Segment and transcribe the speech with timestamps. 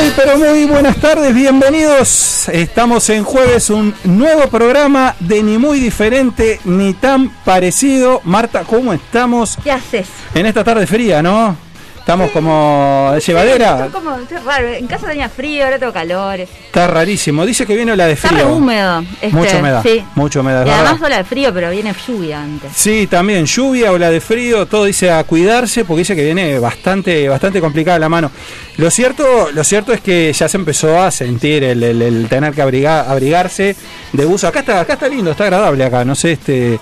[0.00, 2.48] Muy, pero muy buenas tardes, bienvenidos.
[2.48, 8.20] Estamos en jueves, un nuevo programa de ni muy diferente ni tan parecido.
[8.24, 9.56] Marta, ¿cómo estamos?
[9.62, 10.08] ¿Qué haces?
[10.34, 11.56] En esta tarde fría, ¿no?
[12.04, 13.86] Estamos como de llevadera.
[13.86, 14.10] Sí, como,
[14.44, 14.68] raro.
[14.68, 16.38] En casa tenía frío, ahora tengo calor.
[16.40, 17.46] Está rarísimo.
[17.46, 18.44] Dice que viene la de Está frío.
[18.44, 19.00] re húmedo.
[19.22, 19.82] Este, Mucha humedad.
[19.82, 20.04] Sí.
[20.38, 20.66] Humedad.
[20.66, 22.72] Y además ola de frío, pero viene lluvia antes.
[22.76, 27.26] Sí, también lluvia, ola de frío, todo dice a cuidarse porque dice que viene bastante,
[27.26, 28.30] bastante complicada la mano.
[28.76, 32.52] Lo cierto, lo cierto es que ya se empezó a sentir el, el- el tener
[32.52, 33.76] que abrigar, abrigarse
[34.12, 34.46] de buzo.
[34.46, 36.78] Acá está, acá está lindo, está agradable acá, no sé, este.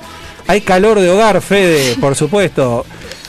[0.48, 2.84] Hay calor de hogar, Fede, por supuesto.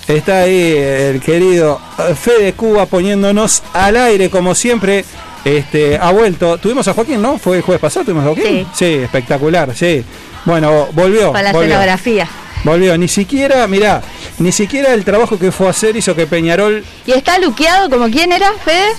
[0.08, 1.80] Está ahí el querido
[2.20, 5.06] Fede Cuba poniéndonos al aire como siempre.
[5.46, 6.58] Este, ha vuelto.
[6.58, 7.38] Tuvimos a Joaquín, ¿no?
[7.38, 8.68] Fue el jueves pasado, tuvimos a Joaquín.
[8.74, 8.86] Sí.
[8.86, 10.04] espectacular, sí.
[10.46, 11.32] Bueno, volvió.
[11.32, 11.70] Para la volvió.
[11.72, 12.28] escenografía.
[12.64, 14.02] Volvió, ni siquiera, mirá,
[14.40, 18.10] ni siquiera el trabajo que fue a hacer hizo que Peñarol, ¿Y está luqueado como
[18.10, 18.94] quién era, Fede?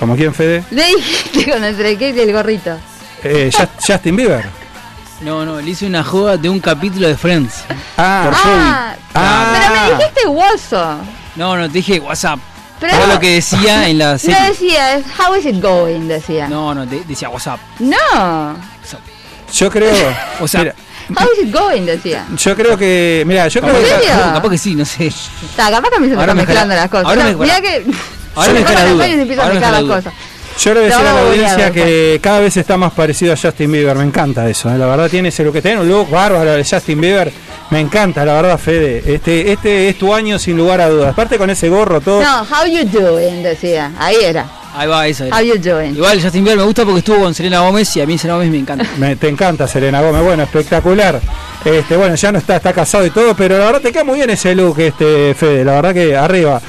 [0.00, 2.78] como quien Fede, Le dijiste con el y el gorrito.
[3.22, 4.46] eh, Just- Justin Bieber.
[5.20, 7.64] No, no, le hice una joda de un capítulo de Friends.
[7.96, 9.54] Ah, Ah, Ah.
[9.58, 10.98] pero me dijiste Wozo.
[11.36, 12.38] No, no, te dije WhatsApp.
[12.78, 14.40] Pero Era no- lo que decía en la No serie.
[14.50, 16.46] decía, how is it going, decía.
[16.48, 17.58] No, no, te- decía WhatsApp.
[17.78, 17.96] No.
[17.96, 19.00] WhatsApp.
[19.54, 20.74] yo creo, O sea, mira,
[21.18, 22.26] How is it going, decía.
[22.36, 24.08] yo creo que, mira, yo creo ¿En que serio?
[24.10, 25.06] Capaz, capaz que sí, no sé.
[25.06, 27.06] Está, capaz que a mí se me Ahora están me mezclando las cosas.
[27.06, 27.86] ahora No, me- mirá que.
[28.34, 29.04] ahora me se jala ponen duda.
[29.06, 29.96] las y se empiezan a Ahora me mezclar jala las duda.
[29.96, 30.12] cosas.
[30.58, 32.92] Yo le voy a decir a la Lo a audiencia que cada vez está más
[32.92, 35.80] parecido a Justin Bieber, me encanta eso, eh, la verdad tiene ese look que tiene
[35.80, 37.32] un look bárbaro de Justin Bieber,
[37.70, 41.36] me encanta, la verdad Fede, este, este es tu año sin lugar a dudas, aparte
[41.38, 43.92] con ese gorro todo, No, how you doing, decía.
[43.98, 44.46] Ahí era.
[44.78, 45.36] Ahí va, esa era.
[45.38, 45.96] How you doing.
[45.96, 48.50] Igual Justin Bieber me gusta porque estuvo con Selena Gómez y a mí Selena Gómez
[48.50, 48.86] me encanta.
[48.98, 51.18] Me- te encanta Serena Gómez, bueno, espectacular.
[51.64, 54.16] Este, bueno, ya no está, está casado y todo, pero la verdad te queda muy
[54.18, 56.60] bien ese look, este Fede, la verdad que arriba.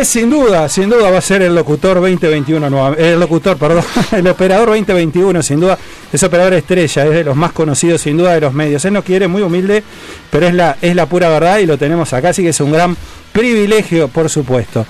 [0.00, 3.84] Es sin duda, sin duda va a ser el locutor 2021 nueva- el locutor, perdón,
[4.12, 5.78] el operador 2021, sin duda,
[6.12, 8.84] es operador estrella, es de los más conocidos sin duda de los medios.
[8.84, 9.82] Él no quiere, muy humilde,
[10.30, 12.72] pero es la, es la pura verdad y lo tenemos acá, así que es un
[12.72, 12.96] gran
[13.32, 14.86] privilegio, por supuesto.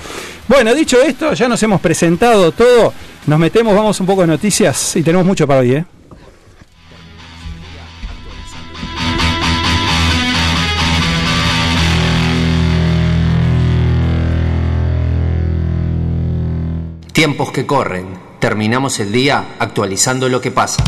[0.47, 2.93] Bueno, dicho esto, ya nos hemos presentado todo,
[3.27, 5.85] nos metemos, vamos un poco de noticias y tenemos mucho para hoy, ¿eh?
[17.23, 18.07] Tiempos que corren.
[18.41, 20.83] Terminamos el día actualizando lo que pasa.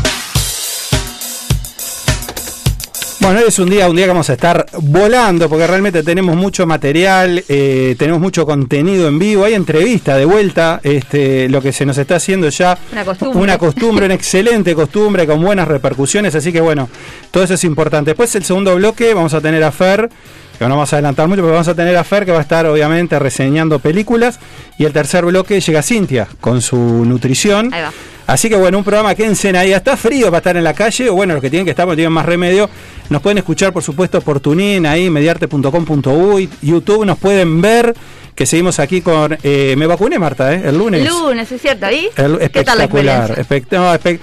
[3.21, 6.35] Bueno, hoy es un día, un día que vamos a estar volando porque realmente tenemos
[6.35, 11.71] mucho material, eh, tenemos mucho contenido en vivo, hay entrevista de vuelta, este, lo que
[11.71, 13.41] se nos está haciendo ya Una costumbre.
[13.41, 16.89] una costumbre, una excelente costumbre con buenas repercusiones, así que bueno,
[17.31, 18.11] todo eso es importante.
[18.11, 20.09] Después el segundo bloque vamos a tener a Fer,
[20.57, 22.41] que no vamos a adelantar mucho, pero vamos a tener a Fer que va a
[22.41, 24.39] estar obviamente reseñando películas
[24.77, 27.73] y el tercer bloque llega Cintia con su nutrición.
[27.73, 27.91] Ahí va.
[28.27, 29.71] Así que bueno, un programa que en ahí.
[29.71, 31.97] Está frío para estar en la calle, o bueno, los que tienen que estar porque
[31.97, 32.67] tienen más remedio,
[33.09, 37.93] nos pueden escuchar por supuesto por Tunin, ahí, mediarte.com.uy, YouTube, nos pueden ver,
[38.33, 39.37] que seguimos aquí con...
[39.43, 40.63] eh, me vacuné, Marta, ¿eh?
[40.65, 41.07] El lunes.
[41.07, 41.85] Lunes, ¿es cierto?
[41.91, 42.09] ¿Y?
[42.15, 43.37] El- ¿Qué tal la espectacular.
[43.37, 44.19] espect- no, espe-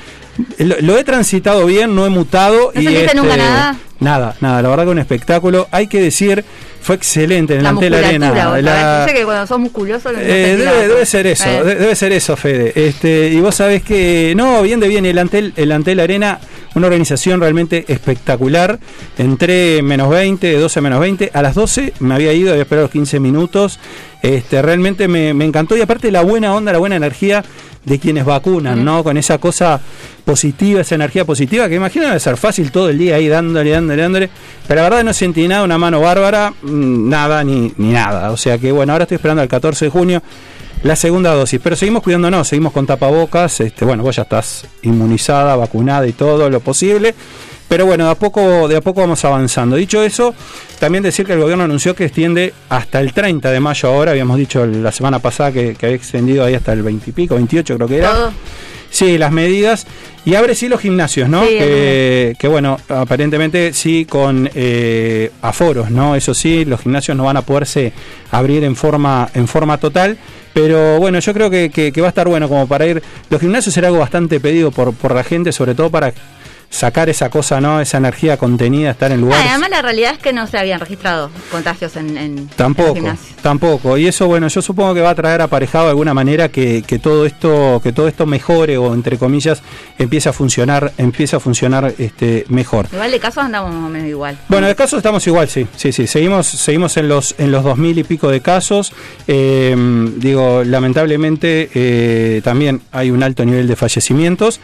[0.59, 2.73] lo, lo he transitado bien, no he mutado.
[2.75, 3.77] ¿No y este, nunca nada?
[4.01, 4.63] Nada, nada.
[4.63, 5.69] La verdad que un espectáculo.
[5.71, 6.45] Hay que decir,
[6.81, 9.05] fue excelente en La la Antel musculatura, Arena.
[9.07, 10.11] La- que cuando sos musculoso...
[10.13, 10.57] no eh,
[10.89, 11.63] debe, ser eso, Eh.
[11.65, 12.73] de- debe ser eso, Fede.
[12.75, 16.41] Este, y vos sabés que, no, bien de bien, el Antel, el Antel Arena,
[16.75, 18.79] una organización realmente espectacular.
[19.19, 23.21] Entré menos 20, 12 menos 20, a las 12 me había ido, había esperado 15
[23.21, 23.79] minutos.
[24.23, 27.45] Este, realmente me, me encantó y aparte la buena onda, la buena energía
[27.85, 29.03] de quienes vacunan, ¿no?
[29.03, 29.81] Con esa cosa
[30.25, 34.03] positiva, esa energía positiva, que imagino debe ser fácil todo el día ahí dándole, dándole,
[34.03, 34.31] dándole.
[34.69, 38.31] Pero la verdad no sentí nada, una mano bárbara, mm, nada ni, ni nada.
[38.31, 40.23] O sea que bueno, ahora estoy esperando al 14 de junio
[40.83, 41.61] la segunda dosis.
[41.63, 43.61] Pero seguimos cuidándonos, seguimos con tapabocas.
[43.61, 47.15] Este, bueno, vos ya estás inmunizada, vacunada y todo lo posible.
[47.69, 49.77] Pero bueno, de a poco, de a poco vamos avanzando.
[49.77, 50.35] Dicho eso,
[50.79, 54.11] también decir que el gobierno anunció que extiende hasta el 30 de mayo ahora.
[54.11, 57.35] Habíamos dicho la semana pasada que, que había extendido ahí hasta el 20 y pico,
[57.35, 58.31] 28 creo que era.
[58.93, 59.87] Sí, las medidas.
[60.25, 61.43] Y abre sí los gimnasios, ¿no?
[61.43, 66.15] Sí, que, que, bueno, aparentemente sí con eh, aforos, ¿no?
[66.15, 67.93] Eso sí, los gimnasios no van a poderse
[68.31, 70.17] abrir en forma, en forma total.
[70.55, 73.03] Pero bueno, yo creo que, que- que va a estar bueno como para ir.
[73.31, 76.13] Los gimnasios será algo bastante pedido por, por la gente, sobre todo para
[76.73, 77.81] sacar esa cosa, ¿no?
[77.83, 79.45] Esa energía contenida, estar en Ah, lugares.
[79.45, 82.99] y además la realidad es que no se habían registrado contagios en, en, Tampoco,
[83.43, 83.99] tampoco.
[83.99, 86.99] Y eso, bueno, yo supongo que va a traer aparejado de alguna manera que, que
[86.99, 89.63] todo esto, que todo esto mejore o entre comillas
[89.99, 92.87] empiece a funcionar, empiece a funcionar este mejor.
[92.91, 94.39] Igual de casos andamos más o menos igual.
[94.49, 96.07] Bueno, de casos estamos igual, sí, sí, sí.
[96.07, 98.95] Seguimos, seguimos en los en los dos mil y pico de casos.
[99.29, 99.77] Eh,
[100.17, 104.59] digo, lamentablemente eh, también hay un alto nivel de fallecimientos.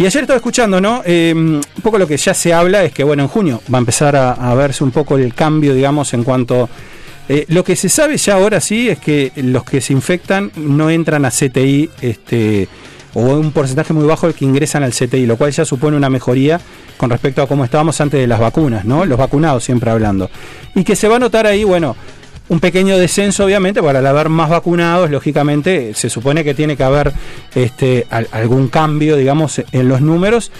[0.00, 1.02] Y ayer estaba escuchando, ¿no?
[1.04, 3.80] Eh, un poco lo que ya se habla es que, bueno, en junio va a
[3.80, 6.70] empezar a, verse un poco el cambio, digamos, en cuanto
[7.28, 10.88] eh, lo que se sabe ya ahora sí es que los que se infectan no
[10.88, 12.66] entran a CTI, este,
[13.12, 16.08] o un porcentaje muy bajo el que ingresan al CTI, lo cual ya supone una
[16.08, 16.58] mejoría
[16.96, 19.04] con respecto a cómo estábamos antes de las vacunas, ¿no?
[19.04, 20.30] Los vacunados siempre hablando.
[20.74, 21.94] Y que se va a notar ahí, bueno,
[22.50, 26.82] un pequeño descenso, obviamente, para al haber más vacunados, lógicamente, se supone que tiene que
[26.84, 27.12] haber
[27.54, 30.52] este, al- algún cambio, digamos, en los números.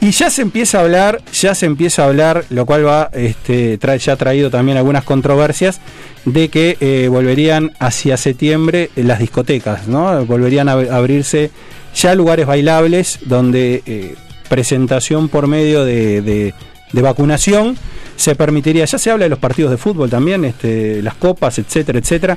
[0.00, 3.76] Y ya se empieza a hablar, ya se empieza a hablar, lo cual va, este,
[3.76, 5.78] trae, ya ha traído también algunas controversias,
[6.24, 10.24] de que eh, volverían hacia septiembre las discotecas, ¿no?
[10.24, 11.50] Volverían a ab- abrirse
[11.94, 14.14] ya lugares bailables donde eh,
[14.48, 16.54] presentación por medio de, de-
[16.92, 17.76] de vacunación
[18.20, 18.84] se permitiría.
[18.84, 22.36] Ya se habla de los partidos de fútbol también, este, las copas, etcétera, etcétera.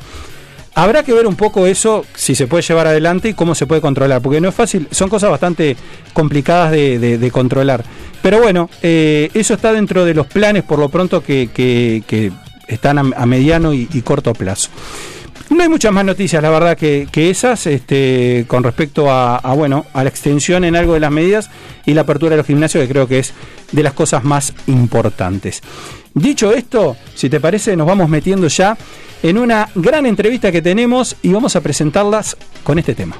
[0.75, 3.80] Habrá que ver un poco eso, si se puede llevar adelante y cómo se puede
[3.81, 5.75] controlar, porque no es fácil, son cosas bastante
[6.13, 7.83] complicadas de, controlar.
[8.24, 12.31] Pero bueno, eh, eso está dentro de los planes por lo pronto que, que- que
[12.68, 14.69] están a, mediano y corto plazo.
[15.53, 19.85] No hay muchas más noticias, la verdad, que, esas, este, con respecto a, a, bueno,
[19.94, 21.51] a la extensión en algo de las medidas
[21.85, 23.33] y la apertura de los gimnasios, que creo que es
[23.71, 25.61] de las cosas más importantes.
[26.15, 28.75] Dicho esto, si te parece, nos vamos metiendo ya
[29.21, 33.15] en una gran entrevista que tenemos y vamos a presentarlas con este tema.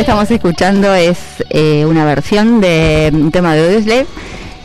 [0.00, 1.18] Estamos escuchando es
[1.50, 4.06] eh, una versión de un tema de Audioslave,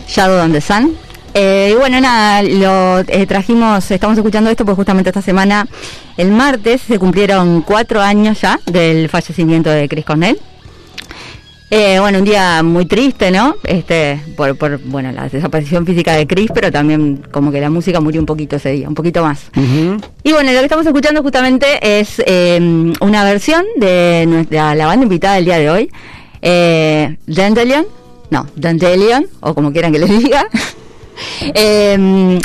[0.07, 0.95] Shadow on the Sun,
[1.37, 5.67] Eh, y bueno, nada, lo eh, trajimos, estamos escuchando esto porque justamente esta semana,
[6.15, 10.39] el martes, se cumplieron cuatro años ya del fallecimiento de Chris Cornell.
[11.72, 13.55] Eh, bueno, un día muy triste, ¿no?
[13.63, 18.00] Este, por, por, bueno, la desaparición física de Chris, pero también como que la música
[18.00, 19.45] murió un poquito ese día, un poquito más.
[20.24, 25.03] Y bueno, lo que estamos escuchando justamente es eh, una versión de nuestra, la banda
[25.03, 25.91] invitada del día de hoy,
[26.41, 27.86] eh, Dandelion,
[28.29, 30.48] no, Dandelion, o como quieran que les diga.
[31.53, 32.39] Eh,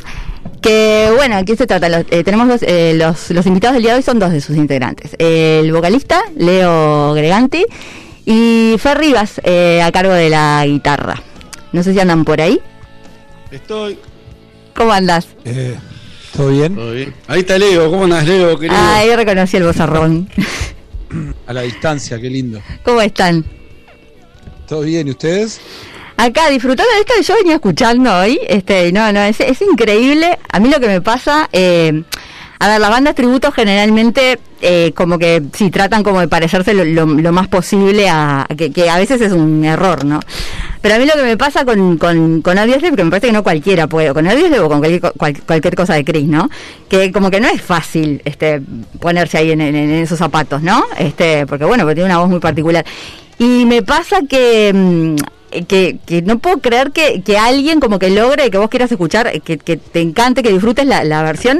[0.62, 1.89] que bueno, aquí se trata.
[1.89, 4.41] Los- eh, tenemos dos, eh, los, los invitados del día de hoy son dos de
[4.41, 5.17] sus integrantes.
[5.19, 7.65] El vocalista, Leo Greganti,
[8.31, 11.21] y Fer Rivas, eh, a cargo de la guitarra.
[11.73, 12.61] No sé si andan por ahí.
[13.51, 13.99] Estoy.
[14.73, 15.27] ¿Cómo andas?
[15.45, 15.77] Eh,
[16.37, 16.77] ¿Todo bien?
[16.77, 17.13] Todo bien.
[17.27, 17.91] Ahí está Leo.
[17.91, 18.81] ¿Cómo andás, Leo, querido?
[18.81, 20.29] Ahí reconocí el bozarrón.
[21.49, 22.63] A la distancia, qué lindo.
[22.85, 23.45] ¿Cómo están?
[24.69, 25.09] ¿Todo bien?
[25.09, 25.61] ¿Y ustedes?
[26.17, 30.39] Acá disfrutando de esto que yo venía escuchando hoy, este, no, no, es, es increíble.
[30.53, 32.05] A mí lo que me pasa, eh,
[32.62, 37.07] a ver, las bandas tributos generalmente eh, como que sí tratan como de parecerse lo,
[37.33, 40.21] más posible a, que, a veces es un error, ¿no?
[40.83, 42.59] Pero a mí lo que me pasa con, con, con
[42.90, 45.75] porque me parece que no cualquiera puede, con Audioslave o con cualquier, co- cual- cualquier
[45.75, 46.50] cosa de Chris, ¿no?
[46.88, 48.61] Que como que no es fácil este
[49.00, 50.85] ponerse ahí en, esos zapatos, ¿no?
[50.99, 52.85] Este, porque bueno, porque tiene una voz muy particular.
[53.38, 58.11] Y me pasa que, mm, que, que no puedo creer que, que alguien como que
[58.11, 61.59] logre que vos quieras escuchar, que, que te encante, que disfrutes la, la versión,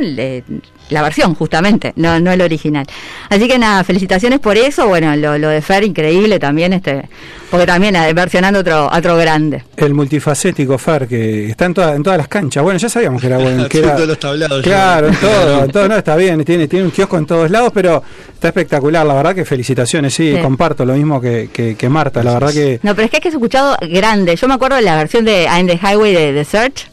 [0.91, 2.87] la versión justamente, no, no el original.
[3.29, 7.09] Así que nada, felicitaciones por eso, bueno, lo, lo de Fer increíble también, este,
[7.51, 9.65] porque también eh, versionando otro, otro grande.
[9.77, 12.63] El multifacético Fer, que está en, toda- en todas las canchas.
[12.63, 13.69] Bueno, ya sabíamos que era bueno.
[13.69, 14.63] Que era, todos los tablados.
[14.63, 17.71] Claro, en todo, en todo, no, está bien, tiene, tiene un kiosco en todos lados,
[17.75, 18.03] pero
[18.35, 20.41] está espectacular, la verdad que felicitaciones, sí, Sí.
[20.43, 22.79] comparto lo mismo que, que, que Marta, la verdad que...
[22.83, 24.35] No, pero es que has escuchado grande.
[24.37, 26.89] Yo me acuerdo de la versión de I'm the Highway de The Search.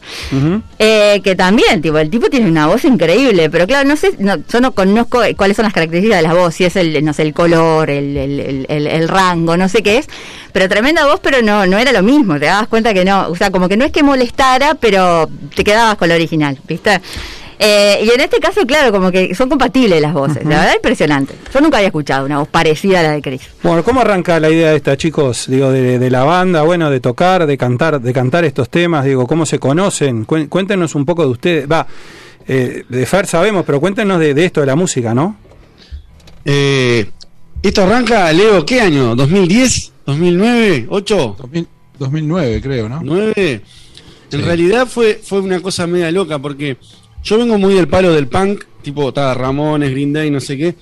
[0.78, 4.36] Eh, que también, tipo, el tipo tiene una voz increíble, pero claro, no sé, no,
[4.36, 7.12] yo no conozco eh, cuáles son las características de la voz, si es el, no
[7.12, 10.06] sé, el color, el, el, el, rango, no sé qué es,
[10.52, 13.34] pero tremenda voz, pero no, no era lo mismo, te dabas cuenta que no, o
[13.34, 17.00] sea, como que no es que molestara, pero te quedabas con lo original, ¿viste?
[17.60, 21.34] Eh, y en este caso, claro, como que son compatibles las voces, la verdad impresionante.
[21.52, 23.42] Yo nunca había escuchado una voz parecida a la de Chris.
[23.64, 25.46] Bueno, ¿cómo arranca la idea esta, chicos?
[25.48, 29.26] Digo, de, de la banda, bueno, de tocar, de cantar, de cantar estos temas, digo,
[29.26, 30.24] ¿cómo se conocen?
[30.24, 31.84] Cuéntenos un poco de ustedes, va,
[32.48, 35.36] eh, de Fer sabemos, pero cuéntenos de, de esto, de la música, ¿no?
[36.44, 37.10] Eh,
[37.62, 39.14] esto arranca, Leo, ¿qué año?
[39.16, 39.90] ¿2010?
[40.06, 40.88] ¿2009?
[40.88, 41.36] ¿8?
[41.36, 41.66] 2000
[41.98, 43.02] 2009, creo, ¿no?
[43.02, 43.32] ¿9?
[43.36, 43.62] En
[44.30, 44.36] Sí.
[44.36, 46.76] realidad fue, fue una cosa media loca porque
[47.24, 50.74] yo vengo muy del palo del punk, tipo estaba Ramones, Green Day, no sé qué,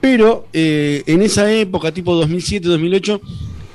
[0.00, 3.20] pero eh, en esa época, tipo 2007, 2008,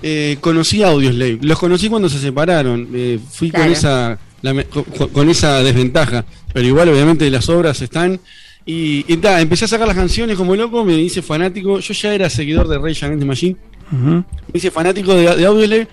[0.03, 1.39] eh, conocí a Audioslave.
[1.41, 2.87] Los conocí cuando se separaron.
[2.93, 8.19] eh, fui con esa la con, con esa desventaja, pero igual obviamente las obras están
[8.65, 11.79] y, y ta, empecé a sacar las canciones como loco, me hice fanático.
[11.79, 13.57] Yo ya era seguidor de Rage Against the Machine
[13.91, 15.87] me hice fanático de, de Audioslave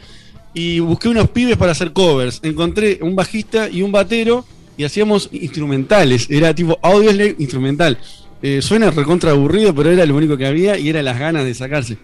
[0.53, 2.41] y busqué unos pibes para hacer covers.
[2.43, 4.45] Encontré un bajista y un batero
[4.77, 6.29] y hacíamos instrumentales.
[6.31, 7.99] Era tipo Audioslave instrumental.
[8.43, 11.55] Eh, suena recontra aburrido, pero era lo único que había y era las ganas de
[11.55, 11.97] sacarse.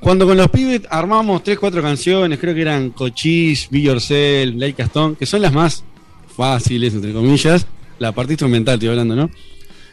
[0.00, 4.82] Cuando con los pibes armamos 3, 4 canciones, creo que eran Cochise, Be Yourself, Like
[4.82, 5.84] Stone, que son las más
[6.36, 7.66] fáciles, entre comillas.
[7.98, 9.30] La parte instrumental estoy hablando, ¿no?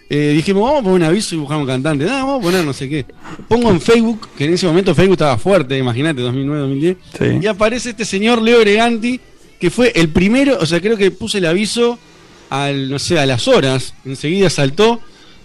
[0.10, 2.06] Eh, dijimos, vamos a poner un aviso y buscamos un cantante.
[2.06, 3.06] Ah, vamos a poner no sé qué.
[3.48, 6.98] Pongo en Facebook, que en ese momento Facebook estaba fuerte, imagínate, 2009, 2010.
[7.18, 7.26] Sí.
[7.42, 9.20] Y aparece este señor Leo Greganti,
[9.60, 11.98] que fue el primero, o sea, creo que puse el aviso
[12.50, 13.96] al, no sé, a las horas.
[14.06, 15.00] Enseguida saltó.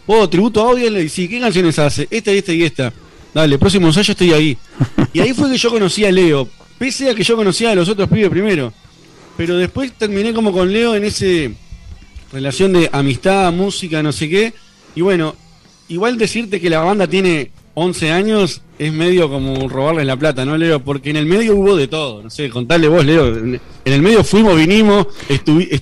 [0.07, 2.09] Oh, tributo a audio, le dije, ¿qué canciones hace?
[2.11, 2.93] Esta y esta y esta.
[3.35, 4.59] Dale, próximo ensayo estoy ahí.
[5.13, 6.49] Y ahí fue que yo conocí a Leo.
[6.79, 8.73] Pese a que yo conocía a los otros pibes primero.
[9.37, 11.53] Pero después terminé como con Leo en ese
[12.33, 14.53] relación de amistad, música, no sé qué.
[14.95, 15.35] Y bueno,
[15.89, 20.57] igual decirte que la banda tiene 11 años es medio como robarles la plata, ¿no,
[20.57, 20.83] Leo?
[20.83, 22.23] Porque en el medio hubo de todo.
[22.23, 23.37] No sé, contarle vos, Leo.
[23.37, 25.07] En el medio fuimos, vinimos,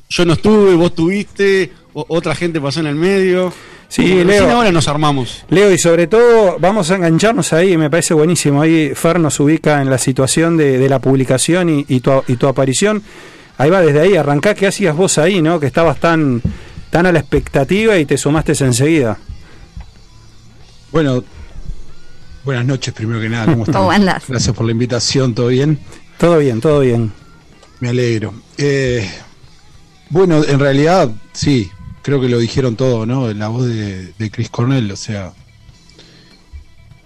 [0.09, 3.53] yo no estuve, vos tuviste, otra gente pasó en el medio.
[3.89, 4.51] Sí, Leo.
[4.51, 5.45] ahora nos armamos.
[5.49, 8.61] Leo, y sobre todo vamos a engancharnos ahí, me parece buenísimo.
[8.63, 12.37] Ahí Fer nos ubica en la situación de, de la publicación y, y tu, y
[12.37, 13.03] tu aparición.
[13.59, 15.59] Ahí va, desde ahí, arrancá, ¿qué hacías vos ahí, no?
[15.61, 16.43] Que estabas tan,
[16.91, 19.19] tan a la expectativa y te sumaste enseguida.
[20.93, 21.25] Bueno,
[22.45, 23.75] buenas noches primero que nada, ¿cómo están?
[23.81, 24.25] ¿Cómo andas?
[24.29, 25.79] Gracias por la invitación, ¿todo bien?
[26.19, 27.13] Todo bien, todo bien.
[27.81, 28.35] Me alegro.
[28.59, 29.09] Eh,
[30.11, 31.71] bueno, en realidad, sí,
[32.07, 33.33] creo que lo dijeron todo, ¿no?
[33.35, 35.33] La voz de, de Chris Cornell, o sea,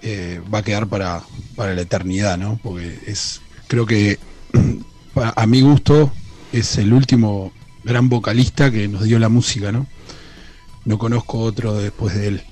[0.02, 1.22] eh, va a quedar para,
[1.56, 2.60] para la eternidad, ¿no?
[2.62, 4.18] Porque es, creo que
[5.14, 6.12] a mi gusto
[6.52, 7.50] es el último
[7.82, 9.86] gran vocalista que nos dio la música, ¿no?
[10.84, 12.42] No conozco otro después de él.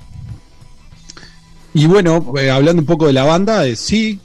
[1.74, 4.20] Y bueno, eh, hablando un poco de la banda, eh, sí,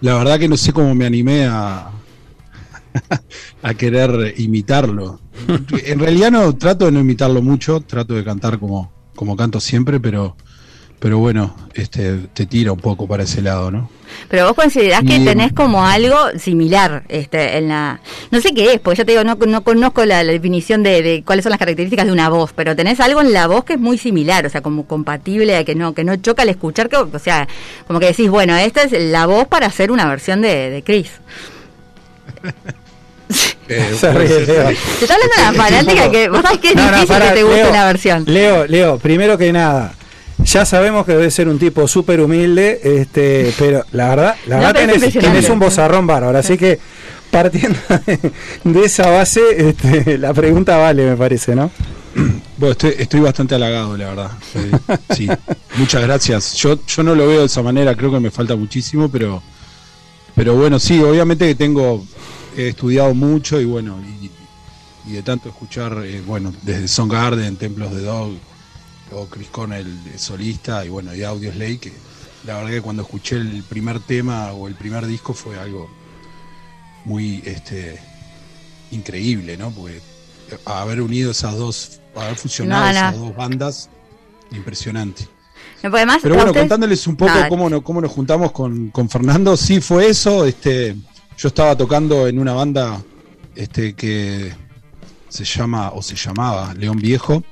[0.00, 1.90] la verdad que no sé cómo me animé a,
[3.62, 5.20] a querer imitarlo.
[5.86, 10.00] En realidad no trato de no imitarlo mucho, trato de cantar como, como canto siempre,
[10.00, 10.36] pero,
[10.98, 13.90] pero bueno, este, te tira un poco para ese lado, ¿no?
[14.28, 18.00] Pero vos considerás que tenés como algo similar este, en la...
[18.30, 21.02] No sé qué es, porque ya te digo, no, no conozco la, la definición de,
[21.02, 23.72] de cuáles son las características de una voz, pero tenés algo en la voz que
[23.74, 26.96] es muy similar, o sea, como compatible, que no que no choca al escuchar, que,
[26.96, 27.48] o sea,
[27.88, 31.10] como que decís, bueno, esta es la voz para hacer una versión de, de Chris.
[33.68, 34.46] Eh, Se ríe.
[34.46, 34.66] Leo.
[34.66, 37.30] Te está hablando de la fanática que vos sabés que es No, no, difícil que
[37.30, 38.24] te guste Leo, una versión.
[38.26, 39.94] Leo, Leo, primero que nada,
[40.44, 44.62] ya sabemos que debe ser un tipo súper humilde, este, pero la verdad, la No,
[44.72, 46.78] verdad tenés, un bozarrón bárbaro, así que
[47.30, 48.18] partiendo de,
[48.64, 51.70] de esa base, este, la pregunta vale, me parece, ¿no?
[52.56, 54.30] Bueno, estoy, estoy bastante halagado, la verdad.
[54.54, 55.28] Eh, sí,
[55.74, 56.54] muchas gracias.
[56.54, 59.42] Yo, yo no lo veo de esa manera, creo que me falta muchísimo, pero,
[60.36, 62.04] pero bueno, sí, obviamente que tengo,
[62.56, 64.30] he estudiado mucho y bueno, y,
[65.10, 68.32] y de tanto escuchar, eh, bueno, desde Soundgarden, Templos de Dog,
[69.12, 71.92] o Chris Cornell solista y bueno, y Audioslave, que
[72.46, 75.88] la verdad que cuando escuché el primer tema o el primer disco fue algo
[77.04, 77.98] muy este
[78.90, 79.70] increíble, ¿no?
[79.70, 80.00] Porque
[80.64, 82.98] haber unido esas dos, haber fusionado No, no.
[82.98, 83.90] esas dos bandas,
[84.52, 85.24] impresionante.
[85.82, 88.88] No, porque además, Pero bueno, ustedes- contándoles un poco cómo, no- cómo nos juntamos con,
[88.90, 90.44] con Fernando, sí fue eso.
[90.46, 90.96] Este,
[91.36, 93.02] yo estaba tocando en una banda
[93.54, 94.52] este, que
[95.28, 97.42] se llama o se llamaba León Viejo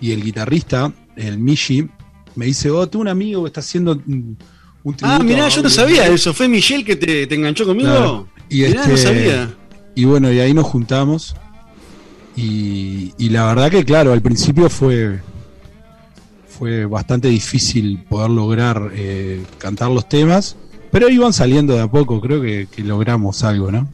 [0.00, 1.88] y el guitarrista, el Mishi,
[2.34, 4.38] me dice, oh, tengo un amigo que está haciendo un,
[4.84, 6.14] un Ah, tributo mirá, yo no sabía Slave".
[6.14, 6.32] eso.
[6.34, 7.90] ¿Fue Michelle que te, te enganchó conmigo?
[7.90, 8.28] Claro.
[8.48, 9.54] Y Mirá, no este, sabía.
[9.94, 11.34] Y bueno, y ahí nos juntamos.
[12.36, 15.20] Y, y la verdad que, claro, al principio fue,
[16.48, 20.56] fue bastante difícil poder lograr eh, cantar los temas,
[20.90, 23.88] pero iban saliendo de a poco, creo que, logramos algo, ¿no?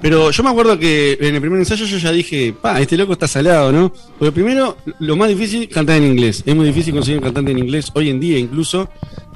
[0.00, 3.12] Pero yo me acuerdo que en el primer ensayo yo ya dije, pa, este loco
[3.12, 3.92] está salado, ¿no?
[4.18, 6.42] Porque primero, lo más difícil, cantar en inglés.
[6.46, 8.88] Es muy difícil conseguir un cantante en inglés hoy en día incluso.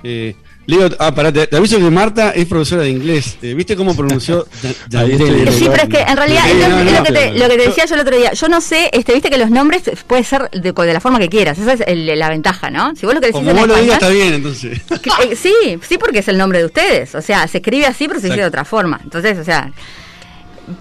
[0.02, 0.34] Eh,
[0.66, 3.36] Leo, ah, pará, te, te aviso que Marta es profesora de inglés.
[3.42, 4.46] Eh, ¿Viste cómo pronunció?
[4.90, 7.38] Sí, pero es que en realidad Sí, lo, no, es no, lo que te, pero-
[7.38, 8.32] lo que te decía yo el otro día.
[8.32, 11.28] Yo no sé, este, viste que los nombres puede ser de, de la forma que
[11.28, 11.58] quieras.
[11.58, 12.94] Esa es el- la ventaja, ¿no?
[12.96, 14.80] Si vos lo que decís Como en vos lo digas está bien, entonces.
[15.02, 15.52] que- eh, sí,
[15.86, 17.14] sí, porque es el nombre de ustedes.
[17.14, 19.00] O sea, se escribe así, pero se dice de otra forma.
[19.04, 19.70] Entonces, o sea,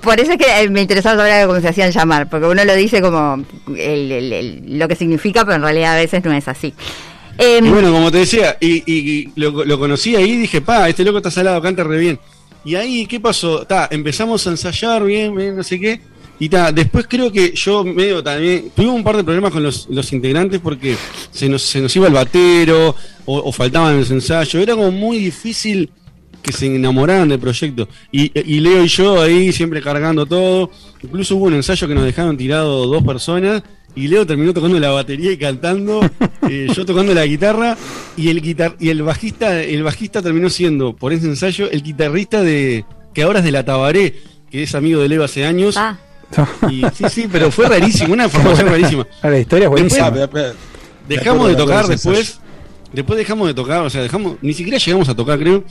[0.02, 2.74] por eso es que eh, me interesaba saber cómo se hacían llamar, porque uno lo
[2.76, 3.44] dice como
[3.76, 6.74] el- el- el- lo que significa, pero en realidad a veces no es así.
[7.40, 11.04] Y bueno, como te decía, y, y- lo, lo conocí ahí y dije, pa, este
[11.04, 12.20] loco está salado, canta re bien.
[12.66, 13.66] Y ahí, ¿qué pasó?
[13.66, 16.00] Ta, empezamos a ensayar bien, bien, no sé qué.
[16.40, 19.88] Y ta, después creo que yo medio también, tuvimos un par de problemas con los,
[19.90, 20.96] los integrantes porque
[21.32, 24.56] se nos, se nos iba el batero o, o faltaban los ensayos.
[24.56, 25.90] Era como muy difícil
[26.42, 27.88] que se enamoraran del proyecto.
[28.12, 30.70] Y, y Leo y yo ahí siempre cargando todo.
[31.02, 33.64] Incluso hubo un ensayo que nos dejaron tirado dos personas
[33.96, 36.02] y Leo terminó tocando la batería y cantando,
[36.50, 37.78] eh, yo tocando la guitarra
[38.18, 42.42] y el guitar y el bajista, el bajista terminó siendo por ese ensayo el guitarrista
[42.42, 44.16] de que ahora es de la Tabaré,
[44.50, 45.78] que es amigo de Leo hace años.
[45.78, 45.98] ah,
[46.70, 49.08] Y, sí, sí, pero fue rarísimo, una formación rarísima.
[49.22, 50.08] Ah, La historia es buenísima.
[50.08, 50.52] Ah,
[51.08, 52.40] Dejamos de tocar después.
[52.92, 55.64] Después dejamos de tocar, o sea, dejamos, ni siquiera llegamos a tocar, creo.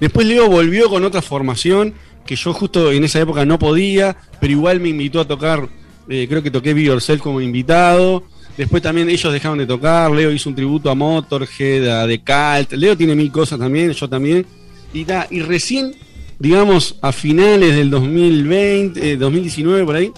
[0.00, 1.94] Después Leo volvió con otra formación
[2.26, 5.68] que yo justo en esa época no podía, pero igual me invitó a tocar,
[6.08, 8.24] eh, creo que toqué Be Yourself como invitado.
[8.56, 12.72] Después también ellos dejaron de tocar, Leo hizo un tributo a Motorhead, a The Cult.
[12.72, 14.46] Leo tiene mil cosas también, yo también.
[14.92, 15.96] Y, ta, y recién,
[16.38, 20.12] digamos, a finales del 2020, eh, 2019 por ahí,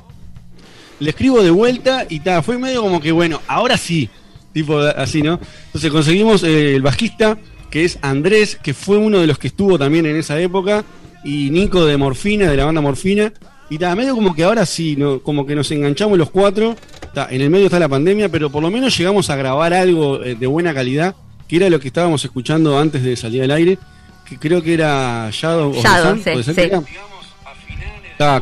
[0.98, 4.10] le escribo de vuelta y ta, fue medio como que, bueno, ahora sí,
[4.52, 5.40] tipo así, ¿no?
[5.66, 7.38] Entonces conseguimos eh, el bajista,
[7.70, 10.84] que es Andrés, que fue uno de los que estuvo también en esa época,
[11.24, 13.32] y Nico de Morfina, de la banda Morfina,
[13.68, 15.20] y ta, medio como que ahora sí, ¿no?
[15.20, 16.76] como que nos enganchamos los cuatro,
[17.12, 20.22] ta, en el medio está la pandemia, pero por lo menos llegamos a grabar algo
[20.22, 21.16] eh, de buena calidad,
[21.48, 23.78] que era lo que estábamos escuchando antes de salir al aire,
[24.28, 26.70] que creo que era Shadow, of the Shadow, Sun, sí, ¿puede ser sí.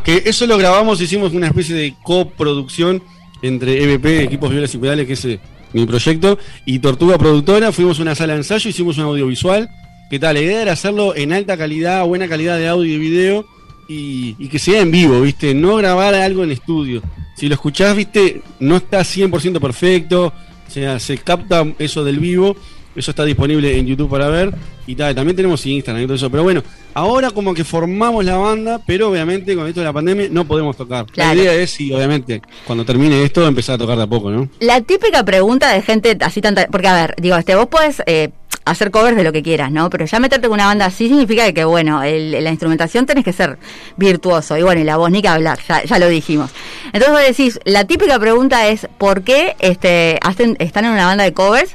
[0.04, 3.02] que eso lo grabamos, hicimos una especie de coproducción
[3.42, 5.40] entre EVP, Equipos Violas y Pedales, que es eh,
[5.72, 7.72] mi proyecto, y Tortuga Productora.
[7.72, 9.68] Fuimos a una sala de ensayo, hicimos un audiovisual.
[10.08, 10.34] ¿Qué tal?
[10.34, 13.46] La idea era hacerlo en alta calidad, buena calidad de audio y video,
[13.88, 15.54] y, y que sea en vivo, ¿viste?
[15.54, 17.02] No grabar algo en estudio.
[17.36, 18.42] Si lo escuchás, ¿viste?
[18.60, 20.32] No está 100% perfecto,
[20.66, 22.56] o sea, se capta eso del vivo,
[22.96, 24.52] Eso está disponible en YouTube para ver.
[24.87, 26.30] Y tal, también tenemos Instagram y todo eso.
[26.30, 30.28] Pero bueno, ahora como que formamos la banda, pero obviamente con esto de la pandemia
[30.30, 31.07] no podemos tocar.
[31.07, 31.35] Claro.
[31.35, 34.48] La idea es, sí, obviamente, cuando termine esto, empezar a tocar de a poco, ¿no?
[34.61, 36.66] La típica pregunta de gente así tanta.
[36.68, 38.28] Porque, a ver, digo, este, vos podés eh,
[38.66, 39.90] hacer covers de lo que quieras, ¿no?
[39.90, 43.33] Pero ya meterte con una banda así significa que, bueno, el- la instrumentación tenés que
[43.33, 43.59] ser
[43.96, 44.57] virtuoso.
[44.57, 46.50] Y bueno, y la voz ni que hablar, ya, ya lo dijimos.
[46.92, 51.24] Entonces vos decís, la típica pregunta es: ¿por qué este, hacen, están en una banda
[51.24, 51.74] de covers?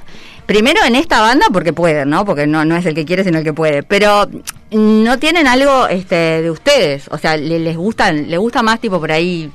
[0.50, 2.26] Primero en esta banda porque pueden, ¿no?
[2.26, 3.84] Porque no, no es el que quiere, sino el que puede.
[3.84, 4.28] Pero
[4.72, 7.08] no tienen algo este, de ustedes.
[7.12, 9.52] O sea, le- les gustan, les gusta más tipo por ahí,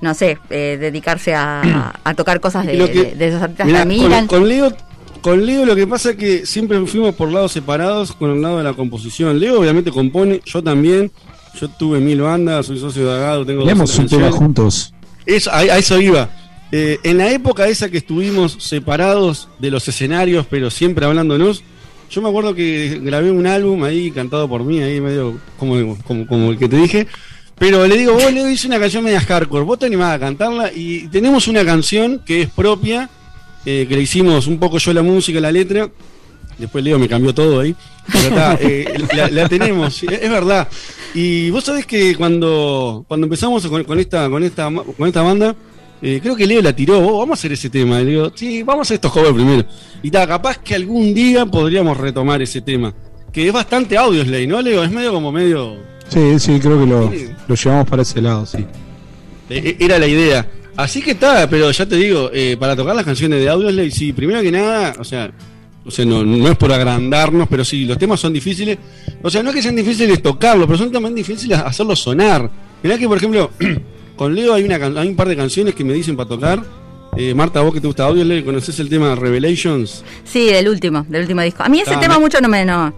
[0.00, 3.42] no sé, eh, dedicarse a, a tocar cosas de, Y lo que- de- de esos
[3.42, 3.84] artistas Mirá,
[4.20, 4.72] con, con Leo,
[5.20, 8.58] con Leo lo que pasa es que siempre fuimos por lados separados con el lado
[8.58, 9.40] de la composición.
[9.40, 11.10] Leo obviamente compone, yo también.
[11.60, 14.92] Yo tuve mil bandas, soy socio de Agado, tengo Tenemos 12 un tema juntos.
[15.24, 16.28] Eso, a, a eso iba.
[16.72, 21.62] Eh, en la época esa que estuvimos separados de los escenarios, pero siempre hablándonos,
[22.10, 26.26] yo me acuerdo que grabé un álbum ahí cantado por mí, ahí medio como, como,
[26.26, 27.06] como el que te dije.
[27.58, 30.70] Pero le digo, vos le hice una canción media hardcore, vos te animás a cantarla
[30.74, 33.08] y tenemos una canción que es propia,
[33.64, 35.88] eh, que le hicimos un poco yo la música, la letra.
[36.58, 37.74] Después Leo me cambió todo ahí.
[38.12, 40.68] Pero está, eh, la, la tenemos, es verdad.
[41.14, 45.56] Y vos sabés que cuando, cuando empezamos con, con esta, con, esta, con esta banda,
[46.02, 48.00] eh, creo que Leo la tiró, "Oh, vamos a hacer ese tema.
[48.00, 49.64] Y le digo, sí, vamos a hacer estos covers primero.
[50.02, 52.94] Y está, capaz que algún día podríamos retomar ese tema.
[53.32, 54.82] Que es bastante Audioslay, ¿no, Leo?
[54.84, 55.76] Es medio como medio...
[56.08, 57.12] Sí, sí, creo que lo,
[57.48, 58.64] lo llevamos para ese lado, sí.
[59.50, 60.46] Eh, Era la idea.
[60.76, 64.12] Así que está, pero ya te digo, eh, para tocar las canciones de Audioslay, sí,
[64.12, 65.30] primero que nada, o sea,
[65.84, 68.76] o sea no, no es por agrandarnos, pero sí, los temas son difíciles.
[69.22, 72.50] O sea, no es que sean difíciles tocarlos, pero son también difíciles hacerlos sonar.
[72.82, 73.50] Mirá que, por ejemplo,
[74.16, 76.62] con Leo hay, una, hay un par de canciones que me dicen para tocar.
[77.16, 80.04] Eh, Marta, vos que te gusta Audioslay, ¿conoces el tema Revelations?
[80.24, 81.62] Sí, del último, del último disco.
[81.62, 82.64] A mí ese Ah, tema me- mucho no me...
[82.64, 82.92] No.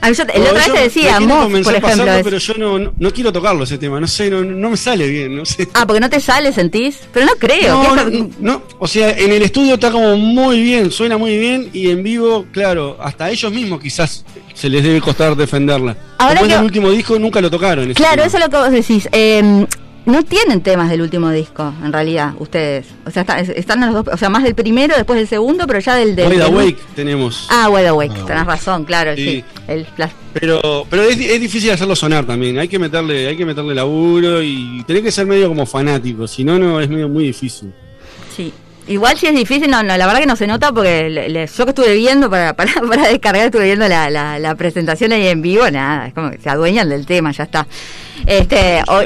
[0.00, 1.88] A mí yo, la No, otra vez te decía, convencer por ejemplo.
[1.90, 4.70] pasarlo, es- pero yo no, no, no quiero tocarlo ese tema, no sé, no, no
[4.70, 5.68] me sale bien, no sé.
[5.74, 7.00] Ah, porque no te sale, sentís.
[7.12, 7.82] Pero no creo.
[7.82, 11.90] No, no, o sea, en el estudio está como muy bien, suena muy bien y
[11.90, 15.96] en vivo, claro, hasta a ellos mismos quizás se les debe costar defenderla.
[16.18, 17.92] Ahora Después que- del último disco nunca lo tocaron.
[17.94, 18.26] Claro, tema.
[18.28, 19.08] eso es lo que vos decís.
[19.10, 19.66] Eh,
[20.08, 22.86] no tienen temas del último disco, en realidad, ustedes.
[23.06, 25.66] O sea, está- están en los dos, o sea, más del primero, después del segundo,
[25.66, 26.28] pero ya del del.
[26.30, 27.46] Wide Awake tenemos.
[27.50, 29.24] Ah, Wide Awake, Ah, tenés razón, claro, sí.
[29.24, 29.44] Sí.
[29.68, 29.86] El,
[30.32, 32.58] Pero, pero es, es difícil hacerlo sonar también.
[32.58, 36.42] Hay que meterle, hay que meterle laburo y tenés que ser medio como fanático, si
[36.44, 37.72] no, no es medio muy difícil.
[38.36, 38.52] sí.
[38.88, 41.46] Igual si es difícil, no, no, la verdad que no se nota porque le- le-
[41.46, 45.28] yo que estuve viendo para, para, para descargar, estuve viendo la, la, la presentación ahí
[45.28, 47.66] en vivo, nada, es como que se adueñan del tema, ya está.
[48.26, 49.00] Este, o-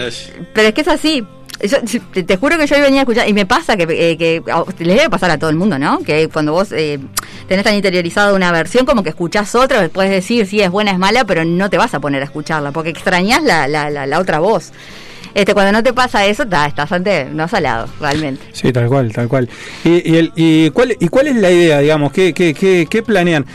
[0.54, 1.24] pero es que es así.
[1.62, 1.76] Yo,
[2.12, 4.42] te, te juro que yo venía a escuchar y me pasa que, eh, que
[4.84, 6.00] les debe pasar a todo el mundo, ¿no?
[6.00, 6.98] Que cuando vos eh,
[7.46, 10.98] tenés tan interiorizado una versión, como que escuchás otra, puedes decir si es buena, es
[10.98, 14.18] mala, pero no te vas a poner a escucharla porque extrañás la, la, la, la
[14.18, 14.72] otra voz.
[15.34, 18.42] Este, cuando no te pasa eso, ta, estás ante no salado, realmente.
[18.52, 19.48] Sí, tal cual, tal cual.
[19.84, 22.12] ¿Y, el- y cuál, ¿Y cuál es la idea, digamos?
[22.12, 23.46] ¿Qué, qué, qué, qué planean?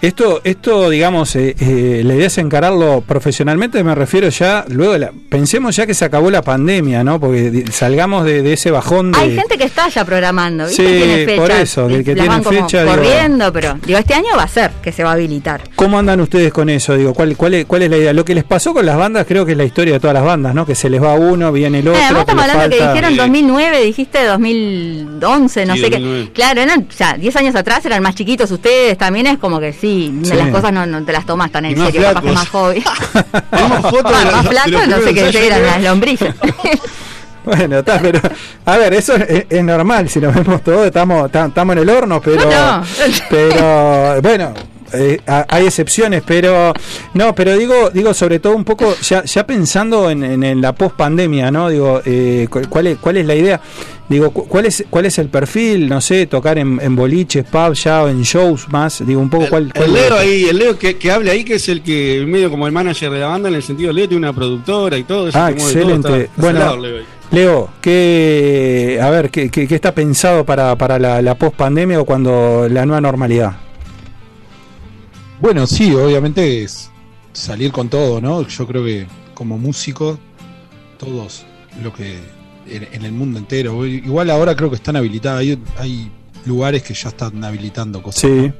[0.00, 4.98] Esto, esto digamos, eh, eh, la idea es encararlo profesionalmente, me refiero ya, luego, de
[5.00, 7.18] la- pensemos ya que se acabó la pandemia, ¿no?
[7.18, 9.18] Porque salgamos de, de ese bajón de...
[9.18, 10.86] Hay gente que está ya programando, ¿viste?
[10.86, 13.98] Sí, tiene fecha, por eso, del que tiene van como fecha, digo- corriendo, pero digo,
[13.98, 15.62] este año va a ser que se va a habilitar.
[15.74, 16.94] ¿Cómo andan ustedes con eso?
[16.96, 18.12] Digo, ¿cuál, cuál, es, ¿cuál es la idea?
[18.12, 20.22] Lo que les pasó con las bandas creo que es la historia de todas las
[20.24, 20.64] bandas, ¿no?
[20.64, 22.00] Que se les va uno, viene el otro.
[22.00, 23.16] Eh, Además que estamos hablando que falta- dijeron Sí.
[23.18, 26.24] 2009, dijiste 2011, no Sí, sé 2009.
[26.26, 26.32] qué.
[26.32, 29.72] Claro, eran, o sea, 10 años atrás eran más chiquitos ustedes, también es como que
[29.72, 29.87] sí,
[30.22, 30.34] Sí.
[30.34, 32.34] las cosas no, no te las tomas tan en más serio, capaz flacos.
[32.34, 32.84] más hobby.
[33.50, 36.34] Tenemos fotos de más flacos, no sé qué, eran las lombrices.
[37.44, 38.20] Bueno, está, pero
[38.66, 41.88] a ver, eso es, es normal, si nos vemos todos, estamos, ta- estamos en el
[41.88, 42.84] horno, pero, No, no.
[43.30, 44.52] pero bueno,
[44.92, 46.72] eh, ha- hay excepciones, pero
[47.14, 50.72] no, pero digo, digo sobre todo un poco ya, ya pensando en, en- en la
[50.74, 51.68] post pandemia, ¿no?
[51.68, 53.60] Digo, eh, cu- ¿cuál es, cuál es la idea?
[54.08, 55.86] Digo, cu- ¿cuál es, cuál es el perfil?
[55.88, 59.46] No sé, tocar en, en boliches, pubs ya o en shows más, digo un poco
[59.50, 62.24] cuál, cuál El Leo ahí, el Leo que, que hable ahí, que es el que
[62.26, 65.04] medio como el manager de la banda, en el sentido, Leo tiene una productora y
[65.04, 65.38] todo eso.
[65.38, 66.08] Ah, mueve todo, excelente.
[66.08, 66.76] está- está Bueno, salado,
[67.30, 72.00] Leo ¿qué, a ver, ¿qué, qué, qué está pensado para, para la, la post pandemia
[72.00, 73.52] o cuando la nueva normalidad?
[75.40, 76.90] Bueno, sí, obviamente es
[77.32, 78.46] salir con todo, ¿no?
[78.46, 80.18] Yo creo que como músico,
[80.98, 81.44] todos
[81.82, 82.18] lo que
[82.68, 86.10] en, en el mundo entero, igual ahora creo que están habilitados, hay, hay
[86.44, 88.22] lugares que ya están habilitando cosas.
[88.22, 88.28] Sí.
[88.28, 88.52] ¿no?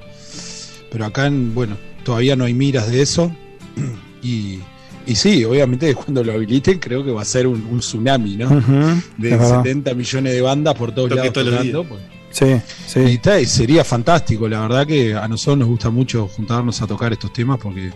[0.90, 3.32] Pero acá, en, bueno, todavía no hay miras de eso.
[4.20, 4.58] Y,
[5.06, 8.48] y sí, obviamente cuando lo habiliten creo que va a ser un, un tsunami, ¿no?
[9.16, 9.62] De es verdad.
[9.62, 11.86] 70 millones de bandas por todos Toque lados todos
[12.30, 12.60] Sí, Y
[12.90, 13.30] sí.
[13.42, 17.32] y sería fantástico, la verdad que a nosotros nos gusta mucho juntarnos a tocar estos
[17.32, 17.92] temas porque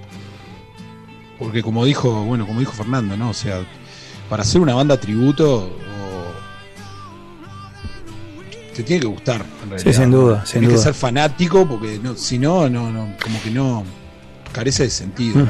[1.39, 3.31] porque como dijo, bueno, como dijo Fernando, ¿no?
[3.31, 3.65] O sea,
[4.31, 5.73] para hacer una banda tributo o-
[8.75, 9.93] te tiene que gustar, en realidad.
[9.93, 10.17] sin ¿no?
[10.19, 10.85] duda, sin Tienes que duda.
[10.85, 13.85] ser fanático porque no, si no, no, no, como que no
[14.53, 15.47] carece de sentido.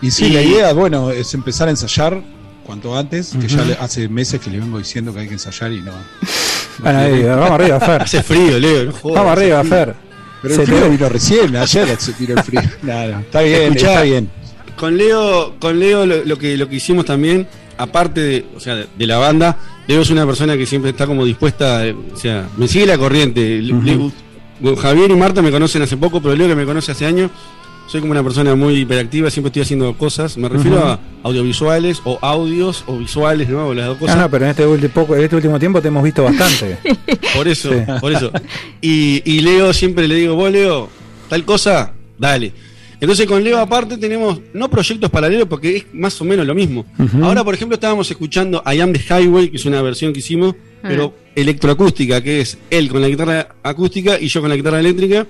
[0.00, 2.22] Y sí, Y- la idea, bueno, es empezar a ensayar
[2.64, 5.82] cuanto antes, que ya hace meses que le vengo diciendo que hay que ensayar y
[5.82, 5.92] no.
[6.78, 8.02] Bueno, ahí, vamos arriba, Fer.
[8.02, 8.84] Hace frío, Leo.
[8.84, 9.70] No jodas, Vamos arriba, frío.
[9.72, 9.94] Fer.
[10.42, 10.96] Pero Se el te frío ve.
[10.96, 12.60] vino recién, ayer se tiró el frío.
[12.82, 13.88] No, está bien, Escuchá.
[13.90, 14.30] está bien.
[14.76, 17.46] Con Leo, con Leo lo, lo que lo que hicimos también,
[17.78, 19.56] aparte de, o sea, de, de la banda,
[19.86, 22.98] Leo es una persona que siempre está como dispuesta, eh, o sea, me sigue la
[22.98, 23.60] corriente.
[23.60, 24.10] Le-
[24.60, 27.30] bueno, Javier y Marta me conocen hace poco, pero Leo que me conoce hace años,
[27.88, 30.36] soy como una persona muy hiperactiva, siempre estoy haciendo cosas.
[30.38, 33.68] Me refiero a audiovisuales o audios o visuales, ¿no?
[33.68, 34.16] O las dos cosas.
[34.16, 36.78] no, pero en este, ulti- poco, en este último tiempo te hemos visto bastante.
[37.36, 37.78] Por eso, Sí.
[38.00, 38.30] por eso.
[38.80, 40.88] Y, y Leo siempre le digo, vos Leo,
[41.28, 42.52] tal cosa, dale.
[43.00, 46.86] Entonces con Leo aparte tenemos no proyectos paralelos porque es más o menos lo mismo.
[47.20, 50.54] Ahora, por ejemplo, estábamos escuchando I Am the Highway, que es una versión que hicimos,
[50.82, 55.26] pero electroacústica, que es él con la guitarra acústica y yo con la guitarra eléctrica,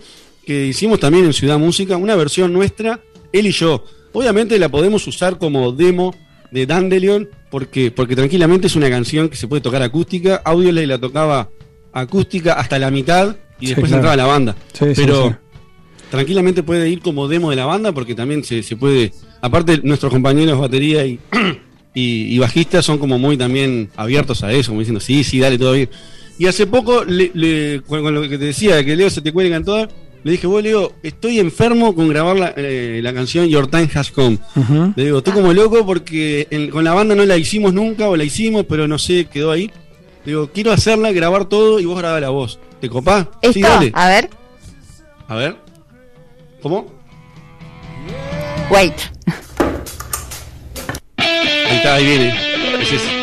[0.46, 3.00] que hicimos también en Ciudad Música, una versión nuestra,
[3.32, 3.84] él y yo.
[4.12, 6.14] Obviamente la podemos usar como demo
[6.50, 10.36] de Dandelion, porque, porque tranquilamente es una canción que se puede tocar acústica.
[10.44, 11.48] Audioley la tocaba
[11.92, 13.96] acústica hasta la mitad y Sí, después claro.
[14.00, 14.56] entraba la banda.
[14.72, 15.34] Sí, sí, Pero sí.
[16.10, 19.12] tranquilamente puede ir como demo de la banda porque también se, se puede.
[19.40, 21.18] Aparte, nuestros compañeros batería y,
[21.94, 25.58] y, y bajistas son como muy también abiertos a eso, como diciendo, sí, sí, dale,
[25.58, 25.88] todo bien.
[26.38, 29.32] Y hace poco, le, le- con, lo que te decía, de que Leo se te
[29.32, 29.88] cuelgan todas,
[30.24, 34.10] le dije, vos, Leo, estoy enfermo con grabar la, eh, la canción Your Time Has
[34.10, 34.38] Come.
[34.96, 38.16] Le digo, estoy como loco porque en- con la banda no la hicimos nunca, o
[38.16, 39.70] la hicimos, pero no sé, quedó ahí.
[40.24, 42.58] Le digo, quiero hacerla, grabar todo y vos grabás la voz.
[42.80, 43.26] ¿Te copás?
[43.40, 43.90] Esto, Sí, dale.
[43.94, 44.30] a ver,
[45.28, 45.56] A ver.
[46.62, 46.86] ¿Cómo?
[48.70, 48.94] wait.
[51.16, 52.34] Ahí está, ahí viene.
[52.80, 53.21] Es ese.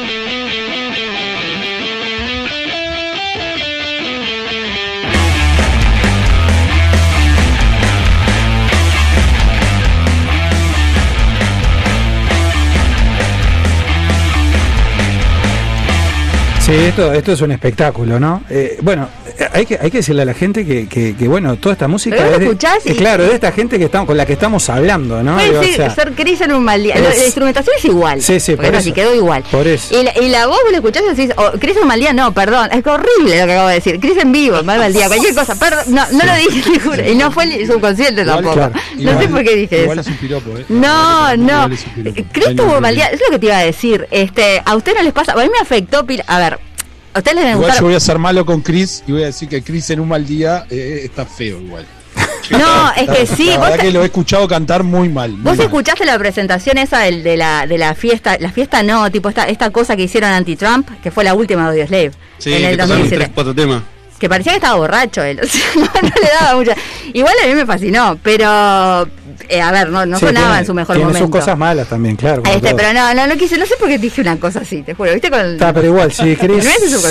[16.70, 18.44] Sí, esto, esto es un espectáculo, ¿no?
[18.48, 19.10] Eh, bueno,
[19.54, 22.16] hay que, hay que decirle a la gente que, que, que, bueno, toda esta música
[22.18, 24.34] Pero es de, escuchás y- eh, claro, de esta gente que estamos, con la que
[24.34, 25.36] estamos hablando, ¿no?
[25.36, 26.96] Puede Digo, o ser, sea, ser Chris en un mal día.
[26.96, 28.22] es- La, instrumentación es igual.
[28.22, 28.80] Sí, sí, por es eso.
[28.80, 29.44] así, quedó igual.
[29.52, 30.00] Por eso.
[30.00, 32.00] Y la, y la voz vos la escuchás y decís, oh, Chris en un mal
[32.00, 34.00] día, no, perdón, es horrible lo que acabo de decir.
[34.00, 37.10] Chris en vivo, mal mal día, cualquier cosa, perdón, no, no lo dije, te juro.
[37.10, 38.56] Y no fue el subconsciente Igual, tampoco.
[38.56, 40.10] claro, no igual- sé por qué dije igual eso.
[40.10, 40.66] es un piropo, ¿eh?
[40.70, 41.68] No, no.
[41.70, 41.76] No,
[42.56, 44.08] tuvo no, mal día, es lo que te iba a decir.
[44.12, 46.60] Este, a ustedes no les pasa, a mí me afectó, a ver,
[47.14, 47.82] a ustedes les deben Igual gustar.
[47.82, 50.08] yo voy a ser malo con Chris y voy a decir que Chris en un
[50.08, 51.86] mal día eh, está feo igual.
[52.52, 55.30] No, es que sí, La vos, verdad que lo he escuchado cantar muy mal.
[55.34, 55.66] muy vos mal.
[55.68, 59.44] escuchaste la presentación esa del- de, la, de la fiesta, la fiesta no, tipo esta,
[59.44, 62.72] esta cosa que hicieron anti-Trump, que fue la última de Audioslave, Sí, en que el
[62.78, 63.18] tocaron 2017.
[63.26, 63.84] tres, cuatro temas.
[64.18, 66.76] que parecía que estaba borracho él, o sea, no, no le daba mucha.
[67.14, 69.08] Igual a mí me fascinó, pero
[69.48, 71.28] eh, a ver, no, no sí, sonaba tiene- en su mejor tiene momento.
[71.28, 72.44] sus cosas malas también, claro.
[72.46, 74.94] Este, pero no, no, no quise, no sé por qué dije una cosa así, te
[74.94, 76.64] juro, viste con el- pero igual, si Chris,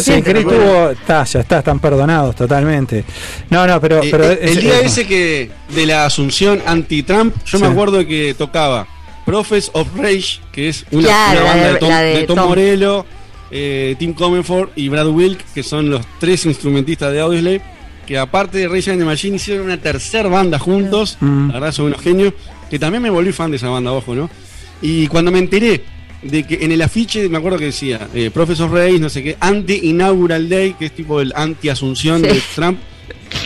[0.02, 3.04] si Chris tuvo, está, ya está, están perdonados totalmente.
[3.50, 6.62] No, no, pero, Eh, pero eh, es- el día es- ese que de la asunción
[6.66, 8.86] anti-Trump, yo me acuerdo que tocaba
[9.24, 12.26] Prophets of Rage, que es una, Claro, una banda de- de, Tom, la de de
[12.26, 12.48] Tom Tom.
[12.48, 13.06] Morello,
[13.50, 17.60] eh, Tim Comenford y Brad Wilk, que son los tres instrumentistas de Audioslave,
[18.08, 21.48] que aparte de Rage Against the Machine hicieron una tercera banda juntos, Mm.
[21.48, 22.32] la verdad son unos genios,
[22.70, 24.30] que también me volví fan de esa banda, ojo, ¿no?
[24.80, 25.84] Y cuando me enteré
[26.22, 29.22] de que en el afiche, me acuerdo que decía, eh, Prophets of Rage, no sé
[29.22, 32.28] qué, Anti-Inaugural Day, que es tipo el anti-asunción Sí.
[32.28, 32.78] de Trump,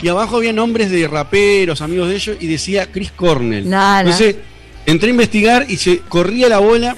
[0.01, 3.68] y abajo había nombres de raperos, amigos de ellos, y decía Chris Cornell.
[3.68, 3.98] No.
[3.98, 4.37] Entonces,
[4.87, 6.96] entré a investigar y se corría la bola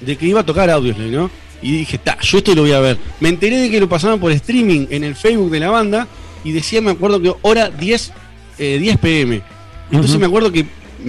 [0.00, 1.30] de que iba a tocar Audioslave, ¿no?
[1.62, 2.96] Y dije, ta, yo esto lo voy a ver.
[3.18, 6.06] Me enteré de que lo pasaban por streaming en el Facebook de la banda
[6.48, 8.12] y decía, me acuerdo que hora 10,
[8.58, 9.42] eh, 10 pm.
[9.90, 10.20] Entonces Ujú.
[10.20, 10.66] me acuerdo que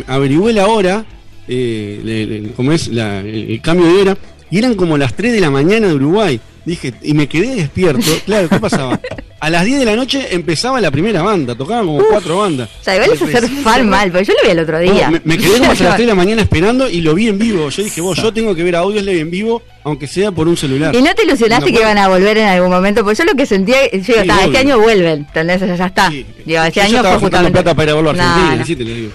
[0.08, 1.06] averigüé la hora,
[1.47, 4.17] eh, como es la- el, el cambio de hora,
[4.50, 6.39] y eran como las 3 de la mañana de Uruguay.
[6.67, 8.06] Dije, y me quedé despierto.
[8.25, 8.99] Claro, ¿qué pasaba?
[9.39, 12.67] A las 10 de la noche empezaba la primera banda, tocaban como cuatro bandas.
[12.82, 15.10] O sea, igual es hacer fan mal, porque yo lo vi el otro no, día.
[15.10, 17.39] me, me quedé como hasta las 3 de la mañana esperando y lo vi en
[17.39, 17.69] vivo.
[17.69, 20.58] Yo dije, vos, yo tengo que ver a Audioslave en vivo, aunque sea por un
[20.58, 20.93] celular.
[20.93, 23.36] Y no te ilusionaste No que iban a volver en algún momento, porque yo lo
[23.36, 24.60] que sentía, yo digo, "Ta, este obvio.
[24.60, 25.62] año vuelven, ¿entendés?
[25.77, 26.10] Ya está.
[26.12, 26.25] Sí.
[26.45, 28.56] Digo, Yo este ya año estaba fue justamente- plata para ir a verlo a Argentina,
[28.58, 28.62] no.
[28.63, 29.12] así te lo digo.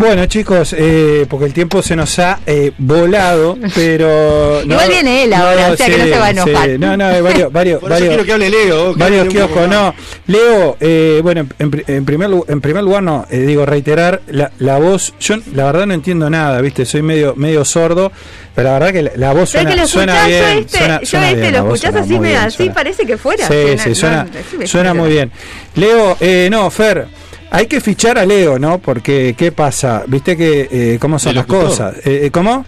[0.00, 4.62] Bueno, chicos, eh, porque el tiempo se nos ha eh, volado, pero.
[4.62, 6.68] Igual viene él ahora, o sea que no se va a enojar.
[6.70, 8.94] sí, no, no, hay varios, varios, Por eso varios, quiero que hable Leo.
[8.94, 9.94] que varios kioscos, no.
[10.26, 14.50] Leo, eh, bueno, en, pri- en primer, en primer lugar, no, eh, digo, reiterar, la,
[14.58, 16.86] la voz, yo la verdad no entiendo nada, ¿viste?
[16.86, 18.10] Soy medio medio sordo,
[18.54, 20.28] pero la verdad que la, la voz ¿Sabes suena, que lo suena escuchás?
[20.28, 20.54] bien.
[20.54, 23.04] yo este, suena, yo suena este bien, lo escuchás así, muy me bien, así, parece
[23.04, 23.46] que fuera.
[23.46, 24.26] Sí, no- sí, no- suena,
[24.64, 25.30] suena muy bien.
[25.74, 27.06] Leo, eh, no, Fer,
[27.50, 28.78] hay que fichar a Leo, ¿no?
[28.78, 30.04] Porque, ¿qué pasa?
[30.06, 31.96] ¿Viste que, eh, cómo son las cosas?
[32.04, 32.64] Eh, eh, ¿Cómo?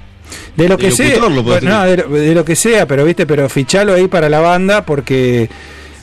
[0.56, 1.16] De lo De que sea.
[1.18, 3.26] lo no, de, lo- de lo que sea, pero, ¿viste?
[3.26, 5.48] Pero fichalo ahí para la banda porque...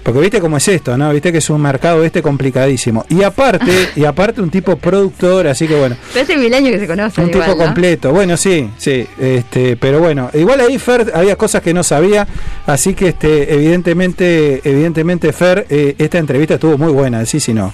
[0.01, 1.11] Porque viste cómo es esto, ¿no?
[1.11, 3.05] Viste que es un mercado este complicadísimo.
[3.09, 6.79] Y aparte, y aparte un tipo productor, así que bueno, Pero hace mil años que
[6.79, 7.25] se conocen.
[7.25, 7.65] un igual, tipo ¿no?
[7.65, 8.11] completo.
[8.11, 12.25] Bueno, sí, sí, este, pero bueno, igual ahí Fer había cosas que no sabía,
[12.65, 17.73] así que este, evidentemente, evidentemente Fer, eh, esta entrevista estuvo muy buena, sí, sí, no.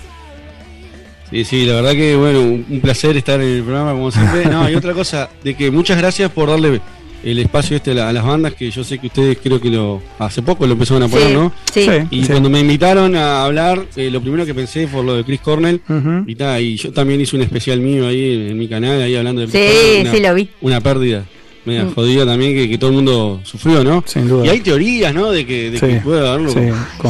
[1.29, 4.45] Sí, sí, la verdad que bueno, un placer estar en el programa como siempre.
[4.45, 6.79] No, y otra cosa, de que muchas gracias por darle
[7.23, 9.69] el espacio este a, la- a las bandas, que yo sé que ustedes creo que
[9.71, 11.51] lo hace poco lo empezaron a poner, Sí, ¿no?
[11.73, 11.87] sí.
[12.11, 12.27] Y sí.
[12.29, 15.81] cuando me invitaron a hablar, eh, lo primero que pensé fue lo de Chris Cornell.
[15.89, 16.23] Ujú.
[16.27, 19.15] Y, ta, y yo también hice un especial mío ahí en, en mi canal, ahí
[19.15, 20.49] hablando de Chris Sí, Cornell, una- sí, lo vi.
[20.61, 21.25] Una pérdida
[21.65, 21.93] media Mm.
[21.95, 24.03] jodida también que, que todo el mundo sufrió, ¿no?
[24.05, 24.45] Sin duda.
[24.45, 25.31] Y hay teorías, ¿no?
[25.31, 26.49] De que, de Sí, que puede haberlo.
[26.51, 26.59] sí,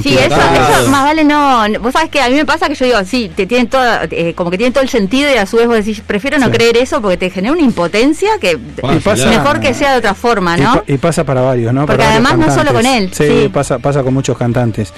[0.04, 1.63] Sí, eso, más vale no.
[1.82, 4.34] Vos sabés que a mí me pasa que yo digo, sí, te tienen todo, eh,
[4.36, 6.52] como que tienen todo el sentido y a su vez vos decís, prefiero no Sí.
[6.54, 8.58] creer eso porque te genera una impotencia que
[9.04, 10.74] Pasa, mejor que sea de otra forma, Y, ¿no?
[10.76, 11.82] pa- y pasa para varios, ¿no?
[11.86, 13.50] Porque Para además no solo con él, Sí, sí.
[13.54, 14.94] Pasa, pasa con muchos cantantes.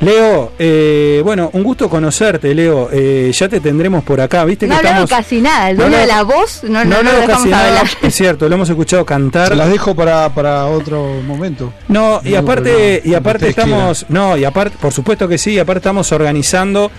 [0.00, 2.88] Leo, eh, bueno, un gusto conocerte, Leo.
[2.92, 4.66] Eh, ya te tendremos por acá, ¿viste?
[4.68, 5.10] No que estamos...
[5.10, 7.38] casi nada, el No dueño de hablamos- la voz no, no, no, lo hablamos dejamos
[7.38, 7.82] casi nada.
[8.02, 9.48] Es cierto, lo hemos escuchado cantar.
[9.48, 11.72] Se las dejo para, para otro momento.
[11.88, 15.52] No, y No, aparte, no, y aparte estamos, no, y aparte, por supuesto que sí,
[15.54, 16.92] y aparte estamos organizando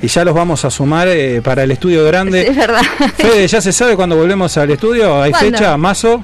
[0.00, 2.48] y ya los vamos a sumar eh, para el estudio grande.
[2.48, 2.82] Es verdad.
[3.18, 5.20] Fede, ¿ya se sabe cuándo volvemos al estudio?
[5.20, 5.58] ¿Hay ¿Cuándo?
[5.58, 5.76] fecha?
[5.76, 6.22] ¿Mazo?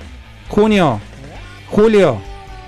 [0.48, 0.98] ¿Junio?
[1.68, 2.18] ¿Julio?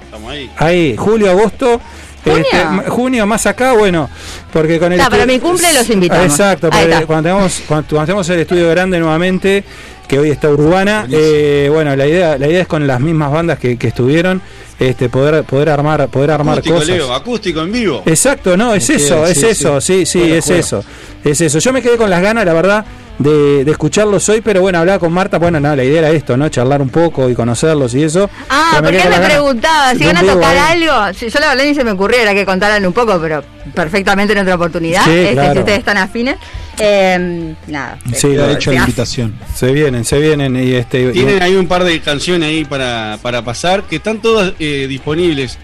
[0.04, 0.50] Estamos ahí.
[0.58, 1.80] Ahí, julio, agosto.
[2.24, 2.44] ¿Junio?
[2.50, 4.08] Este, junio más acá, bueno,
[4.52, 6.26] porque con el No, para mi cumple los invitamos.
[6.26, 9.64] Exacto, cuando tengamos, cuando, cuando tengamos el estudio grande nuevamente,
[10.08, 13.58] que hoy está urbana, eh, bueno, la idea, la idea es con las mismas bandas
[13.58, 14.40] que, que estuvieron,
[14.78, 16.88] este, poder, poder armar, poder armar Acústico, cosas.
[16.88, 18.02] Leo, acústico en vivo.
[18.06, 20.84] Exacto, no, es eso, es sí, eso, sí, sí, es eso,
[21.22, 21.58] es eso.
[21.58, 22.84] Yo me quedé con las ganas, la verdad,
[23.18, 26.36] de, de escucharlos hoy, pero bueno, hablaba con Marta, bueno, no, la idea era esto,
[26.36, 26.48] ¿no?
[26.48, 28.28] Charlar un poco y conocerlos y eso.
[28.50, 30.82] Ah, Pero porque me ganas preguntaba si de van a tocar ahí.
[30.84, 31.14] algo.
[31.18, 34.32] Si yo la verdad ni se me ocurrió, era que contaran un poco, pero perfectamente
[34.32, 35.04] en otra oportunidad.
[35.04, 35.52] Sí, este, claro.
[35.52, 36.36] Si ustedes están afines.
[36.78, 37.98] Eh, nada.
[38.12, 39.34] Sí, la- hecha se la invitación.
[39.54, 41.12] Se vienen, se vienen y este.
[41.12, 45.56] Tienen ahí un par de canciones ahí para, para pasar que están todas eh, disponibles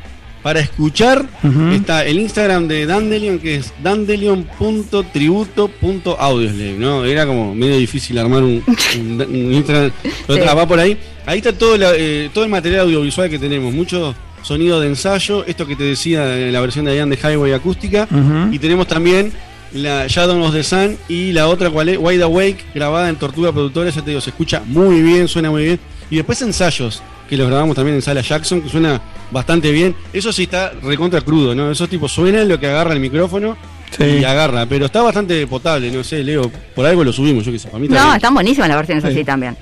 [0.43, 1.27] para escuchar.
[1.73, 7.05] Está el Instagram de Dandelion que es dandelion.tributo.audioslave, ¿no?
[7.05, 8.63] Era como medio difícil armar un,
[8.99, 9.91] un- un Instagram,
[10.27, 10.49] pero Sí.
[10.57, 10.97] va por ahí.
[11.27, 15.45] Ahí está todo, la- eh, todo el material audiovisual que tenemos, mucho sonido de ensayo,
[15.47, 18.09] esto que te decía en la versión de Ian de Highway acústica,
[18.51, 19.33] y tenemos también
[19.73, 23.53] la Shadow of the Sun y la otra cual es Wide Awake, grabada en Tortuga
[23.53, 25.81] Productora, ya te digo, se escucha muy bien, suena muy bien.
[26.11, 29.95] Y después ensayos, que los grabamos también en Sala Jackson, que suena bastante bien.
[30.13, 31.71] Eso sí está recontra crudo, ¿no?
[31.71, 33.57] Esos tipos suenan lo que agarra el micrófono
[33.97, 34.05] Sí.
[34.21, 37.59] y agarra, pero está bastante potable, no sé, Leo, por algo lo subimos, yo qué
[37.59, 38.17] sé, para mí está No, bien.
[38.17, 39.57] están buenísimas las versiones así también.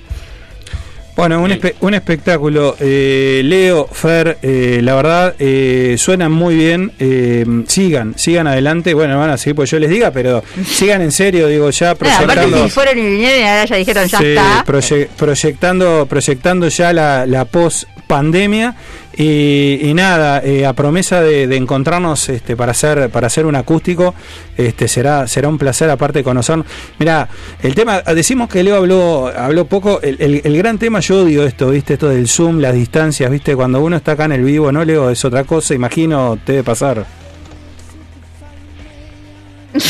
[1.18, 2.76] Bueno, un, espe- un espectáculo.
[2.78, 6.92] Eh, Leo, Fer, eh, la verdad, eh, suenan muy bien.
[7.00, 8.94] Eh, sigan, sigan adelante.
[8.94, 12.14] Bueno, van a seguir pues yo les diga, pero sigan en serio, digo, ya aparte,
[12.24, 12.62] proyectando.
[12.64, 14.64] si fueron y vinieron y ahora ya dijeron ya Sí, está.
[14.64, 18.76] proye- proyectando, proyectando ya la, la post pandemia
[19.20, 24.14] y, nada, eh, a promesa de, encontrarnos este, para hacer para hacer un acústico,
[24.56, 26.66] este será será un placer aparte de conocernos.
[27.00, 27.28] Mira,
[27.62, 31.44] el tema, decimos que Leo habló habló poco, el, el- el gran tema yo odio
[31.44, 34.70] esto, viste, esto del zoom, las distancias, viste, cuando uno está acá en el vivo,
[34.70, 37.04] no Leo, es otra cosa, imagino, te debe pasar.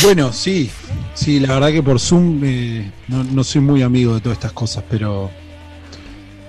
[0.02, 0.70] Bueno, sí,
[1.14, 4.52] sí, la verdad que por Zoom eh, no, no soy muy amigo de todas estas
[4.52, 5.30] cosas, pero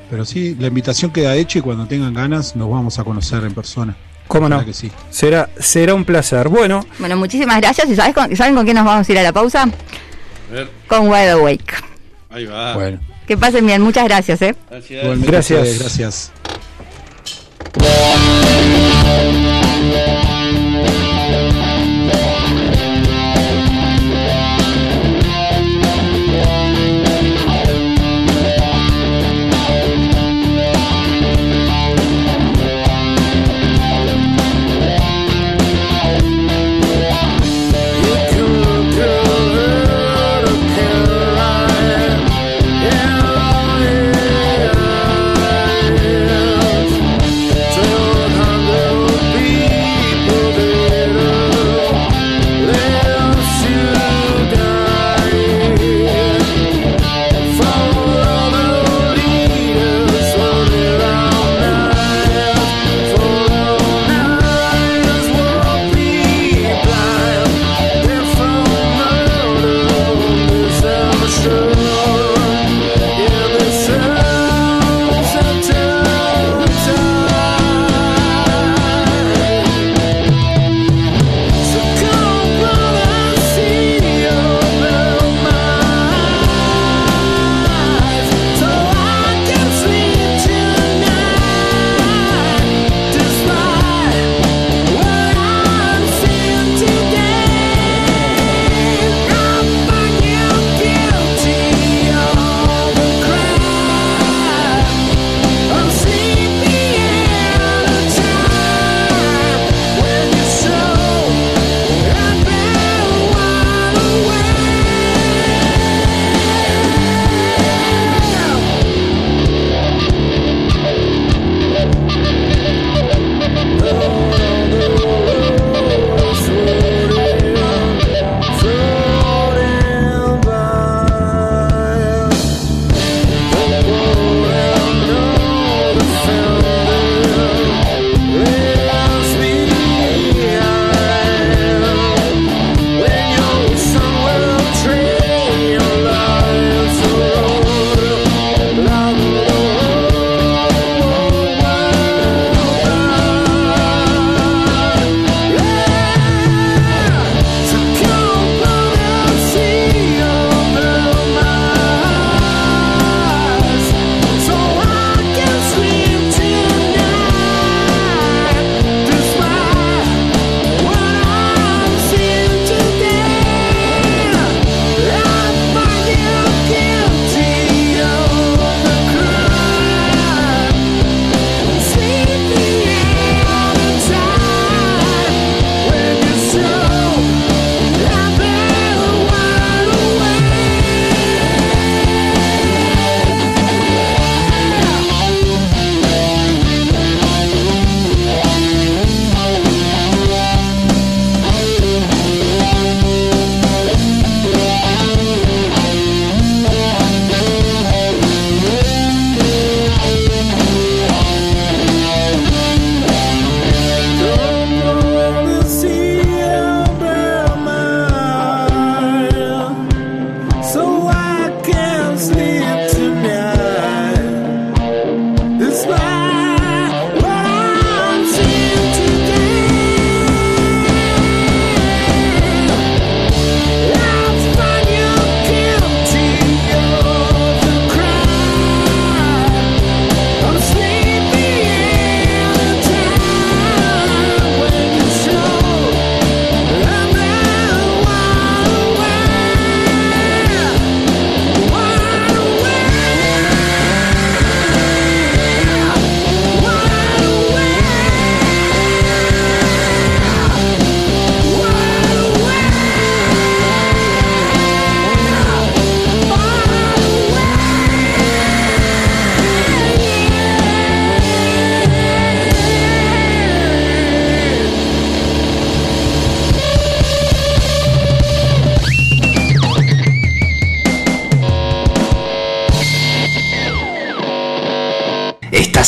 [0.10, 3.54] pero sí, la invitación queda hecha y cuando tengan ganas nos vamos a conocer en
[3.54, 3.96] persona.
[4.28, 4.64] ¿Cómo no?
[4.64, 4.92] que sí.
[5.10, 6.50] Será será un placer.
[6.50, 7.90] Bueno, Bueno, muchísimas gracias.
[7.90, 9.64] ¿Y sabes con- saben con quién nos vamos a ir a la pausa?
[9.64, 11.74] A ver, Con Wide Awake.
[12.30, 12.74] ahí va.
[12.76, 13.82] Bueno, Que pasen bien.
[13.82, 14.56] Muchas gracias, ¿eh?
[14.70, 15.22] Gracias.
[15.22, 15.80] Gracias.
[15.80, 16.32] gracias.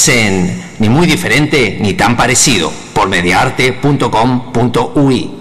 [0.08, 5.41] En Ni muy diferente ni tan parecido por mediarte.com.ui.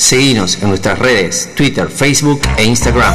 [0.00, 3.12] Seguinos en nuestras redes, Twitter, Facebook e Instagram.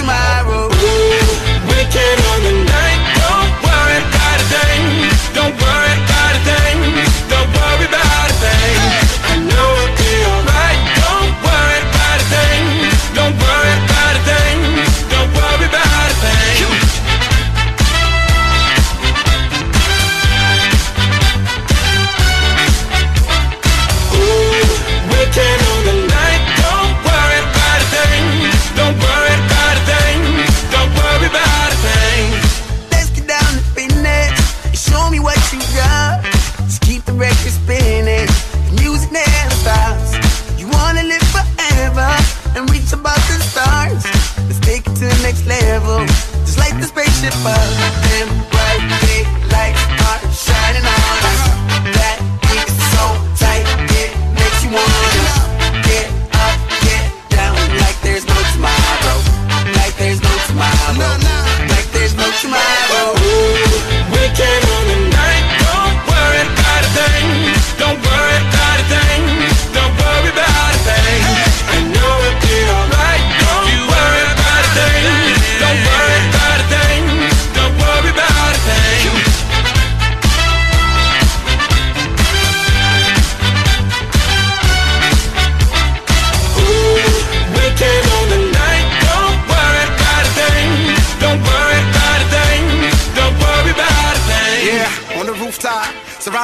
[0.00, 0.69] Tomorrow.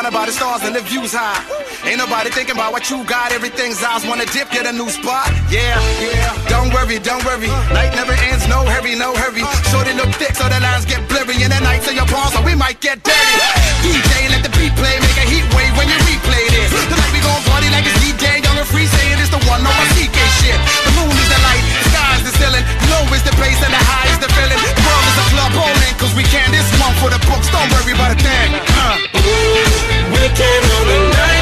[0.07, 1.35] Surrounded by the stars and the views high.
[1.83, 3.35] Ain't nobody thinking about what you got.
[3.35, 4.07] Everything's ours.
[4.07, 5.35] Wanna dip, get a new spot.
[5.51, 6.31] Yeah, yeah.
[6.47, 7.51] Don't worry, don't worry.
[7.75, 8.47] Night never ends.
[8.47, 9.43] No hurry, no hurry.
[9.67, 11.43] Shorty look thick, so the lines get blurry.
[11.43, 13.35] And the nights in your palms, so we might get dirty.
[13.83, 14.95] DJ, let the beat play.
[15.03, 16.71] Make a heat wave when you replay this.
[16.87, 19.75] Tonight we gon' party like it's DJ Young and Free saying it's the one on
[19.75, 20.59] my CK shit.
[20.87, 22.65] The moon is the light, the sky is the ceiling.
[22.95, 24.76] Low is the bass and the high is the feeling.
[26.17, 27.49] We can this one for the books.
[27.53, 28.51] Don't worry about a thing.
[28.73, 28.97] Uh.
[30.13, 31.36] We came on the night.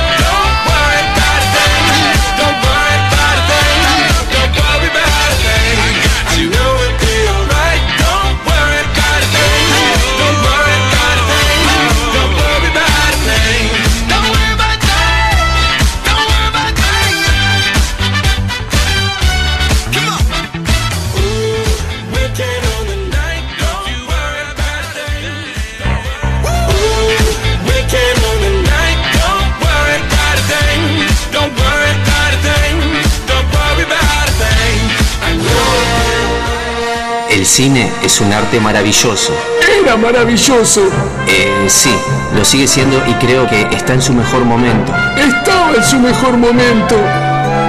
[37.55, 39.33] Cine es un arte maravilloso.
[39.81, 40.81] Era maravilloso.
[41.29, 41.95] Eh, sí,
[42.35, 44.93] lo sigue siendo y creo que está en su mejor momento.
[45.17, 46.97] Estaba en su mejor momento.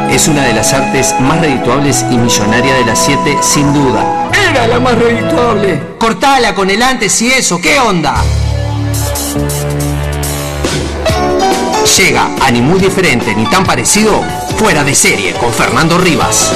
[0.10, 4.32] Es una de las artes más redituables y millonaria de las siete, sin duda.
[4.50, 5.80] Era la más redituable.
[6.00, 8.16] Cortala con el antes y eso, ¿qué onda?
[11.96, 14.24] Llega a ni muy diferente ni tan parecido,
[14.58, 16.54] fuera de serie con Fernando Rivas.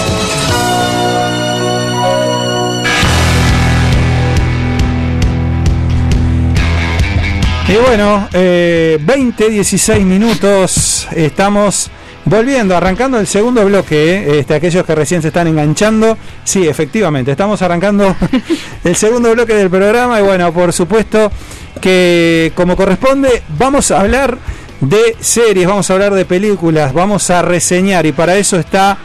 [7.69, 11.91] Y bueno, eh, 20, 16 minutos, estamos
[12.25, 17.29] volviendo, arrancando el segundo bloque, eh, este, aquellos que recién se están enganchando, sí, efectivamente,
[17.29, 18.15] estamos arrancando
[18.83, 21.31] el segundo bloque del programa y bueno, por supuesto
[21.79, 24.39] que como corresponde, vamos a hablar
[24.81, 28.97] de series, vamos a hablar de películas, vamos a reseñar y para eso está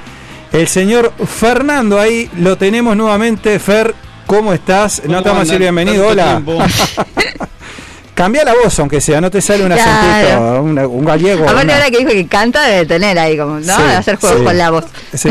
[0.52, 3.94] el señor Fernando ahí, lo tenemos nuevamente, Fer,
[4.26, 5.02] ¿cómo estás?
[5.06, 5.84] No te vamos a decir andan?
[5.84, 6.42] bienvenido, hola.
[8.14, 9.82] Cambia la voz, aunque sea, no te sale un Claro.
[9.90, 11.42] acentito, un, un gallego.
[11.44, 13.76] Aparte una- ahora que dijo que canta debe tener ahí como, ¿no?
[13.76, 14.44] Sí, De hacer juegos sí.
[14.44, 14.84] con la voz.
[15.14, 15.30] Sí.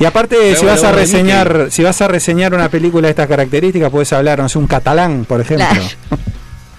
[0.00, 3.06] Y aparte, Pero si bueno, vas a bueno, reseñar, si vas a reseñar una película
[3.06, 5.66] de estas características, puedes hablar, no sé, un catalán, por ejemplo.
[5.70, 5.84] Claro.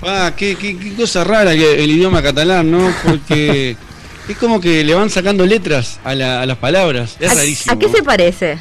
[0.03, 2.91] Ah, qué, qué- qué cosa rara que el idioma catalán, ¿no?
[3.05, 3.77] Porque
[4.27, 7.15] es como que le van sacando letras a, la- a las palabras.
[7.19, 7.73] Es ¿A, rarísimo.
[7.73, 8.57] a qué se parece?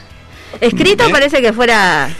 [0.60, 1.10] Escrito ¿Eh?
[1.10, 2.10] parece que fuera.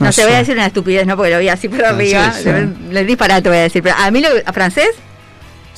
[0.00, 1.16] No, No sé, voy a decir una estupidez, ¿no?
[1.16, 2.32] Porque lo vi así por arriba.
[2.32, 2.44] sí.
[2.44, 3.82] Le, le disparate voy a decir.
[3.82, 4.28] Pero a mí lo.
[4.44, 4.88] ¿A francés?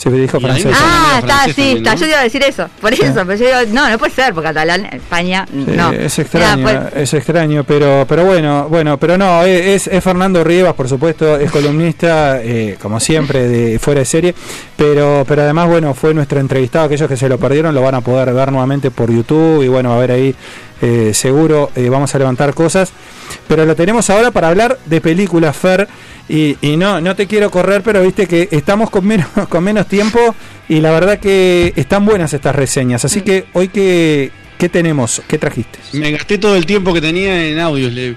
[0.03, 0.75] Se me dijo francés.
[0.75, 1.95] Ah, está, sí, está.
[1.95, 2.01] ¿no?
[2.01, 2.69] Yo iba a decir eso.
[2.81, 5.93] Por eso, pero yo digo, no, no puede ser, porque catalán, España, Sí, no.
[5.93, 10.75] Es extraño, pues, es extraño, pero pero bueno, bueno, pero no, es, es Fernando Rivas,
[10.75, 14.35] por supuesto, es columnista, eh, como siempre, de fuera de serie,
[14.77, 18.01] pero pero además, bueno, fue nuestro entrevistado, aquellos que se lo perdieron lo van a
[18.01, 20.35] poder ver nuevamente por YouTube y bueno, a ver ahí,
[20.81, 22.91] eh, seguro eh, vamos a levantar cosas,
[23.47, 25.87] pero lo tenemos ahora para hablar de películas, Fer,
[26.29, 29.87] y, y no, no te quiero correr, pero viste que estamos con menos, con menos
[29.89, 30.35] tiempo
[30.69, 34.31] y la verdad que están buenas estas reseñas, así que hoy que...
[34.59, 35.21] ¿Qué tenemos?
[35.27, 35.81] ¿Qué trajiste?
[35.95, 37.93] Me gasté todo el tiempo que tenía en audios.
[37.93, 38.15] le-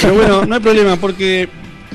[0.00, 1.48] Pero bueno, no hay problema, porque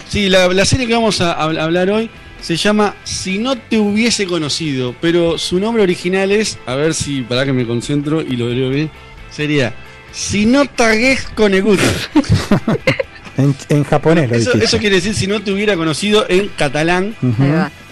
[0.10, 2.10] sí, la, la serie que vamos a, hab- hablar hoy
[2.42, 7.22] se llama Si no te hubiese conocido, pero su nombre original es, a ver si,
[7.22, 8.92] para que me concentro y lo leo bien,
[9.32, 9.74] sería
[10.12, 11.80] Si no tagues con Egut.
[13.38, 17.16] En, en japonés lo Eso, quiere decir si no te hubiera conocido en catalán,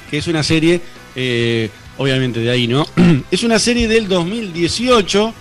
[0.09, 0.81] que es una serie,
[1.15, 2.85] eh, obviamente de ahí, ¿no?
[3.31, 5.33] es una serie del 2018,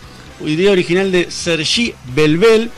[0.47, 2.71] idea original de Sergi Belbel,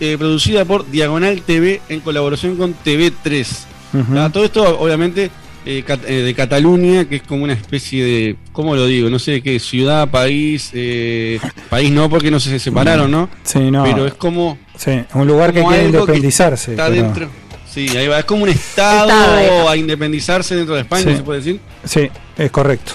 [0.00, 3.46] eh, producida por Diagonal TV en colaboración con TV3.
[3.92, 4.18] Ujú.
[4.18, 5.30] Ah, Todo esto, obviamente,
[5.66, 9.08] eh, eh, de Cataluña, que es como una especie de, ¿cómo lo digo?
[9.10, 11.38] No sé qué, ciudad, país, eh,
[11.70, 13.28] país no, porque no se separaron, ¿no?
[13.42, 13.84] Sí, no.
[13.84, 16.72] Pero es como sí, un lugar que quiere independizarse.
[16.72, 17.28] Está pero- dentro.
[17.70, 18.20] Sí, ahí va.
[18.20, 21.16] Es como un estado, a independizarse dentro de España, Sí.
[21.16, 21.60] se puede decir.
[21.84, 22.08] Sí,
[22.38, 22.92] es correcto.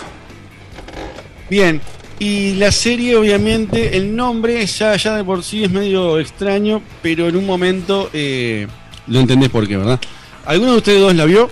[1.49, 1.81] Bien.
[2.19, 7.27] Y la serie, obviamente, el nombre ya, ya de por sí es medio extraño, pero
[7.29, 8.67] en un momento eh,
[9.07, 9.99] lo entendés por qué, ¿verdad?
[10.45, 11.49] ¿Alguno de ustedes dos la vio?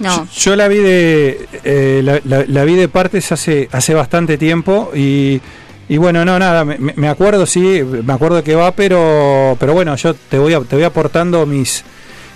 [0.00, 0.28] No.
[0.36, 4.92] Yo la vi de eh, la, la- la vi de partes hace hace bastante tiempo
[4.94, 5.40] y,
[5.88, 9.96] y bueno, no, nada, me, me- acuerdo, sí, me acuerdo que va, pero pero bueno,
[9.96, 11.84] yo te voy a- te voy aportando mis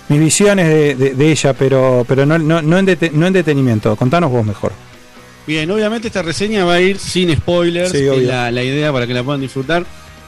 [0.09, 3.33] mis visiones de, de- de ella, pero pero no, no, no, en dete- no en
[3.33, 3.95] detenimiento.
[3.95, 4.73] Contanos vos mejor.
[5.47, 9.05] Bien, obviamente esta reseña va a ir sin spoilers, Sí, es la, la idea para
[9.07, 9.85] que la puedan disfrutar.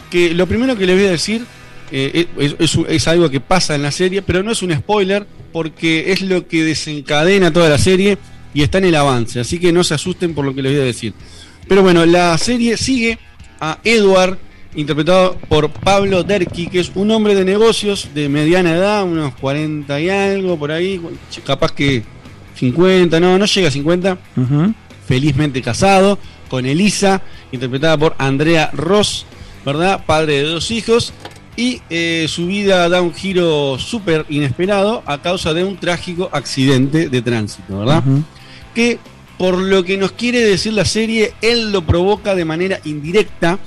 [0.09, 1.45] Que lo primero que les voy a decir
[1.91, 5.25] eh, es, es- es algo que pasa en la serie, pero no es un spoiler,
[5.55, 8.17] porque es lo que desencadena toda la serie
[8.53, 10.81] y está en el avance, así que no se asusten por lo que les voy
[10.81, 11.13] a decir.
[11.65, 13.17] Pero bueno, la serie sigue
[13.61, 14.37] a Edward,
[14.75, 19.97] interpretado por Pablo Derqui, que es un hombre de negocios de mediana edad, unos 40
[20.01, 20.99] y algo por ahí,
[21.45, 22.03] capaz que
[22.55, 24.73] 50, no, no llega a 50, Ujú.
[25.07, 27.21] felizmente casado, con Elisa,
[27.53, 29.25] interpretada por Andrea Ross,
[29.65, 30.03] ¿verdad?
[30.05, 31.13] Padre de dos hijos.
[31.57, 37.07] Y eh, su vida da un giro súper inesperado a causa de un trágico accidente
[37.09, 38.03] de tránsito, ¿verdad?
[38.73, 38.99] Que
[39.37, 43.57] por lo que nos quiere decir la serie, él lo provoca de manera indirecta,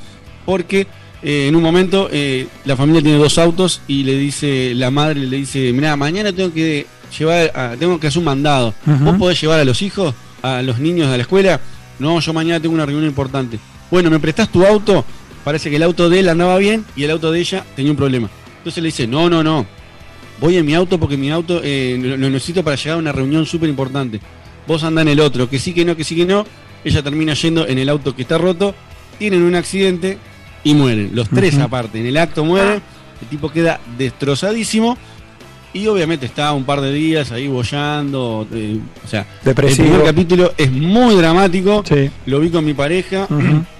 [0.44, 0.86] porque
[1.22, 5.20] eh, en un momento eh, la familia tiene dos autos y le dice, la madre
[5.20, 6.86] le dice, mira, mañana tengo que
[7.18, 8.74] llevar, a- tengo que hacer un mandado.
[8.86, 9.04] Ujú.
[9.04, 11.58] ¿Vos podés llevar a los hijos, a los niños a la escuela?
[11.98, 13.58] No, yo mañana tengo una reunión importante.
[13.90, 15.04] Bueno, ¿me prestás tu auto?
[15.44, 17.96] Parece que el auto de él andaba bien y el auto de ella tenía un
[17.96, 18.28] problema.
[18.58, 19.66] Entonces le dice, no, no, no.
[20.40, 23.12] Voy en mi auto porque mi auto eh, lo, lo necesito para llegar a una
[23.12, 24.20] reunión súper importante.
[24.66, 26.44] Vos andá en el otro, que sí, que no, que sí, que no.
[26.84, 28.74] Ella termina yendo en el auto que está roto.
[29.18, 30.18] Tienen un accidente
[30.62, 31.10] y mueren.
[31.14, 31.98] Los tres aparte.
[31.98, 32.80] En el acto mueren.
[33.22, 34.96] El tipo queda destrozadísimo.
[35.72, 38.46] Y obviamente está un par de días ahí bollando.
[38.52, 39.84] eh, o sea, Depresivo.
[39.84, 41.82] el primer capítulo es muy dramático.
[41.86, 42.10] Sí.
[42.26, 43.26] Lo vi con mi pareja.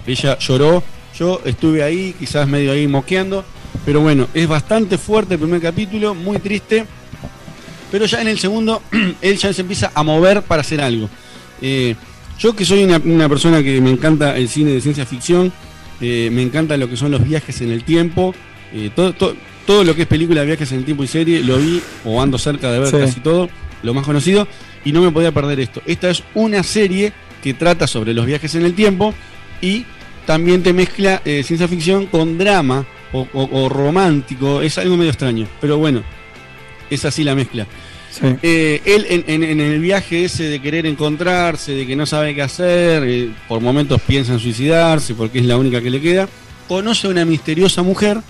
[0.06, 0.82] Ella lloró.
[1.18, 3.44] Yo estuve ahí, quizás medio ahí moqueando.
[3.84, 6.84] Pero bueno, es bastante fuerte el primer capítulo, muy triste.
[7.90, 8.82] Pero ya en el segundo,
[9.22, 11.08] él ya se empieza a mover para hacer algo.
[11.62, 11.94] Eh,
[12.38, 15.52] yo que soy una, una persona que me encanta el cine de ciencia ficción,
[16.00, 18.34] eh, me encanta lo que son los viajes en el tiempo,
[18.72, 19.34] eh, todo, todo,
[19.66, 22.22] todo lo que es película de viajes en el tiempo y serie, lo vi o
[22.22, 22.96] ando cerca de ver Sí.
[22.98, 23.48] casi todo,
[23.82, 24.46] lo más conocido,
[24.84, 25.82] y no me podía perder esto.
[25.86, 27.12] Esta es una serie
[27.42, 29.14] que trata sobre los viajes en el tiempo
[29.60, 29.84] y
[30.28, 35.08] también te mezcla eh, ciencia ficción con drama o, o- o romántico, es algo medio
[35.10, 36.02] extraño, pero bueno,
[36.90, 37.66] es así la mezcla.
[38.10, 38.26] Sí.
[38.42, 42.34] Eh, él en, en- en el viaje ese de querer encontrarse, de que no sabe
[42.34, 46.28] qué hacer, eh, por momentos piensa en suicidarse porque es la única que le queda,
[46.68, 48.20] conoce a una misteriosa mujer,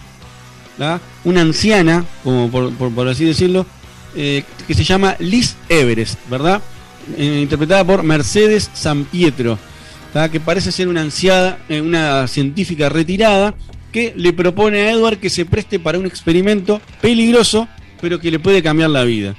[0.79, 1.01] ¿la?
[1.25, 3.67] una anciana, como por, por- por así decirlo,
[4.15, 6.63] eh, que se llama Liz Everest, ¿verdad?
[7.17, 9.59] Interpretada por Mercedes San Pietro,
[10.13, 10.31] ¿tá?
[10.31, 13.55] que parece ser una anciana, eh, una científica retirada,
[13.93, 17.69] que le propone a Edward que se preste para un experimento peligroso,
[18.01, 19.35] pero que le puede cambiar la vida.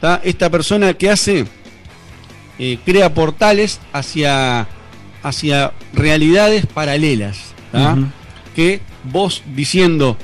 [0.00, 0.20] ¿tá?
[0.24, 1.46] Esta persona que hace,
[2.58, 4.68] eh, crea portales hacia,
[5.22, 7.54] hacia realidades paralelas.
[8.54, 10.16] Que vos diciendo,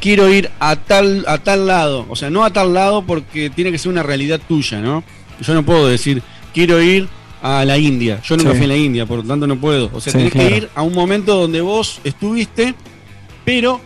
[0.00, 3.70] quiero ir a tal, a tal lado, o sea, no a tal lado porque tiene
[3.70, 5.04] que ser una realidad tuya, ¿no?
[5.40, 6.22] Yo no puedo decir,
[6.54, 7.08] quiero ir
[7.42, 8.20] a la India.
[8.24, 8.56] Yo nunca Sí.
[8.58, 9.90] fui a la India, por lo tanto no puedo.
[9.92, 10.48] O sea, Sí, tenés claro.
[10.48, 12.74] que ir a un momento donde vos estuviste,
[13.44, 13.80] pero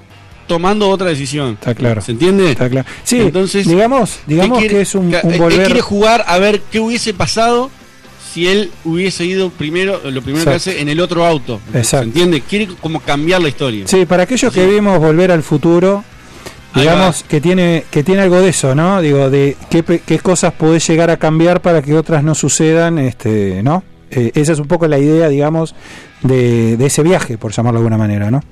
[0.46, 1.54] tomando otra decisión.
[1.54, 2.00] Está claro.
[2.02, 2.50] ¿Se entiende?
[2.50, 2.86] Está claro.
[3.02, 5.66] Sí, Entonces, digamos, digamos ¿Qué quiere- que es un, un él volver.
[5.66, 7.70] quiere jugar a ver qué hubiese pasado
[8.32, 11.58] si él hubiese ido primero, lo primero que hace en el otro auto.
[11.72, 11.96] Exacto.
[11.98, 12.42] ¿Se entiende?
[12.42, 13.86] Quiere como cambiar la historia.
[13.88, 16.04] Sí, para aquellos que vimos Volver al Futuro,
[16.80, 19.00] digamos que tiene que tiene algo de eso, ¿no?
[19.00, 23.62] Digo, de qué, qué cosas podés llegar a cambiar para que otras no sucedan, este,
[23.62, 23.82] ¿no?
[24.10, 25.74] Eh, esa es un poco la idea, digamos,
[26.22, 28.42] de, de ese viaje, por llamarlo de alguna manera, ¿no?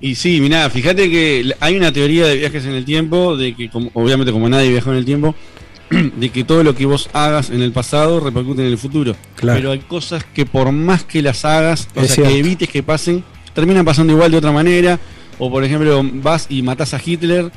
[0.00, 3.70] Y sí, mirá, fíjate que hay una teoría de viajes en el tiempo, de que
[3.70, 5.34] como- obviamente como nadie viajó en el tiempo,
[5.90, 9.14] de que todo lo que vos hagas en el pasado repercute en el futuro.
[9.36, 9.58] Claro.
[9.58, 12.32] Pero hay cosas que por más que las hagas, o Es sea, cierto.
[12.32, 14.98] que evites que pasen, terminan pasando igual de otra manera.
[15.38, 17.50] O por ejemplo, vas y matás a Hitler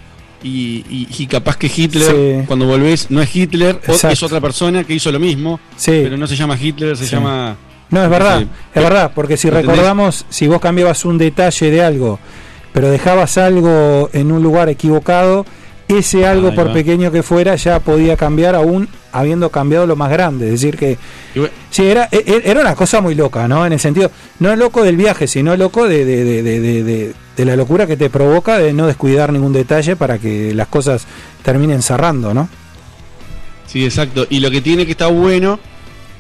[0.44, 2.46] y, y- y capaz que Hitler, Sí.
[2.48, 4.10] cuando volvés, no es Hitler, Exacto.
[4.10, 5.92] es otra persona que hizo lo mismo, Sí.
[6.04, 7.12] pero no se llama Hitler, se Sí.
[7.16, 7.56] llama...
[7.90, 8.42] No, es verdad,
[8.76, 9.72] es verdad, porque si ¿Entendés?
[9.72, 12.20] recordamos, si vos cambiabas un detalle de algo,
[12.74, 15.46] pero dejabas algo en un lugar equivocado,
[15.88, 16.74] ese algo, Ahí por va.
[16.74, 20.48] pequeño que fuera, ya podía cambiar aún habiendo cambiado lo más grande.
[20.48, 20.98] Es decir, que
[21.36, 23.66] bueno, sí, era, e- e- era una cosa muy loca, ¿no?
[23.66, 27.88] En el sentido, no loco del viaje, sino loco de, de, de, de, la locura
[27.88, 31.06] que te provoca de no descuidar ningún detalle para que las cosas
[31.44, 32.50] terminen cerrando, ¿no?
[33.68, 34.26] Sí, exacto.
[34.30, 35.60] Y lo que tiene que estar bueno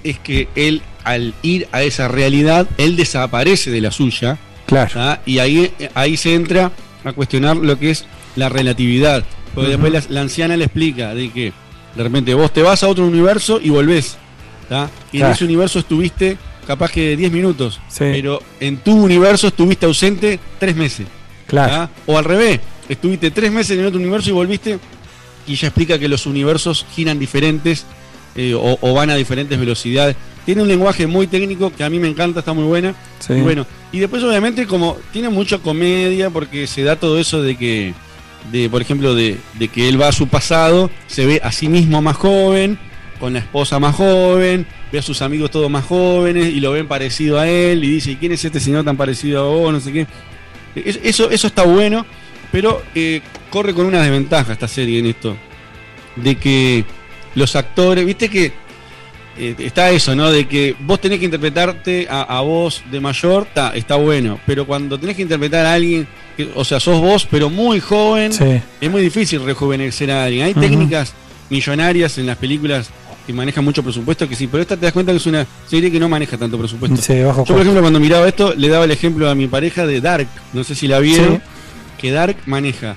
[0.04, 4.38] es que él, al ir a esa realidad, él desaparece de la suya.
[4.66, 4.92] Claro.
[4.94, 5.22] ¿tá?
[5.26, 6.72] Y ahí, ahí se entra
[7.04, 8.06] a cuestionar lo que es
[8.36, 9.24] la relatividad.
[9.62, 11.54] Porque después la, la anciana le explica de que
[11.96, 14.18] de repente vos te vas a otro universo y volvés.
[14.70, 14.90] ¿tá?
[15.12, 15.32] Y Claro.
[15.32, 17.80] en ese universo estuviste capaz que 10 minutos.
[17.88, 18.00] Sí.
[18.12, 21.08] Pero en tu universo estuviste ausente 3 meses.
[21.48, 21.72] Claro.
[21.74, 21.90] ¿tá?
[22.06, 24.80] O al revés, estuviste 3 meses en otro universo y volviste.
[25.48, 27.86] Y ya explica que los universos giran diferentes
[28.36, 30.16] eh, o, o van a diferentes velocidades.
[30.46, 32.94] Tiene un lenguaje muy técnico que a mí me encanta, está muy buena.
[33.20, 33.34] Sí.
[33.34, 37.58] Y bueno, y después obviamente como tiene mucha comedia porque se da todo eso de
[37.58, 37.94] que,
[38.52, 41.68] de por ejemplo, de, de que él va a su pasado, se ve a sí
[41.70, 42.78] mismo más joven
[43.20, 46.88] con la esposa más joven, ve a sus amigos todos más jóvenes y lo ven
[46.88, 49.74] parecido a él y dice, ¿y quién es este señor tan parecido a vos?
[49.74, 50.08] No sé qué.
[50.76, 52.06] Es- Eso, eso está bueno,
[52.52, 55.36] pero eh, corre con una desventaja esta serie en esto.
[56.16, 56.86] De que
[57.36, 58.54] los actores, viste que
[59.40, 60.32] eh, está eso, ¿no?
[60.32, 64.40] De que vos tenés que interpretarte a, a vos de mayor, ta, está bueno.
[64.46, 68.32] Pero cuando tenés que interpretar a alguien, que- o sea, sos vos, pero muy joven,
[68.34, 68.62] Sí.
[68.82, 70.46] es muy difícil rejuvenecer a alguien.
[70.46, 71.14] Hay técnicas
[71.50, 72.90] millonarias en las películas
[73.26, 75.92] que manejan mucho presupuesto, que sí, pero esta te das cuenta que es una serie
[75.92, 76.96] que no maneja tanto presupuesto.
[77.02, 79.86] Sí, bajo Yo, por ejemplo, cuando miraba esto, le daba el ejemplo a mi pareja
[79.86, 81.42] de Dark, no sé si la vieron, Sí.
[81.98, 82.96] que Dark maneja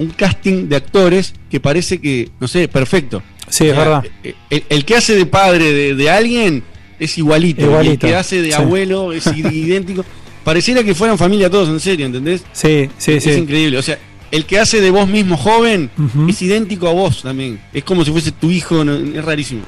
[0.00, 3.22] un casting de actores que parece que, no sé, perfecto.
[3.48, 4.04] Sí, es O sea, verdad.
[4.24, 6.62] eh, El, el que hace de padre de, de alguien
[6.98, 8.52] es igualito, y el que hace de sí.
[8.54, 10.04] abuelo es idéntico.
[10.44, 12.42] Pareciera que fueran familia todos, en serio, ¿entendés?
[12.52, 13.30] Sí, sí, es sí.
[13.32, 13.76] increíble.
[13.78, 13.98] O sea,
[14.30, 15.90] el que hace de vos mismo joven
[16.28, 17.60] es idéntico a vos también.
[17.72, 19.62] Es como si fuese tu hijo, es rarísimo.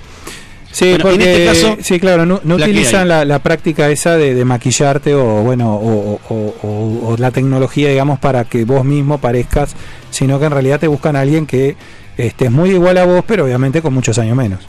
[0.71, 3.41] Sí, Bueno, en porque, este caso, sí, claro, no, no la que utilizan la, la
[3.41, 8.45] práctica esa de, de maquillarte o bueno o, o- o- o la tecnología, digamos, para
[8.45, 9.75] que vos mismo parezcas,
[10.13, 11.77] sino que en realidad te buscan a alguien que
[12.17, 14.61] este, es muy igual a vos, pero obviamente con muchos años menos.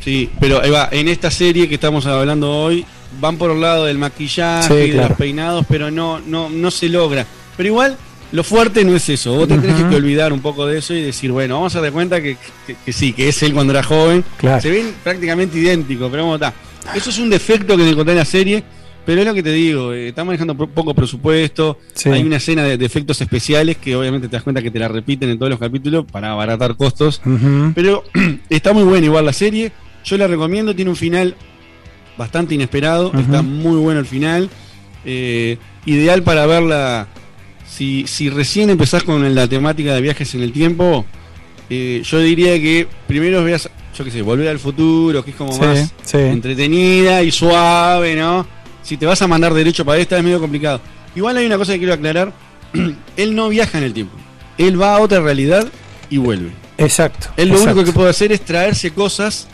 [0.00, 2.84] Sí, pero ahí va, en esta serie que estamos hablando hoy,
[3.20, 6.70] van por el lado del maquillaje Sí, y de los peinados, pero no, no, no
[6.70, 7.24] se logra.
[7.56, 7.96] Pero igual,
[8.32, 9.34] lo fuerte no es eso.
[9.34, 11.90] Vos te tenés que olvidar un poco de eso y decir, bueno, vamos a dar
[11.92, 12.36] cuenta que,
[12.66, 14.22] que- que sí, que es él cuando era joven.
[14.36, 14.60] Claro.
[14.60, 16.52] Se ven prácticamente idénticos, pero vamos está.
[16.94, 18.62] Eso es un defecto que encontré en la serie,
[19.06, 22.08] pero es lo que te digo, eh, está manejando poco presupuesto, Sí.
[22.10, 24.88] hay una escena de, de efectos especiales que obviamente te das cuenta que te la
[24.88, 27.20] repiten en todos los capítulos para abaratar costos.
[27.74, 28.04] Pero
[28.48, 29.72] está muy buena igual la serie.
[30.04, 31.34] Yo la recomiendo, tiene un final
[32.16, 33.12] bastante inesperado.
[33.18, 34.48] Está muy bueno el final.
[35.04, 37.08] Eh, ideal para verla.
[37.68, 41.04] Si, si recién empezás con la temática de viajes en el tiempo,
[41.70, 45.52] eh, yo diría que primero veas, yo qué sé, volver al futuro, que es como
[45.52, 46.18] Sí, más sí.
[46.18, 48.46] entretenida y suave, ¿no?
[48.84, 50.80] Si te vas a mandar derecho para esta es medio complicado.
[51.16, 52.32] Igual hay una cosa que quiero aclarar.
[53.16, 54.14] Él no viaja en el tiempo.
[54.58, 55.66] Él va a otra realidad
[56.10, 56.52] y vuelve.
[56.78, 57.28] Exacto.
[57.36, 57.80] Él lo exacto.
[57.80, 59.48] único que puede hacer es traerse cosas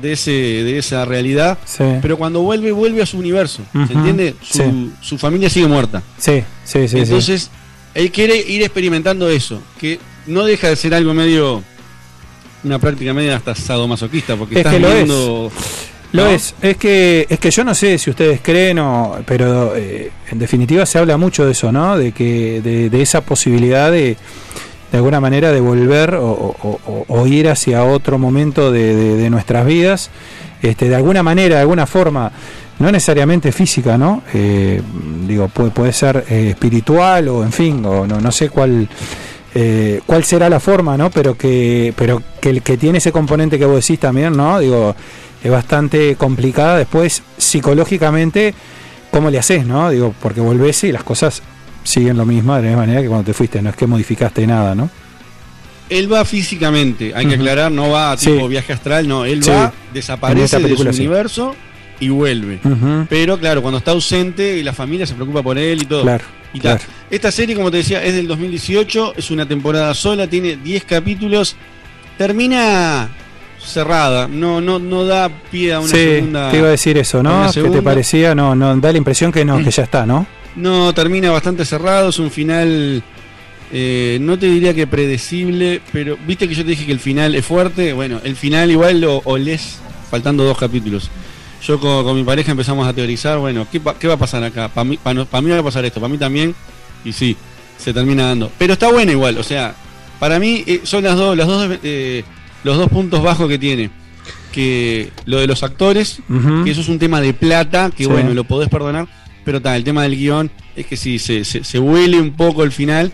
[0.00, 4.34] de ese de esa realidad, Sí, pero cuando vuelve vuelve a su universo, ¿se entiende?
[4.42, 4.92] Su, sí.
[5.00, 6.02] su familia sigue muerta.
[6.18, 6.98] sí, sí, sí, sí.
[6.98, 7.50] Entonces,
[7.94, 11.62] él quiere ir experimentando eso, que no deja de ser algo medio
[12.62, 15.08] una práctica media hasta sadomasoquista, porque Es estás es.
[16.16, 16.30] Lo ¿no?
[16.30, 20.38] es, es que es que yo no sé si ustedes creen o pero eh, en
[20.38, 21.96] definitiva se habla mucho de eso, ¿no?
[21.96, 24.16] De que de, de esa posibilidad de
[24.90, 30.10] de alguna manera de volver o, ir hacia otro momento de nuestras vidas,
[30.62, 32.30] este, de alguna manera, de alguna forma,
[32.78, 34.22] no necesariamente física, ¿no?
[34.34, 34.80] Eh,
[35.26, 38.88] digo, puede, puede ser eh, espiritual o en fin, o no, no sé cuál
[39.54, 41.10] eh, cuál será la forma, ¿no?
[41.10, 44.58] Pero que pero que el que tiene ese componente que vos decís también, ¿no?
[44.58, 44.94] Digo,
[45.42, 48.54] es bastante complicada después psicológicamente
[49.10, 49.90] cómo le haces, ¿no?
[49.90, 51.42] Digo, porque volvés y las cosas
[51.84, 54.46] siguen lo mismo de la misma manera que cuando te fuiste, no es que modificaste
[54.46, 54.90] nada, ¿no?
[55.88, 58.30] Él va físicamente, hay que aclarar, no va a Sí.
[58.32, 59.50] tipo viaje astral, no, él Sí.
[59.50, 61.00] va, desaparece esta de su película sí.
[61.02, 61.54] universo
[62.00, 62.58] y vuelve.
[63.08, 66.02] Pero claro, cuando está ausente, la familia se preocupa por él y todo.
[66.02, 66.76] Claro, Y ta.
[66.76, 66.92] claro.
[67.08, 71.54] Esta serie, como te decía, es del 2018, es una temporada sola, tiene 10 capítulos,
[72.18, 73.08] termina
[73.66, 76.50] cerrada, no, no, no da pie a una Sí, segunda.
[76.50, 77.50] te iba a decir eso, ¿no?
[77.52, 78.34] ¿Qué te parecía?
[78.34, 80.26] No, no, da la impresión que no, que ya está, ¿no?
[80.54, 83.02] No, termina bastante cerrado, es un final,
[83.72, 87.34] eh, no te diría que predecible, pero viste que yo te dije que el final
[87.34, 89.78] es fuerte, bueno, el final igual lo olés
[90.10, 91.10] faltando dos capítulos.
[91.62, 94.68] Yo con, con mi pareja empezamos a teorizar, bueno, ¿qué, va a pasar acá?
[94.68, 96.54] Para mí, pa no- pa mí va a pasar esto, para mí también,
[97.04, 97.36] y sí,
[97.76, 98.50] se termina dando.
[98.56, 99.74] Pero está buena igual, o sea,
[100.20, 102.24] para mí eh, son las dos, las dos, eh,
[102.66, 103.90] los dos puntos bajos que tiene.
[104.52, 106.20] Que lo de los actores,
[106.64, 108.10] que eso es un tema de plata, que Sí.
[108.10, 109.06] bueno, lo podés perdonar,
[109.44, 112.62] pero tal, el tema del guion es que sí, se, se, se huele un poco
[112.62, 113.12] el final.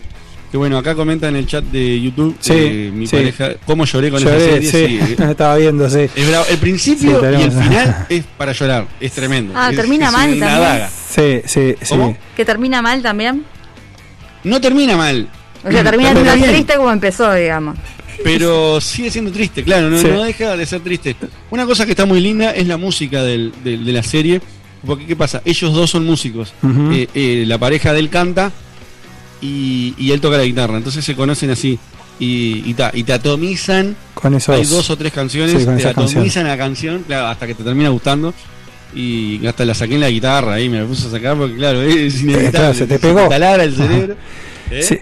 [0.51, 3.15] Que bueno, acá comenta en el chat de YouTube Sí, eh, mi sí.
[3.15, 5.01] pareja, cómo lloré con Lloré, esa serie.
[5.01, 6.01] sí, sí, estaba viendo, sí.
[6.15, 6.45] es bravo.
[6.47, 9.53] El principio Sí, y el final es para llorar, es tremendo.
[9.57, 10.61] Ah, Es- termina es mal una también.
[10.69, 10.89] daga.
[10.89, 11.89] Sí, sí, sí.
[11.89, 12.15] ¿Cómo?
[12.37, 13.43] Que termina mal también.
[14.43, 15.27] No termina mal,
[15.65, 16.41] O sea, termina bien.
[16.43, 17.75] triste como empezó, digamos.
[18.23, 20.07] Pero sigue siendo triste, claro, no, Sí.
[20.07, 21.15] no deja de ser triste.
[21.51, 24.41] Una cosa que está muy linda es la música del- del- de la serie,
[24.85, 25.41] porque ¿qué pasa?
[25.45, 26.53] Ellos dos son músicos.
[26.91, 28.51] Eh, eh, la pareja de él canta
[29.41, 31.77] y, y él toca la guitarra, entonces se conocen así.
[32.19, 34.55] Y, y, ta- y te atomizan, con esos.
[34.55, 37.89] hay dos o tres canciones, Sí, te atomizan la canción, claro, hasta que te termina
[37.89, 38.33] gustando.
[38.95, 41.81] Y hasta la saqué en la guitarra ahí, me la puse a sacar porque claro,
[41.81, 42.51] es inevitable.
[42.51, 43.27] claro, se te pegó.
[43.27, 44.15] taladra el cerebro.
[44.69, 44.83] ¿Eh?
[44.83, 44.99] Sí,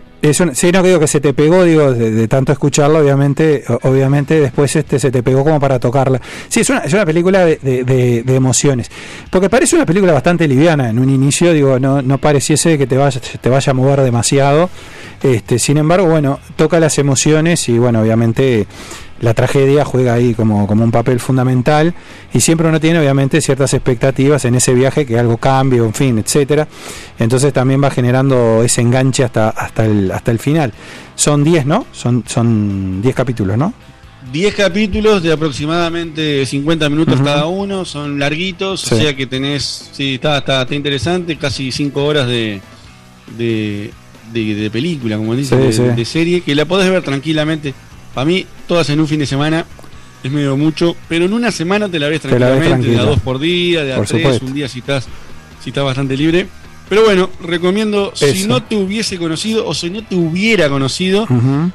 [0.54, 5.00] Sí, no digo que se te pegó, digo, de, tanto escucharla, obviamente, obviamente después este
[5.00, 6.22] se te pegó como para tocarla.
[6.48, 8.92] Sí, es una, es una película de- de- de emociones.
[9.32, 10.90] Porque parece una película bastante liviana.
[10.92, 14.70] En un inicio, digo, no, no pareciese que te vaya, te vaya a mover demasiado.
[15.24, 18.68] Este, sin embargo, bueno, toca las emociones y bueno, obviamente
[19.22, 21.94] la tragedia juega ahí como, como un papel fundamental
[22.34, 26.20] y siempre uno tiene obviamente ciertas expectativas en ese viaje que algo cambie, en fin,
[26.20, 26.68] etcétera.
[27.20, 30.74] Entonces también va generando ese enganche hasta hasta el hasta el final.
[31.16, 31.86] Son 10, ¿no?
[31.92, 33.74] Son son 10 capítulos, ¿no?
[34.34, 38.96] 10 capítulos de aproximadamente 50 minutos cada uno, son larguitos, Sí.
[38.96, 42.62] o sea que tenés, sí, está, está, está interesante, casi 5 horas de,
[43.38, 43.92] de,
[44.32, 45.96] de, de película, como dicen, Sí, de, sí.
[45.96, 47.74] de serie, que la podés ver tranquilamente.
[48.14, 49.66] Para mí, todas en un fin de semana
[50.24, 53.00] es medio mucho, pero en una semana te la ves Te la ves tranquilamente, de
[53.00, 54.46] a dos por día, de a Por tres, supuesto.
[54.46, 55.08] un día si estás,
[55.64, 56.48] si estás bastante libre.
[56.90, 61.26] Pero bueno, recomiendo, si no te hubiese conocido o si no te hubiera conocido,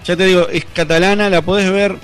[0.06, 1.96] ya te digo, es catalana, la podés ver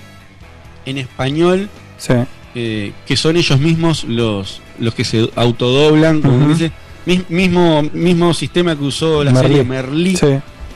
[0.86, 1.68] en español,
[1.98, 2.14] Sí.
[2.54, 6.48] eh, que son ellos mismos los, los que se autodoblan, como Ujú.
[6.54, 6.72] dice.
[7.04, 9.48] Mis- mismo, mismo sistema que usó la Merlí.
[9.48, 10.16] serie Merlí.
[10.16, 10.26] Sí.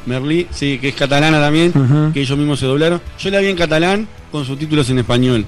[0.06, 1.72] Merlí, sí, que es catalana también,
[2.14, 3.00] que ellos mismos se doblaron.
[3.18, 5.44] Yo la vi en catalán con subtítulos en español.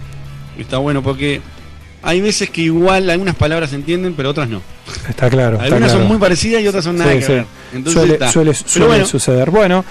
[0.59, 1.41] Está bueno porque
[2.03, 4.61] hay veces que igual algunas palabras se entienden, pero otras no.
[5.09, 5.55] Está claro.
[5.55, 5.99] está Algunas claro.
[6.01, 7.33] son muy parecidas y otras son nada Sí, que sí.
[7.33, 7.45] ver.
[7.75, 8.29] Entonces suele está.
[8.33, 9.51] suele- Pero suele bueno, suceder.
[9.51, 9.85] Bueno,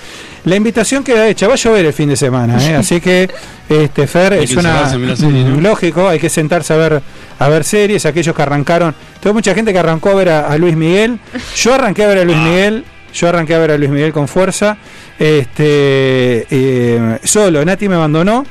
[0.45, 1.47] la invitación queda hecha.
[1.47, 2.75] Va a llover el fin de semana, ¿eh?
[2.79, 3.29] así que
[3.69, 5.61] este Fer Hay es una serie, ¿no?
[5.61, 6.07] Lógico.
[6.09, 7.01] Hay que sentarse a ver
[7.39, 8.05] a ver series.
[8.05, 11.19] Aquellos que arrancaron, tengo mucha gente que arrancó a ver a, a Luis Miguel.
[11.55, 12.25] Yo arranqué a ver a Ah.
[12.25, 12.83] Luis Miguel.
[13.13, 14.77] Yo arranqué a ver a Luis Miguel con fuerza.
[15.17, 18.45] Este eh, solo Nati me abandonó.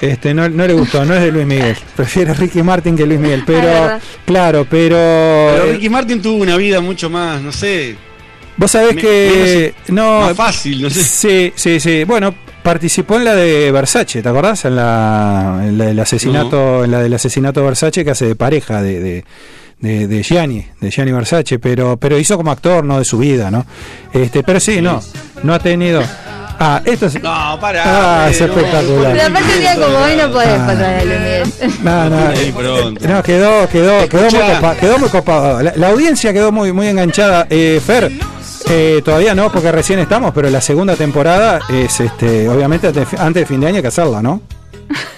[0.00, 1.76] Este, no, no le gustó, no es de Luis Miguel.
[1.96, 3.42] Prefiere Ricky Martin que Luis Miguel.
[3.46, 4.96] Pero, claro, pero.
[4.96, 7.96] pero eh, Ricky Martin tuvo una vida mucho más, no sé,
[8.56, 9.74] Vos sabés Me- que.
[9.88, 11.02] No, más fácil, no sé.
[11.02, 12.04] Sí, sí, sí.
[12.04, 14.64] Bueno, participó en la de Versace, ¿te acordás?
[14.66, 18.36] En la, en la del asesinato, en la del asesinato de Versace que hace de
[18.36, 19.24] pareja de, de,
[19.80, 23.50] de, de Gianni, de Gianni Versace, pero, pero hizo como actor, no de su vida,
[23.50, 23.64] ¿no?
[24.12, 25.00] Este, pero sí, no,
[25.42, 26.02] no ha tenido.
[26.62, 27.14] Ah, esto es.
[27.22, 27.82] No, pará.
[28.24, 29.12] Ah, es no, espectacular.
[29.12, 30.66] Pero aparte un día como hoy no podés Ah.
[30.66, 32.08] pasar a.
[32.08, 35.62] No, no, no, quedó, quedó, quedó muy copado, quedó muy copado.
[35.62, 37.46] La, la audiencia quedó muy, muy enganchada.
[37.48, 38.12] Eh, Fer,
[38.68, 43.42] eh, todavía no, porque recién estamos, pero la segunda temporada es, este, obviamente antes, antes
[43.42, 44.42] de fin de año hay que hacerla, ¿no?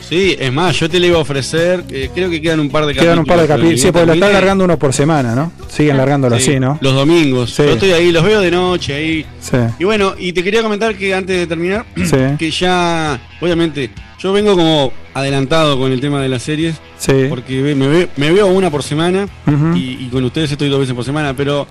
[0.00, 2.84] Sí, es más, yo te le iba a ofrecer, eh, creo que quedan un par
[2.84, 3.04] de capítulos.
[3.06, 3.80] Quedan un par de capítulos.
[3.80, 5.52] Sí, porque lo están largando uno por semana, ¿no?
[5.68, 6.78] Siguen largándolo Sí, así, ¿no?
[6.82, 7.54] Los domingos.
[7.54, 7.62] Sí.
[7.64, 9.26] Yo estoy ahí, los veo de noche ahí.
[9.40, 9.56] Sí.
[9.78, 11.86] Y bueno, y te quería comentar que antes de terminar,
[12.38, 17.26] que ya, obviamente, yo vengo como adelantado con el tema de las series, Sí.
[17.30, 19.26] porque me, ve- me veo una por semana
[19.74, 21.66] y con ustedes estoy dos veces por semana, pero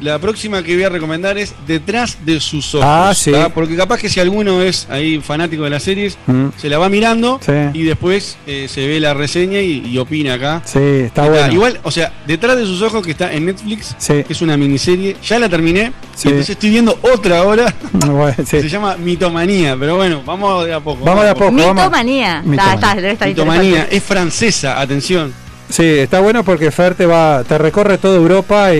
[0.00, 2.86] la próxima que voy a recomendar es Detrás de sus ojos.
[2.88, 3.32] Ah, sí.
[3.54, 6.46] Porque capaz que si alguno es ahí fanático de las series, Mm.
[6.56, 7.52] se la va mirando Sí.
[7.74, 10.62] y después eh, se ve la reseña y, y opina acá.
[10.64, 11.52] Sí, está Está, bueno.
[11.52, 14.22] Igual, o sea, detrás de sus ojos que está en Netflix, Sí.
[14.24, 16.28] que es una miniserie, ya la terminé, Sí.
[16.28, 18.60] y entonces estoy viendo otra ahora, Bueno, sí.
[18.60, 21.04] se llama Mitomanía, pero bueno, vamos de a poco.
[21.04, 21.52] Vamos de a poco.
[21.52, 21.74] vamos.
[21.74, 22.36] Mitomanía.
[22.38, 22.74] Está, Mitomanía.
[22.74, 25.32] está, estar Mitomanía, es francesa, atención.
[25.68, 28.78] Sí, está bueno porque Fer te va, te recorre toda Europa y,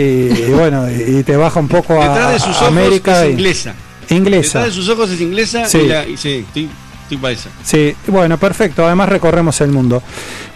[0.48, 3.24] y bueno, y, y te baja un poco a, de sus a ojos América.
[3.24, 3.74] es y- inglesa.
[4.08, 4.60] Inglesa.
[4.60, 5.78] Detrás de sus ojos es inglesa Sí.
[5.78, 6.68] y, la, y sí, estoy,
[7.02, 7.50] estoy para esa.
[7.64, 8.86] Sí, bueno, perfecto.
[8.86, 10.00] Además recorremos el mundo.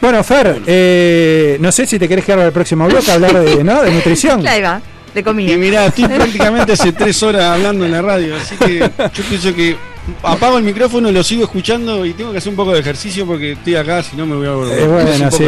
[0.00, 3.32] Bueno, Fer, eh, no sé si te querés quedar para el próximo bloque a hablar
[3.40, 3.82] de, ¿no?
[3.82, 4.46] de nutrición.
[4.46, 4.80] Ahí va,
[5.12, 5.56] de Y comida.
[5.56, 9.76] mirá, estoy prácticamente hace tres horas hablando en la radio, así que yo pienso que
[10.22, 13.52] apago el micrófono, lo sigo escuchando y tengo que hacer un poco de ejercicio porque
[13.52, 14.78] estoy acá, si no me voy a volver.
[14.78, 15.44] Eh, bueno, sí.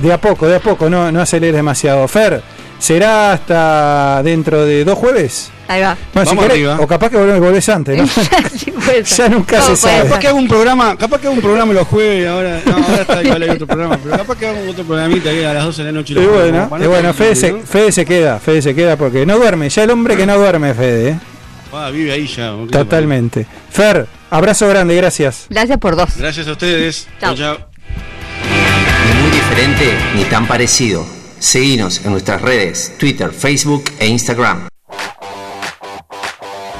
[0.00, 2.06] de a poco, de a poco, no, no aceleres demasiado.
[2.08, 2.42] Fer,
[2.78, 5.50] ¿será hasta dentro de dos jueves?
[5.68, 5.96] Ahí va.
[6.12, 6.84] Bueno, si Vamos querés, arriba.
[6.84, 8.06] o capaz que volvés, volvés antes, ¿no?
[8.56, 8.72] Sí.
[9.16, 10.02] Ya nunca se sabe.
[10.02, 13.02] Capaz que hago un programa, capaz que hago un programa los jueves, ahora, no, ahora
[13.02, 15.82] está igual hay otro programa, pero capaz que hago otro programita que a las 12
[15.82, 16.12] de la noche.
[16.12, 18.96] Y los jueves, bueno, y no bueno Fede, se, Fede se queda, Fede se queda
[18.96, 21.18] porque no duerme, ya el hombre que no duerme, Fede, ¿eh?
[21.72, 22.54] Ah, vive ahí ya.
[22.54, 23.46] ¿o qué te totalmente.
[23.70, 25.46] Fer, abrazo grande, gracias.
[25.48, 26.16] Gracias por dos.
[26.16, 27.08] Gracias a ustedes.
[27.20, 27.34] Chao.
[27.34, 27.58] chao.
[29.06, 31.04] Ni muy diferente ni tan parecido.
[31.38, 34.71] Seguinos en nuestras redes, Twitter, Facebook e Instagram.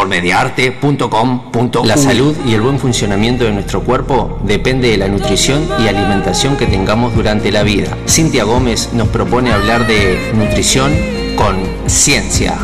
[0.00, 1.42] por mediarte.com.
[1.84, 6.56] La salud y el buen funcionamiento de nuestro cuerpo depende de la nutrición y alimentación
[6.56, 7.98] que tengamos durante la vida.
[8.08, 10.90] Cintia Gómez nos propone hablar de nutrición
[11.36, 11.54] con
[11.86, 12.56] ciencia.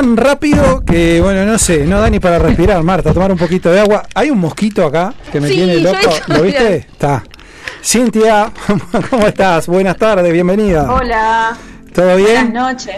[0.00, 3.68] Tan rápido que, bueno, no sé, no da ni para respirar, Marta, tomar un poquito
[3.72, 4.04] de agua.
[4.14, 6.10] Hay un mosquito acá que me Sí, tiene loco.
[6.28, 6.76] ¿Lo viste?
[6.76, 7.24] Está.
[7.82, 8.52] Cintia,
[9.10, 9.66] ¿cómo estás?
[9.66, 10.88] Buenas tardes, bienvenida.
[10.88, 11.56] Hola.
[11.92, 12.52] ¿Todo bien?
[12.52, 12.96] Buenas noches.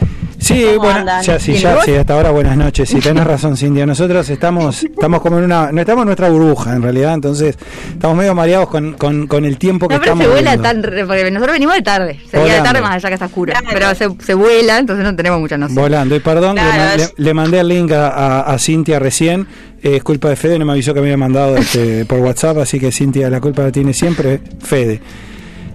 [0.55, 1.23] Sí, ¿Cómo bueno, andan?
[1.23, 2.89] ya, sí, ¿Bien ya, sí, hasta ahora buenas noches.
[2.89, 3.87] Sí, tenés razón, Cintia.
[3.87, 7.57] Nosotros estamos, estamos como en una, no estamos en nuestra burbuja, en realidad, entonces
[7.93, 10.83] estamos medio mareados con, con, con el tiempo que No, pero estamos se vuela tan.
[10.83, 12.21] Porque nosotros venimos de tarde.
[12.31, 13.53] Sería de tarde más allá que está oscuro.
[13.73, 15.77] Pero se, se vuela, entonces no tenemos mucha noción.
[15.77, 16.17] Volando.
[16.17, 19.47] Y perdón, le, Claro, le- le mandé el link a, a- a Cintia recién.
[19.83, 22.59] Eh, es culpa de Fede, no me avisó que me había mandado este, por WhatsApp,
[22.59, 25.01] así que Cintia, la culpa la tiene siempre Fede.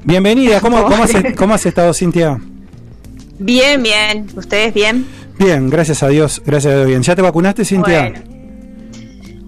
[0.03, 2.37] Bienvenida, ¿cómo, cómo, has, cómo has estado, Cintia?
[3.39, 4.27] Bien, bien.
[4.35, 5.05] ¿Ustedes bien?
[5.37, 7.03] Bien, gracias a Dios, gracias a Dios bien.
[7.03, 8.13] ¿Ya te vacunaste, Cintia?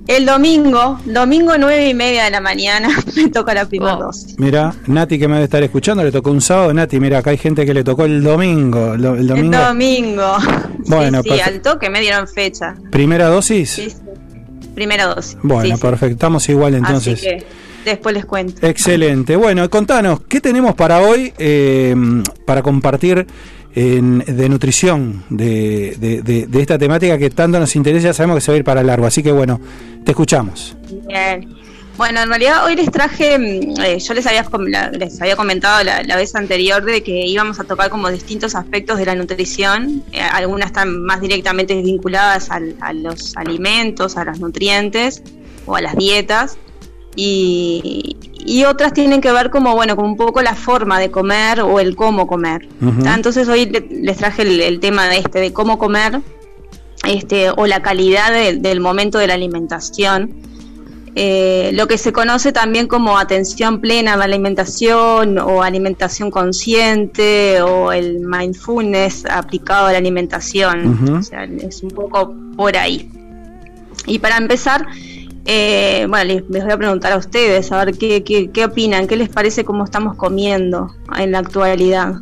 [0.08, 4.36] El domingo, domingo nueve y media de la mañana, me toca la primera dosis.
[4.40, 6.74] Mira, Nati que me debe estar escuchando, le tocó un sábado.
[6.74, 8.94] Nati, mira, acá hay gente que le tocó el domingo.
[8.94, 9.36] el domingo.
[9.36, 10.38] El domingo.
[10.90, 12.74] Bueno, sí, al toque me dieron fecha.
[12.90, 13.70] ¿Primera dosis?
[13.70, 13.98] Sí, sí.
[14.74, 15.38] Primera dosis.
[15.44, 15.82] Bueno, Sí, sí.
[15.82, 17.16] perfecto, estamos igual entonces.
[17.20, 17.46] Así que
[17.84, 18.66] después les cuento.
[18.66, 19.36] Excelente.
[19.36, 21.94] Bueno, contanos, ¿qué tenemos para hoy eh,
[22.46, 23.28] para compartir
[23.80, 28.08] en- de nutrición de, de- de- esta temática que tanto nos interesa?
[28.08, 29.60] Ya sabemos que se va a ir para largo, así que bueno,
[30.04, 30.76] te escuchamos.
[31.08, 31.48] Bien.
[31.98, 34.46] Bueno, en realidad hoy les traje, mm, eh, yo les había,
[34.92, 39.00] les había comentado la, la vez anterior de que íbamos a tocar como distintos aspectos
[39.00, 40.04] de la nutrición.
[40.12, 45.24] Eh, algunas están más directamente vinculadas al- a los alimentos, a los nutrientes
[45.66, 46.58] o a las dietas.
[47.20, 48.16] Y,
[48.46, 51.80] y otras tienen que ver como, bueno, con un poco la forma de comer o
[51.80, 52.68] el cómo comer.
[52.80, 53.02] Ujú.
[53.04, 53.16] ¿tá?
[53.16, 56.22] Entonces hoy le- les traje el, el tema de este, de cómo comer
[57.08, 60.32] este, o la calidad de- del momento de la alimentación.
[61.20, 67.60] Eh, lo que se conoce también como atención plena a la alimentación o alimentación consciente
[67.64, 71.02] o el mindfulness aplicado a la alimentación.
[71.04, 71.16] Ujú.
[71.18, 73.10] O sea, es un poco por ahí.
[74.06, 74.86] Y para empezar,
[75.48, 79.08] eh, bueno, les, les voy a preguntar a ustedes, a ver qué, qué, qué opinan,
[79.08, 82.16] qué les parece cómo estamos comiendo en la actualidad.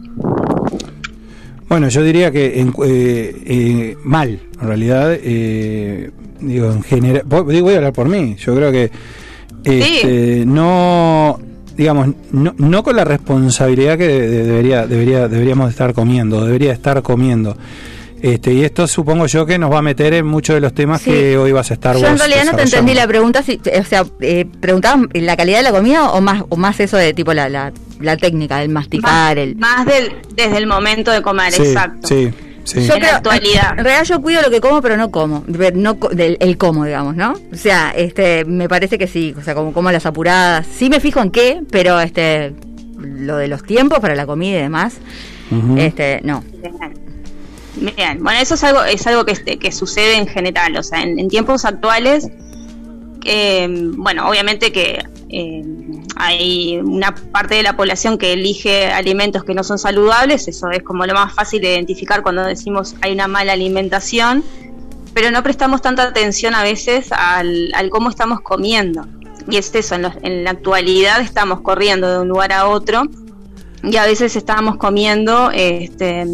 [1.68, 7.74] Bueno, yo diría que en- eh, eh, mal, en realidad, eh, digo, en general, voy,
[7.74, 8.92] a hablar por mí, yo creo que
[9.64, 11.40] este, no,
[11.76, 16.72] digamos, no, no con la responsabilidad que de- de- debería, debería, deberíamos estar comiendo, debería
[16.72, 17.58] estar comiendo.
[18.26, 21.02] Este, y esto supongo yo que nos va a meter en muchos de los temas
[21.02, 21.12] Sí.
[21.12, 23.84] que hoy vas a estar Yo en realidad no te entendí la pregunta, si, o
[23.84, 27.34] sea, eh, ¿preguntabas la calidad de la comida o más o más eso de tipo
[27.36, 29.56] la, la, la técnica, el masticar, el...
[29.58, 32.08] Más del, desde el momento de comer, Sí, exacto.
[32.08, 32.32] sí,
[32.64, 32.88] sí.
[32.88, 33.78] Yo En la actualidad.
[33.78, 35.44] En realidad yo cuido lo que como, pero no como.
[35.76, 37.34] No, del, el como, digamos, ¿no?
[37.54, 40.66] O sea, este, me parece que sí, o sea, como como las apuradas.
[40.76, 42.56] Sí me fijo en qué, pero este,
[42.98, 44.98] lo de los tiempos para la comida y demás,
[45.52, 45.78] Ujú.
[45.78, 46.44] este, no.
[47.76, 51.02] Bien, bueno, eso es algo, es algo que, este, que sucede en general, o sea,
[51.04, 52.30] en, en tiempos actuales,
[53.26, 55.64] eh, bueno, obviamente que eh,
[56.16, 60.84] hay una parte de la población que elige alimentos que no son saludables, eso es
[60.84, 64.44] como lo más fácil de identificar cuando decimos hay una mala alimentación,
[65.14, 69.06] pero no prestamos tanta atención a veces al, al cómo estamos comiendo.
[69.50, 73.04] Y es eso, en, los- en la actualidad estamos corriendo de un lugar a otro
[73.84, 76.26] y a veces estamos comiendo este,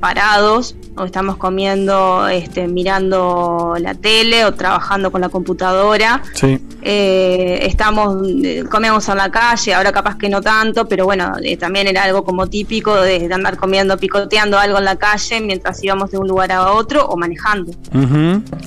[0.00, 6.58] parados o estamos comiendo este, mirando la tele o trabajando con la computadora Sí.
[6.82, 11.56] eh, estamos eh, comemos en la calle ahora capaz que no tanto pero bueno eh,
[11.56, 15.82] también era algo como típico de, de andar comiendo picoteando algo en la calle mientras
[15.84, 17.72] íbamos de un lugar a otro o manejando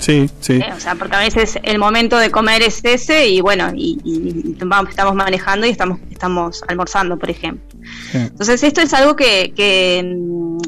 [0.00, 0.54] Sí, sí.
[0.54, 3.98] eh, o sea, porque a veces el momento de comer es ese y bueno, y,
[4.04, 7.64] y- vamos- estamos manejando y estamos, estamos almorzando, por ejemplo.
[8.12, 8.18] Sí.
[8.18, 10.02] Entonces esto es algo que, que,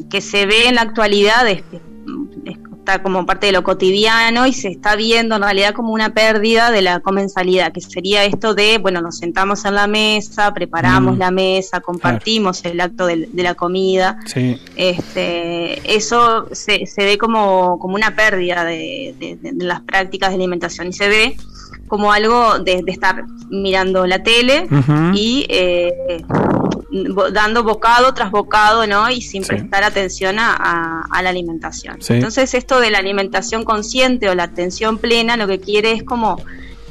[0.09, 1.81] que se ve en la actualidad, es- es-
[2.77, 6.71] está como parte de lo cotidiano y se está viendo en realidad como una pérdida
[6.71, 11.19] de la comensalidad, que sería esto de, bueno, nos sentamos en la mesa, preparamos Mm.
[11.19, 14.57] la mesa, compartimos el acto de la comida Sí.
[14.77, 20.29] este, eso se, se ve como, como una pérdida de, de- de- de las prácticas
[20.29, 21.37] de alimentación y se ve
[21.89, 24.67] como algo de, de estar mirando la tele
[25.13, 25.93] y eh,
[27.33, 29.09] dando bocado tras bocado, ¿no?
[29.09, 29.49] Y sin Sí.
[29.49, 32.01] prestar atención a, a- a la alimentación.
[32.01, 32.13] Sí.
[32.13, 36.41] Entonces esto de la alimentación consciente o la atención plena lo que quiere es como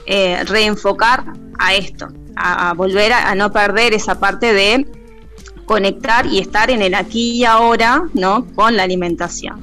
[0.06, 1.24] eh, reenfocar
[1.58, 4.86] a esto, a, a volver a, no perder esa parte de
[5.64, 8.46] conectar y estar en el aquí y ahora, ¿no?
[8.54, 9.60] Con la alimentación.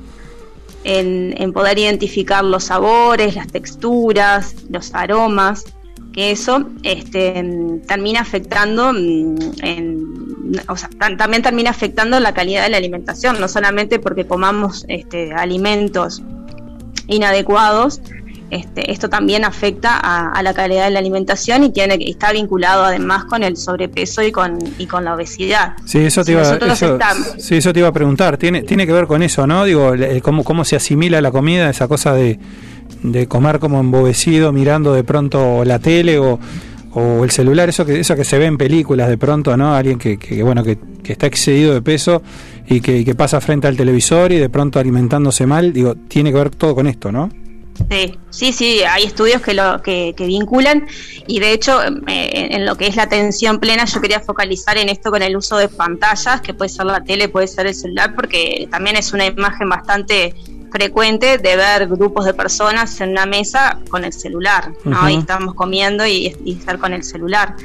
[0.83, 5.63] En, en poder identificar los sabores, las texturas, los aromas,
[6.11, 7.41] que eso este,
[7.87, 10.12] termina afectando, mm, en-
[10.67, 14.85] o sea, tam- también termina afectando la calidad de la alimentación, no solamente porque comamos
[14.87, 16.21] este, alimentos
[17.07, 18.01] inadecuados,
[18.49, 22.83] este, esto también afecta a, a la calidad de la alimentación y tiene está vinculado
[22.83, 25.73] además con el sobrepeso y con, y con la obesidad.
[25.85, 28.37] Sí, eso te Si iba, nosotros eso, estamos- sí, eso te iba a preguntar.
[28.37, 29.65] Tiene, tiene que ver con eso, ¿no?
[29.65, 32.39] Digo, el- el cómo, cómo se asimila la comida, esa cosa de,
[33.01, 36.39] de comer como embobecido, mirando de pronto la tele o,
[36.95, 39.75] o el celular, eso que, eso que se ve en películas de pronto, ¿no?
[39.75, 42.21] Alguien que, que bueno, que, que está excedido de peso
[42.67, 46.49] y que, pasa frente al televisor y de pronto alimentándose mal, digo, tiene que ver
[46.49, 47.29] todo con esto, ¿no?
[47.89, 50.85] Sí, sí, sí, hay estudios que lo que, vinculan
[51.25, 54.89] y de hecho eh, en lo que es la atención plena yo quería focalizar en
[54.89, 58.13] esto con el uso de pantallas, que puede ser la tele, puede ser el celular,
[58.15, 60.35] porque también es una imagen bastante
[60.77, 64.97] frecuente de ver grupos de personas en una mesa con el celular, ¿no?
[64.99, 65.09] Ujú.
[65.09, 67.55] Y estamos comiendo y, y estar con el celular.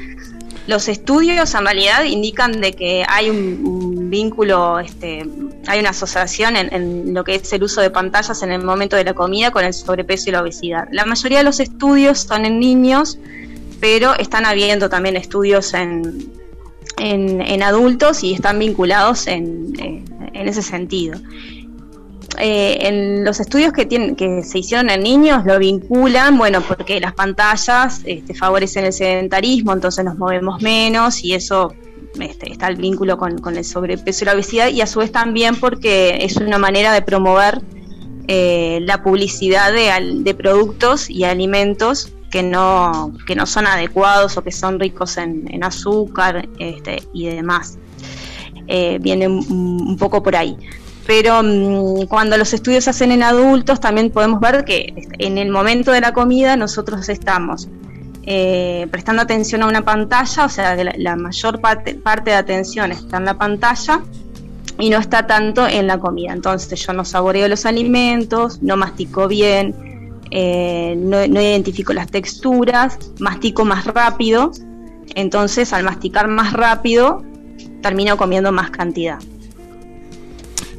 [0.67, 5.27] Los estudios en realidad indican de que hay un, un vínculo, este,
[5.65, 8.95] hay una asociación en, en lo que es el uso de pantallas en el momento
[8.95, 10.87] de la comida con el sobrepeso y la obesidad.
[10.91, 13.17] La mayoría de los estudios son en niños,
[13.79, 16.29] pero están habiendo también estudios en,
[16.97, 21.19] en, en adultos y están vinculados en, en- en ese sentido.
[22.37, 26.99] Eh, en los estudios que, tienen, que se hicieron en niños lo vinculan, bueno, porque
[26.99, 31.73] las pantallas este, favorecen el sedentarismo, entonces nos movemos menos y eso
[32.19, 35.11] este, está el vínculo con, con el sobrepeso y la obesidad y a su vez
[35.11, 37.61] también porque es una manera de promover
[38.27, 39.91] eh, la publicidad de,
[40.21, 45.51] de productos y alimentos que no, que no son adecuados o que son ricos en,
[45.51, 47.79] en azúcar este, y demás.
[48.67, 50.55] Eh, viene un, un poco por ahí.
[51.09, 55.49] Pero mm, cuando los estudios se hacen en adultos, también podemos ver que en el
[55.49, 57.67] momento de la comida nosotros estamos
[58.27, 62.91] eh, prestando atención a una pantalla, o sea, la, la mayor parte, parte de atención
[62.91, 64.03] está en la pantalla
[64.77, 66.31] y no está tanto en la comida.
[66.31, 69.73] Entonces yo no saboreo los alimentos, no mastico bien,
[70.29, 74.51] eh, no, no identifico las texturas, mastico más rápido,
[75.15, 77.23] entonces al masticar más rápido
[77.81, 79.17] termino comiendo más cantidad.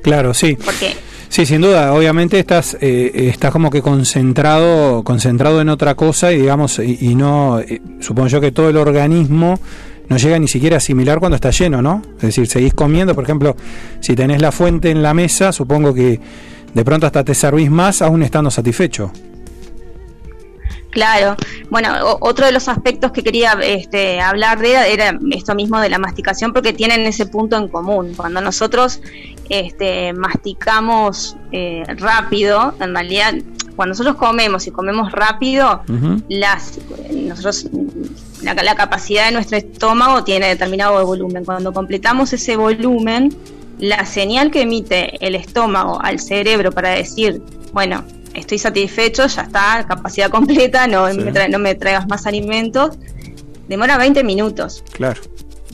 [0.02, 0.56] Claro, sí.
[0.64, 0.97] Porque
[1.31, 6.39] Sí, sin duda, obviamente estás, eh, estás como que concentrado, concentrado en otra cosa y
[6.39, 9.60] digamos, y, y no, eh, supongo yo que todo el organismo
[10.09, 12.02] no llega ni siquiera a asimilar cuando está lleno, ¿no?
[12.16, 13.55] Es decir, seguís comiendo, por ejemplo,
[14.01, 16.20] si tenés la fuente en la mesa, supongo que
[16.74, 19.12] de pronto hasta te servís más aún estando satisfecho.
[20.90, 21.36] Claro,
[21.70, 25.98] bueno, otro de los aspectos que quería este, hablar de era esto mismo de la
[25.98, 28.14] masticación, porque tienen ese punto en común.
[28.16, 29.01] Cuando nosotros
[29.51, 33.35] este, masticamos eh, rápido, en realidad,
[33.77, 35.82] cuando nosotros comemos y comemos rápido,
[36.28, 36.78] las
[37.12, 37.66] nosotros
[38.43, 41.44] la, la capacidad de nuestro estómago tiene determinado volumen.
[41.44, 43.35] Cuando completamos ese volumen,
[43.78, 48.05] la señal que emite el estómago al cerebro para decir, bueno,
[48.35, 51.18] estoy satisfecho, ya está, capacidad completa, no, Sí.
[51.18, 52.97] me, tra- no me traigas más alimentos,
[53.68, 54.85] demora 20 minutos.
[54.93, 55.20] Claro,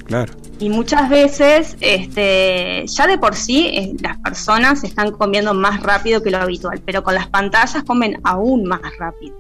[0.04, 0.32] claro.
[0.58, 6.22] Y muchas veces, este, ya de por sí, eh, las personas están comiendo más rápido
[6.22, 9.36] que lo habitual, pero con las pantallas comen aún más rápido.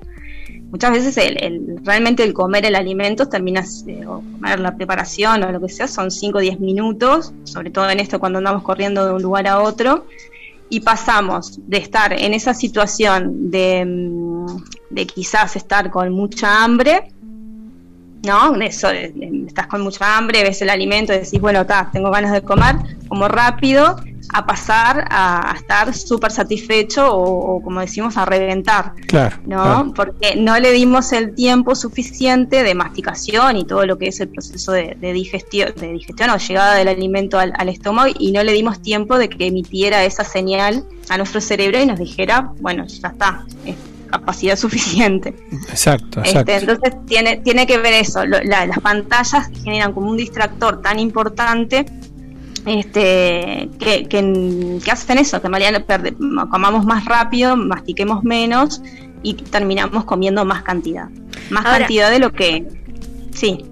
[0.70, 5.52] Muchas veces el, realmente el comer el alimento termina, eh, o comer la preparación o
[5.52, 9.06] lo que sea, son 5 o 10 minutos, sobre todo en esto cuando andamos corriendo
[9.06, 10.04] de un lugar a otro,
[10.68, 14.46] y pasamos de estar en esa situación de, mm,
[14.90, 17.08] de quizás estar con mucha hambre,
[18.26, 18.54] ¿no?
[18.56, 22.76] Eso, estás con mucha hambre, ves el alimento decís, bueno, ta, tengo ganas de comer,
[23.08, 23.96] como rápido,
[24.32, 28.92] a pasar a, a estar súper satisfecho o, o, como decimos, a reventar.
[29.06, 29.36] Claro.
[29.46, 29.62] ¿no?
[29.62, 29.92] claro.
[29.94, 34.28] Porque no le dimos el tiempo suficiente de masticación y todo lo que es el
[34.28, 38.42] proceso de, de digestión, de digestión o llegada del alimento al, al estómago y no
[38.42, 42.84] le dimos tiempo de que emitiera esa señal a nuestro cerebro y nos dijera, bueno,
[42.86, 43.76] ya está, es
[44.06, 45.34] capacidad suficiente.
[45.68, 46.52] Exacto, Este, exacto.
[46.52, 50.98] entonces tiene, tiene que ver eso, lo- la- las pantallas generan como un distractor tan
[50.98, 51.86] importante
[52.64, 56.16] este, que, que, que hacen eso, que en realidad perde-
[56.50, 58.82] comamos más rápido, mastiquemos menos
[59.22, 61.08] y terminamos comiendo más cantidad.
[61.50, 62.66] Más Ahora- cantidad de lo que...
[63.32, 63.64] Sí.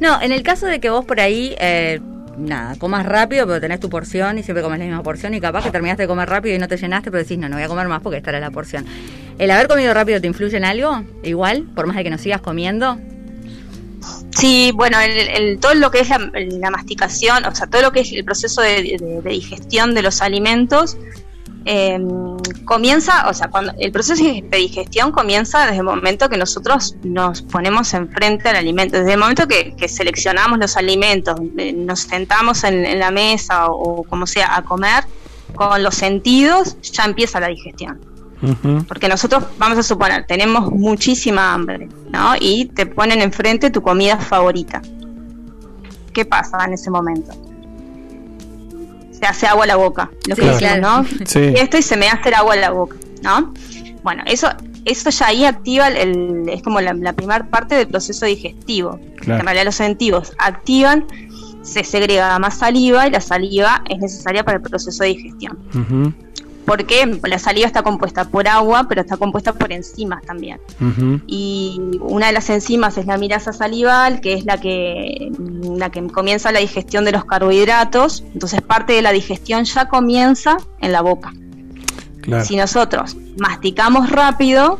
[0.00, 2.00] No, en el caso de que vos por ahí, eh,
[2.36, 5.64] nada, comas rápido, pero tenés tu porción y siempre comes la misma porción y capaz
[5.64, 7.68] que terminaste de comer rápido y no te llenaste, pero decís, no, no voy a
[7.68, 8.84] comer más porque esta era la porción.
[9.38, 11.02] ¿El haber comido rápido te influye en algo?
[11.22, 12.98] Igual, por más de que no sigas comiendo.
[14.34, 18.00] Sí, bueno, el, el- todo lo que es la, masticación, o sea, todo lo que
[18.00, 20.96] es el proceso de digestión de los alimentos,
[21.64, 21.98] eh,
[22.64, 27.42] comienza, o sea, cuando el proceso de digestión comienza desde el momento que nosotros nos
[27.42, 32.64] ponemos enfrente al alimento, desde el momento que, que seleccionamos los alimentos, eh, nos sentamos
[32.64, 35.04] en, en la mesa o, como sea a comer,
[35.54, 38.00] con los sentidos ya empieza la digestión.
[38.88, 42.32] Porque nosotros, vamos a suponer, tenemos muchísima hambre, ¿no?
[42.40, 44.80] Y te ponen enfrente tu comida favorita.
[46.14, 47.32] ¿Qué pasa en ese momento?
[49.20, 51.02] Se hace agua a la boca, lo que decimos, claro.
[51.02, 51.06] ¿no?
[51.26, 51.52] Sí.
[51.56, 53.52] Esto y se me hace el agua a la boca, ¿no?
[54.02, 54.48] Bueno, eso,
[54.86, 58.98] eso ya ahí activa, el, es como la, la primera parte del proceso digestivo.
[59.16, 59.40] Claro.
[59.40, 61.06] En realidad los sentidos activan,
[61.62, 65.58] se segrega más saliva y la saliva es necesaria para el proceso de digestión.
[65.74, 66.14] Ujú,
[66.66, 70.60] Porque la saliva está compuesta por agua, pero está compuesta por enzimas también.
[71.26, 75.32] Y una de las enzimas es la mirasa salival, que es la que,
[75.76, 78.24] la que comienza la digestión de los carbohidratos.
[78.34, 81.32] Entonces parte de la digestión ya comienza en la boca.
[82.20, 82.44] Claro.
[82.44, 84.78] Si nosotros masticamos rápido,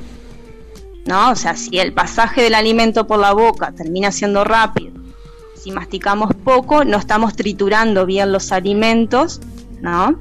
[1.07, 1.31] ¿no?
[1.31, 5.01] O sea, si el pasaje del alimento por la boca termina siendo rápido,
[5.55, 9.41] si masticamos poco, no estamos triturando bien los alimentos,
[9.81, 10.19] ¿no?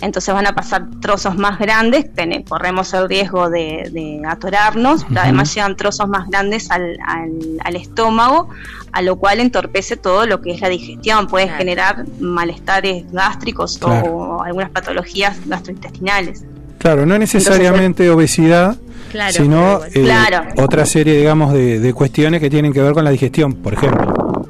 [0.00, 5.20] Entonces van a pasar trozos más grandes, tene- corremos el riesgo de, de atorarnos, pero
[5.20, 8.48] además llegan trozos más grandes al, al- al estómago,
[8.92, 11.58] a lo cual entorpece todo lo que es la digestión, puede Claro.
[11.58, 14.06] generar malestares gástricos o- Claro.
[14.16, 16.44] o algunas patologías gastrointestinales.
[16.78, 18.76] Claro, no necesariamente obesidad,
[19.12, 19.90] Claro, sino eh.
[19.92, 20.42] Claro.
[20.56, 24.46] otra serie, digamos, de, de cuestiones que tienen que ver con la digestión, por ejemplo.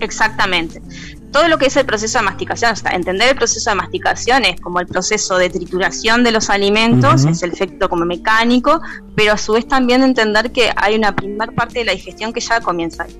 [0.00, 0.80] Exactamente.
[1.32, 4.44] Todo lo que es el proceso de masticación, o sea, entender el proceso de masticación
[4.46, 8.80] es como el proceso de trituración de los alimentos, es el efecto como mecánico,
[9.14, 12.40] pero a su vez también entender que hay una primera parte de la digestión que
[12.40, 13.14] ya comienza ahí.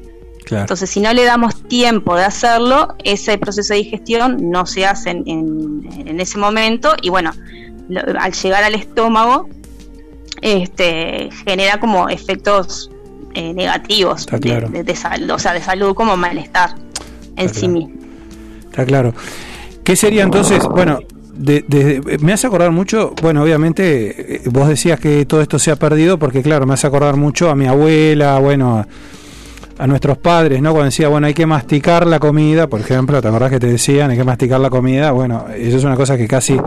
[0.44, 0.62] Claro.
[0.62, 5.10] Entonces, si no le damos tiempo de hacerlo, ese proceso de digestión no se hace
[5.10, 7.32] en, en- en ese momento y bueno,
[7.90, 9.48] lo- al llegar al estómago,
[10.40, 12.90] este, genera como efectos
[13.34, 14.38] eh, negativos de-
[14.72, 16.74] de, de salud, o sea, de salud como malestar
[17.38, 17.72] en sí claro.
[17.74, 17.90] mismo.
[18.70, 19.14] Está claro.
[19.84, 20.62] ¿Qué sería entonces?
[20.64, 20.98] Bueno,
[21.34, 25.70] de- de- me hace acordar mucho, bueno, obviamente eh, vos decías que todo esto se
[25.70, 28.86] ha perdido porque claro, me hace acordar mucho a mi abuela, bueno, a,
[29.82, 30.72] a nuestros padres, ¿no?
[30.72, 34.10] Cuando decía, bueno, hay que masticar la comida, por ejemplo, ¿te acordás que te decían,
[34.10, 35.12] hay que masticar la comida?
[35.12, 36.60] Bueno, eso es una cosa que casi me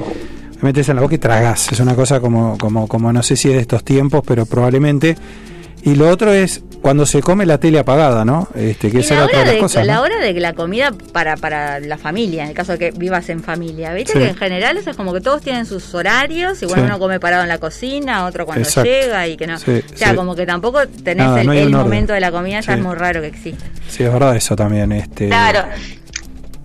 [0.61, 3.49] metes en la boca y tragás, es una cosa como, como, como no sé si
[3.49, 5.15] es de estos tiempos, pero probablemente.
[5.83, 8.47] Y lo otro es cuando se come la tele apagada, ¿no?
[8.55, 9.85] Este, que esa la era otra de las de, cosas.
[9.85, 10.01] la ¿no?
[10.01, 13.43] hora de la comida para, para la familia, en el caso de que vivas en
[13.43, 13.93] familia.
[13.93, 14.19] Viste Sí.
[14.19, 16.85] que en general eso es como que todos tienen sus horarios, igual Sí.
[16.85, 18.89] uno come parado en la cocina, otro cuando Exacto.
[18.89, 19.57] llega y que no.
[19.59, 20.15] Sí, o sea, sí.
[20.15, 22.79] como que tampoco tenés Nada, el, no momento de la comida, ya Sí.
[22.79, 23.65] es muy raro que exista.
[23.87, 24.91] Sí, es verdad eso también.
[24.91, 25.63] Este, Claro.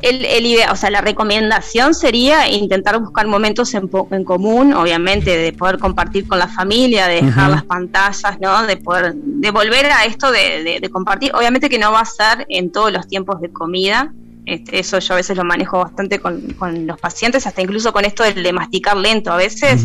[0.09, 5.37] El, el idea, o sea, la recomendación sería intentar buscar momentos en, en común, obviamente,
[5.37, 8.67] de poder compartir con la familia, de dejar las pantallas, ¿no?
[8.67, 11.33] De poder, de volver a esto de, de- de compartir.
[11.35, 14.13] Obviamente que no va a ser en todos los tiempos de comida.
[14.47, 18.05] Este, eso yo a veces lo manejo bastante con, con los pacientes, hasta incluso con
[18.05, 19.33] esto de masticar lento.
[19.33, 19.85] A veces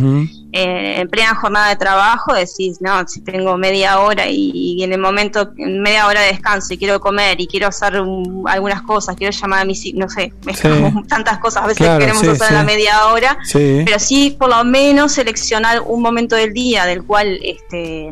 [0.54, 4.94] eh, en plena jornada de trabajo decís, no, si tengo media hora y, y en
[4.94, 8.84] el momento, en media hora de descanso y quiero comer y quiero hacer un- algunas
[8.84, 10.68] cosas, quiero llamar a mis no sé, Sí.
[11.08, 12.54] tantas cosas a veces Claro, queremos sí, hacer sí.
[12.54, 17.04] en la media hora, pero sí por lo menos seleccionar un momento del día del
[17.04, 18.12] cual, este,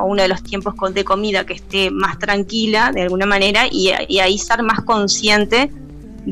[0.00, 3.66] o uno de los tiempos con- de comida que esté más tranquila de alguna manera
[3.68, 5.72] y, y ahí ser más consciente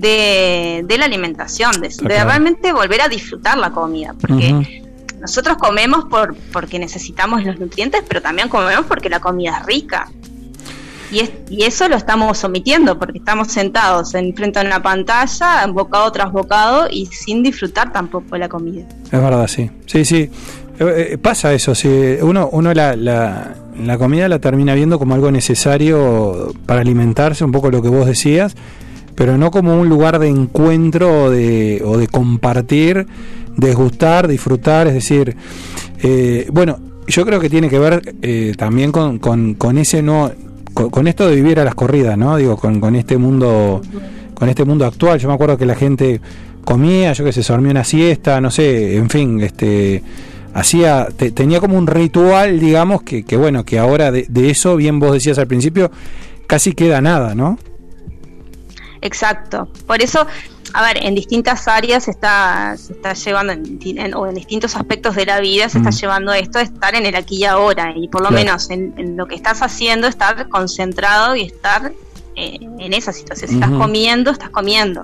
[0.00, 4.82] de, de la alimentación, de, realmente volver a disfrutar la comida, porque
[5.20, 10.08] nosotros comemos por porque necesitamos los nutrientes, pero también comemos porque la comida es rica.
[11.10, 15.66] Y, es- y eso lo estamos omitiendo porque estamos sentados en frente a una pantalla,
[15.68, 18.84] bocado tras bocado, y sin disfrutar tampoco la comida.
[19.04, 19.70] Es verdad, sí.
[19.86, 20.30] Sí, sí.
[20.78, 21.88] Eh, eh, pasa eso, sí.
[22.20, 27.52] Uno, uno la, la, la comida la termina viendo como algo necesario para alimentarse, un
[27.52, 28.54] poco lo que vos decías,
[29.16, 33.06] pero no como un lugar de encuentro o de, o de compartir,
[33.56, 35.36] desgustar, disfrutar, es decir,
[36.02, 36.78] eh, bueno,
[37.08, 40.30] yo creo que tiene que ver eh, también con, con, con ese no
[40.74, 42.36] con, esto de vivir a las corridas, ¿no?
[42.36, 43.80] Digo, con, con este mundo
[44.34, 45.18] con este mundo actual.
[45.18, 46.20] Yo me acuerdo que la gente
[46.64, 50.02] comía, yo que se dormía una siesta, no sé, en fin, este
[50.52, 54.98] hacía te- tenía como un ritual, digamos, que, que bueno, que ahora de eso, bien
[55.00, 55.90] vos decías al principio,
[56.46, 57.58] casi queda nada, ¿no?
[59.06, 59.68] Exacto.
[59.86, 60.26] Por eso,
[60.74, 64.76] a ver, en distintas áreas se está, se está llevando, en, en- o en distintos
[64.76, 66.00] aspectos de la vida, se está Mm.
[66.00, 67.92] llevando esto de estar en el aquí y ahora.
[67.96, 68.44] Y por lo Claro.
[68.44, 71.92] menos en, en lo que estás haciendo, estar concentrado y estar
[72.38, 73.48] eh, en esa situación.
[73.48, 75.02] Si estás comiendo, estás comiendo.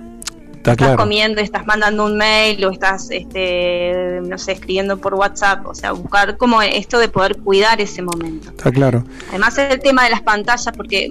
[0.62, 1.02] Está estás claro.
[1.02, 5.66] comiendo, estás mandando un mail o estás, este, no sé, escribiendo por WhatsApp.
[5.66, 8.50] O sea, buscar como esto de poder cuidar ese momento.
[8.50, 9.04] Está claro.
[9.30, 11.10] Además el tema de las pantallas, porque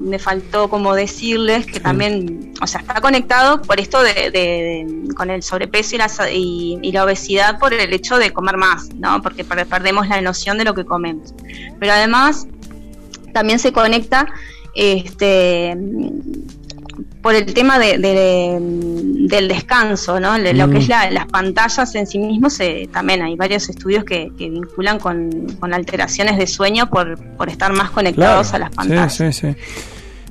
[0.00, 5.14] me faltó como decirles que también, o sea, está conectado por esto de, de- de-
[5.14, 8.88] con el sobrepeso y la, y, y la obesidad por el hecho de comer más,
[8.94, 9.20] ¿no?
[9.20, 11.34] Porque per- perdemos la noción de lo que comemos.
[11.78, 12.46] Pero además
[13.34, 14.26] también se conecta
[14.74, 15.76] este
[17.28, 18.56] por el tema de, de-
[19.28, 20.38] del descanso, ¿no?
[20.38, 20.70] Lo Mm.
[20.70, 24.48] que es la- las pantallas en sí mismos, eh, también hay varios estudios que, que
[24.48, 25.28] vinculan con,
[25.60, 29.14] con alteraciones de sueño por, por estar más conectados a las pantallas.
[29.14, 29.56] Sí, sí, sí.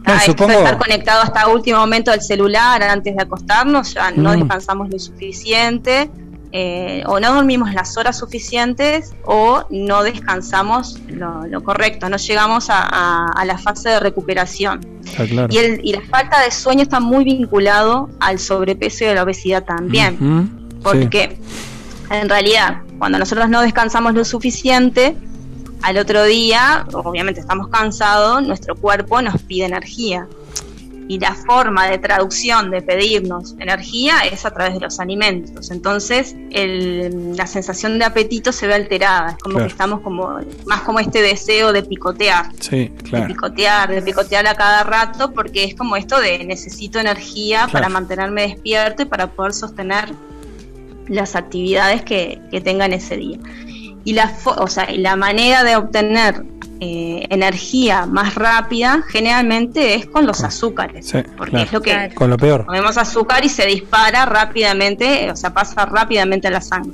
[0.07, 4.39] No, supongo, estar conectado hasta último momento al celular antes de acostarnos, ya no Mm.
[4.39, 6.09] descansamos lo suficiente,
[6.51, 12.69] eh, o no dormimos las horas suficientes, o no descansamos lo, lo correcto, no llegamos
[12.69, 14.79] a, a- a la fase de recuperación.
[15.29, 15.47] claro.
[15.51, 19.23] Y, el, y la falta de sueño está muy vinculado al sobrepeso y a la
[19.23, 20.17] obesidad también.
[20.83, 21.37] Porque
[22.09, 25.15] en realidad, cuando nosotros no descansamos lo suficiente,
[25.81, 30.27] al otro día, obviamente estamos cansados, nuestro cuerpo nos pide energía.
[31.09, 35.71] Y la forma de traducción de pedirnos energía es a través de los alimentos.
[35.71, 39.31] Entonces, el- la sensación de apetito se ve alterada.
[39.31, 39.67] Es como Claro.
[39.67, 43.27] que estamos como más como este deseo de picotear Sí, de claro.
[43.27, 47.71] picotear, de picotear a cada rato, porque es como esto de necesito energía Claro.
[47.71, 50.13] para mantenerme despierto y para poder sostener
[51.07, 53.39] las actividades que, que tenga en ese día.
[54.07, 56.41] Y la, fo- o sea, y la manera de obtener
[56.79, 61.65] eh, energía más rápida generalmente es con los azúcares, Sí, porque claro.
[61.65, 62.65] es lo que Con lo peor.
[62.65, 66.93] comemos azúcar y se dispara rápidamente, o sea, pasa rápidamente a la sangre.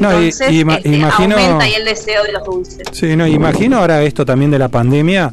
[0.00, 2.82] No, y- Entonces, y este, imagino- aumenta ahí el deseo de los dulces.
[2.92, 5.32] Sí, no, imagino ahora esto también de la pandemia,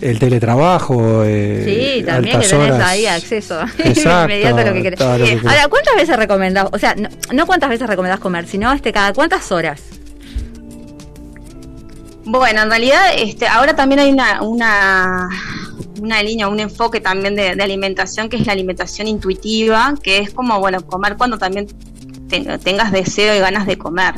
[0.00, 2.88] el teletrabajo, eh, Sí, también que altas tenés horas.
[2.88, 4.98] ahí acceso Exacto, inmediato a lo que querés.
[4.98, 5.46] todo lo que querés.
[5.46, 6.66] Ahora, ¿cuántas veces recomendás?
[6.70, 9.80] O sea, no, no cuántas veces recomendás comer, sino este cada cuántas horas.
[12.24, 15.28] Bueno, en realidad este, ahora también hay una, una,
[16.00, 20.30] una línea, un enfoque también de, de alimentación que es la alimentación intuitiva, que es
[20.32, 21.66] como, bueno, comer cuando también
[22.28, 24.14] te- tengas deseo y ganas de comer.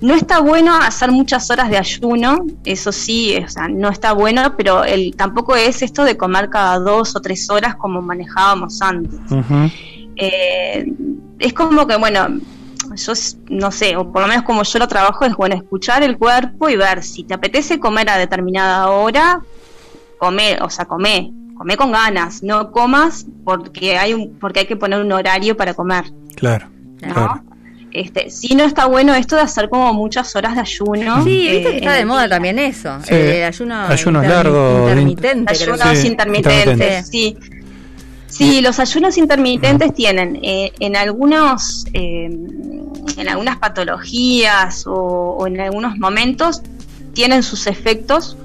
[0.00, 4.54] No está bueno hacer muchas horas de ayuno, eso sí, o sea, no está bueno,
[4.56, 9.20] pero el, tampoco es esto de comer cada dos o tres horas como manejábamos antes.
[10.16, 10.84] Eh,
[11.38, 12.26] es como que, bueno,
[12.96, 13.12] yo
[13.48, 16.68] no sé, o por lo menos como yo lo trabajo, es bueno escuchar el cuerpo
[16.68, 19.40] y ver si te apetece comer a determinada hora,
[20.18, 24.76] come, o sea, come, come con ganas, no comas porque hay un, porque hay que
[24.76, 26.04] poner un horario para comer.
[26.36, 26.68] Claro.
[27.02, 27.14] ¿no?
[27.14, 27.42] claro.
[27.92, 31.24] Este, sí no está bueno esto de hacer como muchas horas de ayuno.
[31.24, 32.98] Sí, viste eh, que está de moda también eso.
[33.02, 33.12] Sí.
[33.14, 35.52] El ayuno Ayunos intermi- largos, intermitente.
[35.52, 37.08] Ayunos Sí, intermitentes, intermitentes.
[37.08, 37.36] sí.
[38.30, 42.30] Sí, los ayunos intermitentes tienen eh, en algunos, eh,
[43.16, 44.92] en algunas patologías o,
[45.38, 46.62] o en algunos momentos
[47.12, 48.36] tienen sus efectos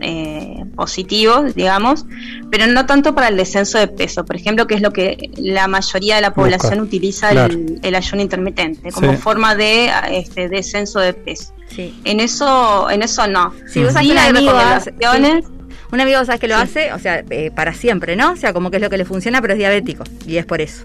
[0.00, 2.06] eh, positivos, digamos,
[2.50, 4.24] pero no tanto para el descenso de peso.
[4.24, 7.54] Por ejemplo, que es lo que la mayoría de la Busca, población utiliza el- claro.
[7.82, 9.16] el, ayuno intermitente como Sí.
[9.18, 11.52] forma de este descenso de peso.
[11.68, 11.94] Sí.
[12.04, 13.52] En eso, en eso no.
[13.72, 15.44] Sí, vos sabés Sí hace- recomendaciones.
[15.92, 16.92] Un amigo, ¿sabes que lo hace?
[16.92, 18.32] O sea, eh, para siempre, ¿no?
[18.32, 20.02] O sea, como que es lo que le funciona, pero es diabético.
[20.26, 20.84] Y es por eso.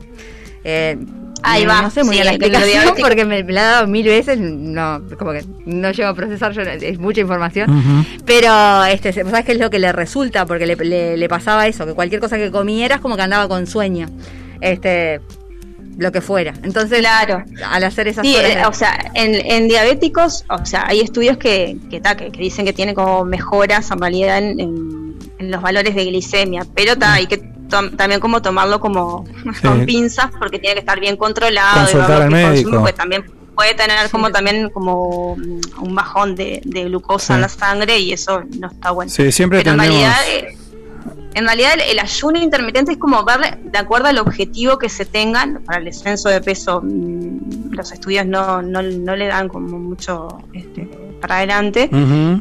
[0.63, 0.97] Eh,
[1.43, 3.71] Ahí no, va, No sé muy sí, bien la explicación porque me, me la ha
[3.73, 4.37] dado mil veces.
[4.39, 7.69] No, como que no llego a procesar, yo, es mucha información.
[7.69, 8.23] Ujú.
[8.25, 10.45] Pero, este, ¿vos ¿sabes qué es lo que le resulta?
[10.45, 13.47] Porque le, le- le pasaba eso, que cualquier cosa que comiera es como que andaba
[13.47, 14.07] con sueño.
[14.61, 15.21] Este,
[15.97, 16.53] lo que fuera.
[16.63, 17.43] Entonces, Claro.
[17.69, 21.01] al hacer esas Sí, horas eh, de- o sea, en, en diabéticos, o sea, hay
[21.01, 25.15] estudios que, que, ta, que, que dicen que tiene como mejoras en realidad en, en-
[25.39, 27.37] en los valores de glicemia, pero ta, hay que
[27.69, 29.25] tom- también como tomarlo como
[29.61, 32.71] con pinzas porque tiene que estar bien controlado y Consultar lo al consume, médico.
[32.79, 33.23] porque también
[33.55, 38.43] puede tener como también como un bajón de, de glucosa en la sangre y eso
[38.59, 39.09] no está bueno.
[39.11, 40.57] Sí, siempre Pero en tendemos- realidad, eh,
[41.33, 45.05] en realidad el, el ayuno intermitente es como ver de acuerdo al objetivo que se
[45.05, 46.81] tengan para el descenso de peso.
[46.83, 50.87] mm, Los estudios no, no, no le dan como mucho este,
[51.21, 51.89] para adelante.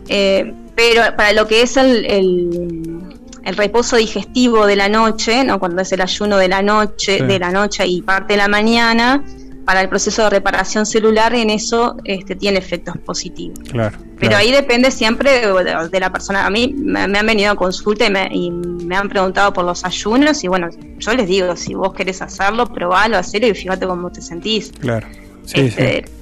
[0.08, 2.98] Eh, pero para lo que es el, el,
[3.44, 5.58] el reposo digestivo de la noche, ¿no?
[5.58, 7.24] cuando es el ayuno de la noche, Sí.
[7.24, 9.22] de la noche y parte de la mañana,
[9.66, 13.58] para el proceso de reparación celular, en eso este, tiene efectos positivos.
[13.68, 13.98] Claro.
[14.18, 16.46] Pero ahí depende siempre de, la persona.
[16.46, 19.64] A mí me, me han venido a consulta y me, y me han preguntado por
[19.64, 20.68] los ayunos y bueno,
[20.98, 24.70] yo les digo, si vos querés hacerlo, probalo, hacelo y fíjate cómo te sentís.
[24.78, 25.08] Claro.
[25.44, 26.12] Sí, Este, sí.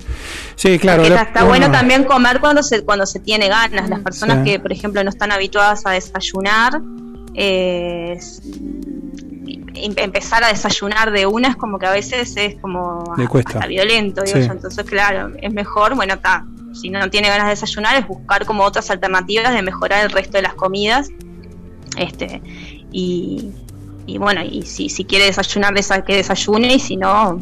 [0.56, 1.02] Sí, claro.
[1.02, 3.90] porque está, bueno también comer cuando se cuando se tiene ganas.
[3.90, 4.52] Las personas Sí.
[4.52, 6.80] que, por ejemplo, no están habituadas a desayunar,
[7.34, 8.18] eh,
[9.74, 13.54] empezar a desayunar de una es como que a veces es como Le cuesta.
[13.58, 14.22] hasta violento.
[14.22, 14.46] digo Sí.
[14.46, 14.52] yo.
[14.52, 16.44] Entonces, claro, es mejor, bueno, está.
[16.72, 20.38] Si no tiene ganas de desayunar, es buscar como otras alternativas de mejorar el resto
[20.38, 21.08] de las comidas.
[21.96, 22.42] Este,
[22.90, 23.50] y,
[24.06, 27.34] y bueno, y si, si quiere desayunar, desa- que desayune, y si no,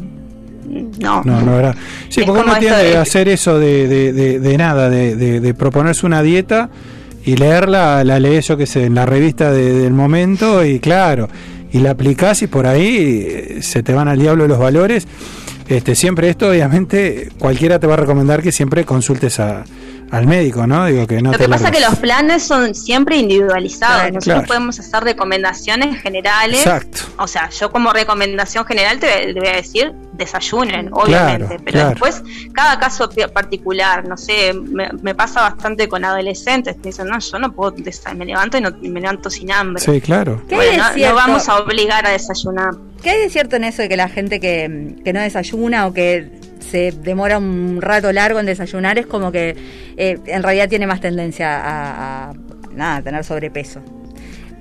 [0.99, 1.21] no.
[1.25, 1.75] No, no, verdad.
[2.09, 5.53] Sí, Es porque uno tiene que de- hacer eso de, de, de, de nada, de,
[5.55, 6.69] proponerse una dieta
[7.25, 11.27] y leerla, la lees yo que sé, en la revista de- del momento y claro,
[11.73, 15.07] y la aplicás y por ahí eh, se te van al diablo los valores.
[15.67, 19.65] Este, siempre esto, obviamente, cualquiera te va a recomendar que siempre consultes a,
[20.13, 20.85] al médico, ¿no?
[20.85, 23.95] Digo que no Lo que pasa es que los planes son siempre individualizados.
[23.95, 24.13] Claro.
[24.13, 24.47] Nosotros Claro.
[24.47, 26.59] podemos hacer recomendaciones generales.
[26.59, 26.99] Exacto.
[27.17, 31.45] O sea, yo como recomendación general te, voy a decir desayunen, obviamente.
[31.47, 31.89] Claro, pero claro.
[31.89, 32.23] después,
[32.53, 37.39] cada caso particular, no sé, me, me pasa bastante con adolescentes que dicen, no, yo
[37.39, 39.83] no puedo, desa- me levanto y no, me levanto sin hambre.
[39.83, 40.41] Sí, claro.
[40.47, 41.15] ¿Qué hay Bueno, de no, no cierto?
[41.15, 42.75] vamos a obligar a desayunar.
[43.01, 45.93] ¿Qué hay de cierto en eso de que la gente que, que no desayuna o
[45.93, 46.31] que
[46.69, 49.55] se demora un rato largo en desayunar es como que
[49.97, 52.33] eh, en realidad tiene más tendencia a,
[52.73, 53.81] nada, a tener sobrepeso?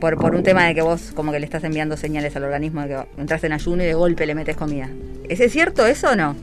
[0.00, 2.82] Por, por un tema de que vos como que le estás enviando señales al organismo
[2.82, 4.88] de que entraste en ayuno y de golpe le metes comida.
[5.28, 6.34] ¿Es cierto eso o no?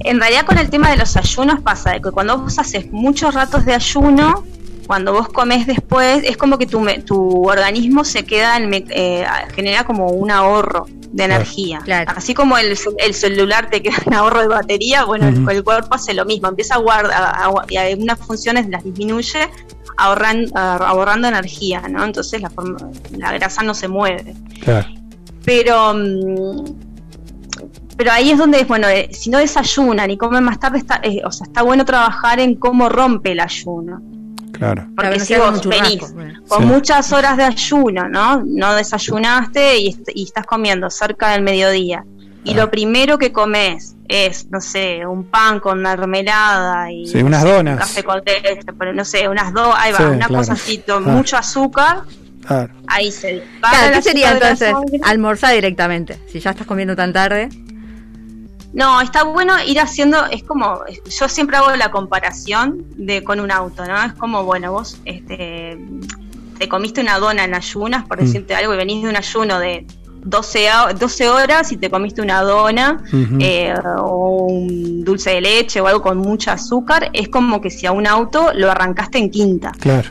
[0.00, 3.34] En realidad con el tema de los ayunos pasa de que cuando vos haces muchos
[3.34, 4.44] ratos de ayuno,
[4.86, 9.84] cuando vos comes después, es como que tu, tu organismo se queda, en eh, genera
[9.84, 11.34] como un ahorro de Claro.
[11.34, 11.78] energía.
[11.84, 12.12] Claro.
[12.16, 15.50] Así como el, el celular te queda en ahorro de batería, bueno, el- Ujú.
[15.50, 17.34] el, cuerpo hace lo mismo, empieza a guardar,
[17.68, 19.48] y algunas funciones las disminuye
[19.96, 22.04] ahorran, ah, ahorrando energía, ¿no?
[22.04, 22.78] Entonces la, forma-
[23.16, 24.34] la grasa no se mueve
[24.64, 24.88] Claro.
[25.44, 26.64] pero mm,
[27.96, 31.22] pero ahí es donde bueno eh, si no desayunan y comen más tarde está eh,
[31.24, 34.02] o sea está bueno trabajar en cómo rompe el ayuno
[34.58, 34.86] Claro.
[34.96, 36.00] porque si vos venís
[36.48, 36.66] con Sí.
[36.66, 42.04] muchas horas de ayuno no no desayunaste y, est- y estás comiendo cerca del mediodía
[42.44, 42.56] y Ah.
[42.56, 47.42] lo primero que comes es no sé un pan con mermelada y Sí, no unas
[47.42, 47.78] sé, un donas.
[47.78, 50.34] café con leche pero no sé unas dos ahí va Sí, una claro.
[50.36, 51.00] cosa así to- Ah.
[51.00, 52.02] mucho azúcar
[52.46, 52.72] Claro.
[52.86, 54.74] ahí se dispara Claro, ¿qué sería entonces?
[55.02, 56.18] Almorzar directamente.
[56.30, 57.48] Si ya estás comiendo tan tarde.
[58.74, 63.50] No, está bueno ir haciendo, es como, yo siempre hago la comparación de con un
[63.52, 64.02] auto, ¿no?
[64.02, 65.78] Es como, bueno, vos este,
[66.58, 68.24] te comiste una dona en ayunas, por Mm.
[68.26, 69.86] decirte algo, y venís de un ayuno de
[70.24, 73.02] 12, a- 12 horas y te comiste una dona
[73.40, 77.86] eh, o un dulce de leche o algo con mucho azúcar, es como que si
[77.86, 79.70] a un auto lo arrancaste en quinta.
[79.78, 80.10] Claro,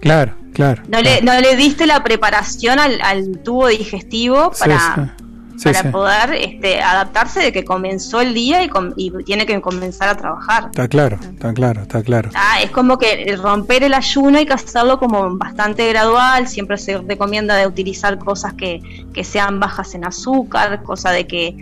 [0.00, 0.82] claro, claro.
[0.88, 5.00] No le, no le diste la preparación al, al tubo digestivo para, sí.
[5.02, 5.27] Sí,
[5.62, 5.88] para sí.
[5.88, 10.16] poder este, adaptarse de que comenzó el día y, com- y tiene que comenzar a
[10.16, 10.66] trabajar.
[10.66, 12.30] Está claro, está claro, está claro.
[12.34, 16.98] Ah, es como que romper el ayuno hay que hacerlo como bastante gradual, siempre se
[16.98, 18.80] recomienda de utilizar cosas que,
[19.12, 21.56] que sean bajas en azúcar, cosa de que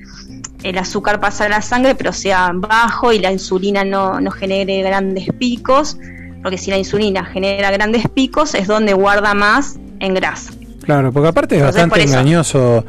[0.62, 4.82] el azúcar pasa a la sangre pero sea bajo y la insulina no, no genere
[4.82, 5.96] grandes picos,
[6.42, 10.52] porque si la insulina genera grandes picos es donde guarda más en grasa.
[10.82, 12.84] Claro, porque aparte es Entonces, bastante engañoso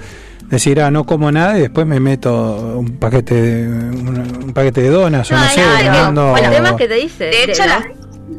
[0.49, 4.81] decir, ah, no como nada y después me meto un paquete de, un, un paquete
[4.81, 5.91] de donas o no, sé, no.
[5.91, 7.23] mando- Bueno, el tema es que te dice.
[7.25, 7.83] De hecho, las,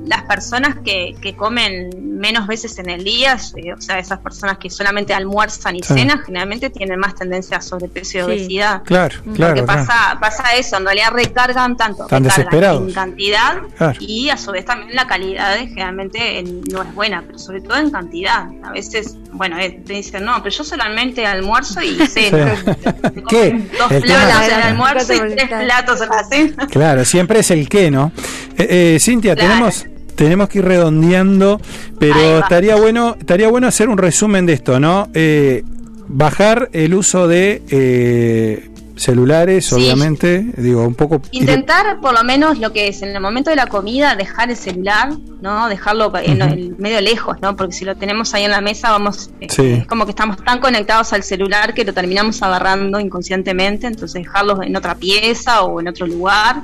[0.07, 4.59] las personas que, que comen menos veces en el día, eh, o sea, esas personas
[4.59, 5.95] que solamente almuerzan y Sí.
[5.95, 8.27] cenan, generalmente tienen más tendencia a sobrepeso y Sí.
[8.27, 8.83] obesidad.
[8.85, 9.67] Claro, Porque claro, claro.
[9.87, 12.89] pasa, pasa eso, en realidad recargan tanto Están recargan desesperados.
[12.89, 13.99] en cantidad Claro.
[14.01, 17.61] y a su vez también la calidad eh, generalmente eh, no es buena, pero sobre
[17.61, 18.49] todo en cantidad.
[18.65, 22.55] A veces, bueno, eh, te dicen, no, pero yo solamente almuerzo y ceno.
[22.57, 23.23] Sí.
[23.29, 23.69] ¿Qué?
[23.79, 26.67] Dos El platos en el almuerzo y tres platos en la cena.
[26.69, 28.13] Claro, siempre es el qué, ¿no?
[28.57, 29.49] Eh, eh, Cintia, Claro.
[29.51, 29.87] tenemos
[30.17, 31.61] tenemos que ir redondeando,
[32.01, 35.09] pero estaría bueno estaría bueno hacer un resumen de esto, ¿no?
[35.15, 35.63] Eh,
[36.09, 38.69] bajar el uso de eh,
[38.99, 39.75] celulares, Sí.
[39.75, 43.57] obviamente, digo, un poco Intentar, por lo menos, lo que es en el momento de
[43.57, 45.11] la comida, dejar el celular,
[45.41, 45.69] ¿no?
[45.69, 47.57] Dejarlo en medio lejos, ¿no?
[47.57, 49.31] Porque si lo tenemos ahí en la mesa, vamos.
[49.41, 49.67] eh, Sí.
[49.73, 53.87] Es como que estamos tan conectados al celular que lo terminamos agarrando inconscientemente.
[53.87, 56.63] Entonces, dejarlo en otra pieza o en otro lugar.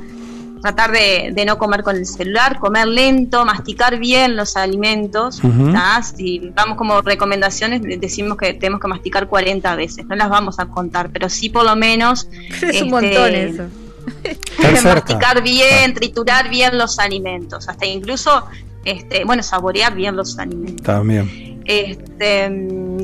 [0.64, 5.42] Tratar de, de no comer con el celular, comer lento, masticar bien los alimentos.
[5.74, 6.02] ¿tá?
[6.02, 10.06] Si vamos como recomendaciones, de- decimos que tenemos que masticar 40 veces.
[10.06, 12.28] No las vamos a contar, pero sí por lo menos.
[12.48, 13.64] Es este, un montón eso.
[14.24, 14.94] estar cerca.
[14.94, 18.46] masticar bien, triturar bien los alimentos, hasta incluso,
[18.86, 20.82] este, bueno, saborear bien los alimentos.
[20.82, 21.53] También.
[21.66, 22.48] Este,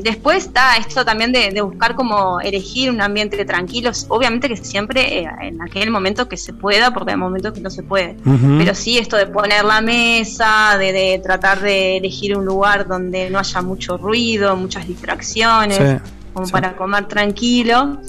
[0.01, 5.19] después está esto también de, de buscar como elegir un ambiente tranquilo, obviamente que siempre
[5.19, 8.17] eh, en aquel momento que se pueda, porque hay momentos que no se puede.
[8.57, 13.29] Pero sí esto de poner la mesa, de, de tratar de elegir un lugar donde
[13.29, 16.51] no haya mucho ruido, muchas distracciones, Sí, como sí.
[16.51, 17.99] para comer tranquilo.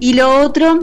[0.00, 0.80] Y lo otro,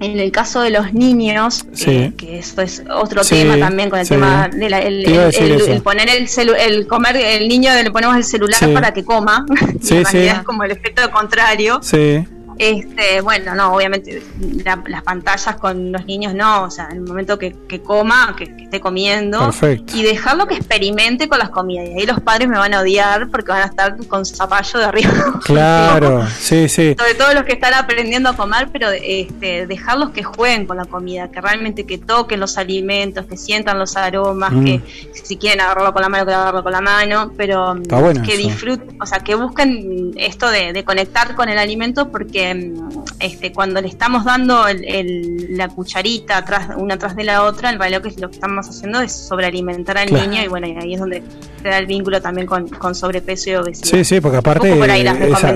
[0.00, 1.90] en el caso de los niños, Sí.
[1.90, 4.14] eh, que esto es otro Sí, tema también con el sí.
[4.14, 5.72] tema de la- el, Te iba a el- decir el- eso.
[5.72, 9.44] el poner el celu- el comer, el niño le ponemos el celular para que coma,
[9.82, 11.80] y en realidad es como el efecto contrario.
[11.82, 12.24] Sí.
[12.62, 14.22] Este, bueno, no, obviamente
[14.64, 18.34] la- las pantallas con los niños no, o sea, en el momento que, que coma,
[18.36, 19.96] que, que esté comiendo, Perfecto.
[19.96, 21.88] y dejarlo que experimente con las comidas.
[21.88, 24.84] Y ahí los padres me van a odiar porque van a estar con zapallo de
[24.84, 25.10] arriba.
[25.44, 26.94] Claro, sí, sí.
[26.98, 30.84] Sobre todo los que están aprendiendo a comer, pero este, dejarlos que jueguen con la
[30.84, 34.64] comida, que realmente que toquen los alimentos, que sientan los aromas, Mm.
[34.64, 34.80] que
[35.24, 38.34] si quieren agarrarlo con la mano, que agarrarlo con la mano, pero mm, bueno que
[38.34, 38.42] eso.
[38.48, 43.52] disfruten, o sea, que busquen esto de, de conectar con el alimento, porque mm, este,
[43.52, 48.02] cuando le estamos dando el- el- la cucharita atrás, una atrás de la otra, realidad
[48.02, 50.28] lo que, lo que estamos haciendo es sobrealimentar al Claro.
[50.28, 51.22] niño y bueno, y ahí es donde
[51.62, 53.88] se da el vínculo también con, con sobrepeso y obesidad.
[53.88, 55.50] Sí, sí, porque aparte por ahí la esa,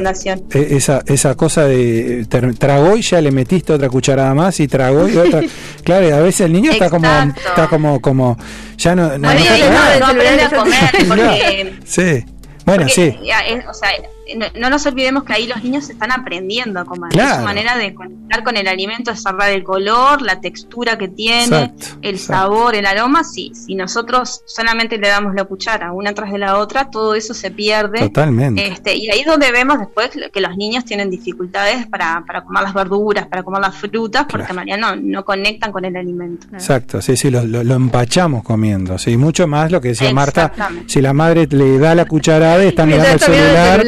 [0.52, 2.26] eh, esa, esa cosa de
[2.58, 5.40] tragó y ya le metiste otra cucharada más y tragó y otra.
[5.84, 8.36] claro, y a veces el niño está como, está como, como,
[8.76, 12.24] ya no, no, no no, no aprende a comer porque Sí,
[12.66, 13.90] bueno, Porque, sí, ya, es- o sea,
[14.36, 17.10] no, no nos olvidemos que ahí los niños están aprendiendo a comer.
[17.10, 17.30] Claro.
[17.32, 21.08] Es su manera de conectar con el alimento, es saber el color, la textura que
[21.08, 22.32] tiene, Exacto, el exacto.
[22.42, 23.24] sabor, el aroma.
[23.24, 27.34] Sí, si nosotros solamente le damos la cuchara una tras de la otra, todo eso
[27.34, 28.00] se pierde.
[28.00, 28.66] Totalmente.
[28.66, 32.62] Este, y ahí es donde vemos después que los niños tienen dificultades para, para comer
[32.64, 36.46] las verduras, para comer las frutas, porque en realidad no, no conectan con el alimento.
[36.52, 40.52] Exacto, sí, sí, lo, lo- lo empachamos comiendo, sí, mucho más lo que decía Marta,
[40.86, 43.84] si la madre le da la cucharada están mirando el celular,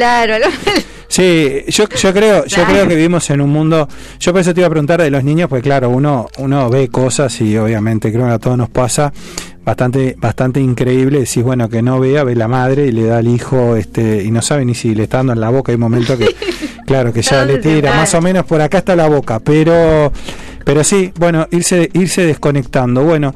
[1.09, 2.69] Sí, yo, yo creo, yo Claro.
[2.71, 3.87] creo que vivimos en un mundo.
[4.19, 6.89] Yo por eso te iba a preguntar de los niños, pues claro, uno, uno ve
[6.89, 9.13] cosas y obviamente creo que a todos nos pasa
[9.63, 11.19] bastante, bastante increíble.
[11.19, 14.31] Decís, bueno, que no vea, ve la madre y le da al hijo, este, y
[14.31, 15.71] no sabe ni si le está dando en la boca.
[15.71, 16.35] Hay momentos que,
[16.85, 19.39] claro, que ya le ¿Dónde se tira, más o menos por acá está la boca,
[19.39, 20.11] pero,
[20.65, 23.03] pero sí, bueno, irse, irse desconectando.
[23.03, 23.33] Bueno.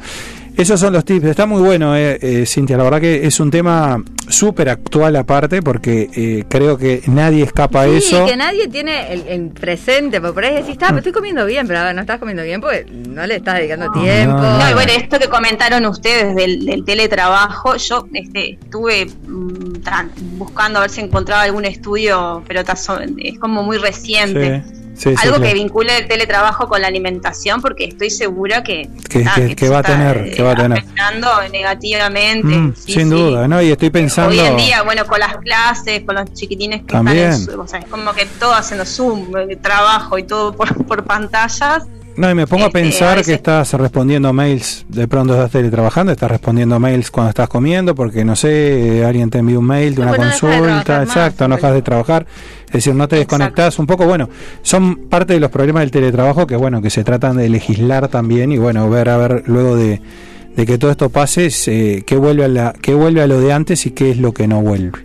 [0.57, 1.25] Esos son los tips.
[1.25, 2.77] Está muy bueno, eh, eh, Cintia.
[2.77, 7.81] La verdad que es un tema súper actual aparte porque eh, creo que nadie escapa
[7.81, 8.25] a Sí, eso.
[8.25, 11.67] que nadie tiene el, el presente, porque por ahí decís, está, me estoy comiendo bien,
[11.67, 14.37] pero a ver, no estás comiendo bien porque no le estás dedicando tiempo.
[14.37, 19.81] No, y bueno, esto que comentaron ustedes del, del teletrabajo, yo este, estuve mm,
[20.37, 22.61] buscando a ver si encontraba algún estudio, pero
[23.17, 24.63] es como muy reciente.
[24.67, 25.55] Sí, sí, sí, Algo que claro.
[25.55, 29.79] vincule el teletrabajo con la alimentación, porque estoy segura que, Que- ta, que- que va
[29.79, 30.77] a tener, eh, que va a tener.
[30.79, 32.47] afectando negativamente.
[32.47, 33.61] Mm, sí, sin duda, ¿no?
[33.61, 34.31] Y estoy pensando.
[34.31, 37.31] Hoy en día, bueno, con las clases, con los chiquitines que También.
[37.31, 40.85] están en o sea, es como que todo haciendo Zoom, eh, trabajo y todo por,
[40.85, 41.83] por pantallas.
[42.17, 45.33] No, y me pongo a Este, pensar a veces- que estás respondiendo mails, de pronto
[45.33, 49.65] estás teletrabajando, estás respondiendo mails cuando estás comiendo, porque no sé, alguien te envió un
[49.65, 52.25] mail de No, una pues no dejas de consulta, más, exacto, no dejas de trabajar,
[52.67, 54.29] es decir, no te desconectás un poco, bueno,
[54.61, 58.51] son parte de los problemas del teletrabajo que bueno, que se tratan de legislar también
[58.51, 60.01] y bueno, ver a ver luego de,
[60.55, 63.53] de que todo esto pase, eh, qué vuelve a la, qué vuelve a lo de
[63.53, 64.99] antes y qué es lo que no vuelve.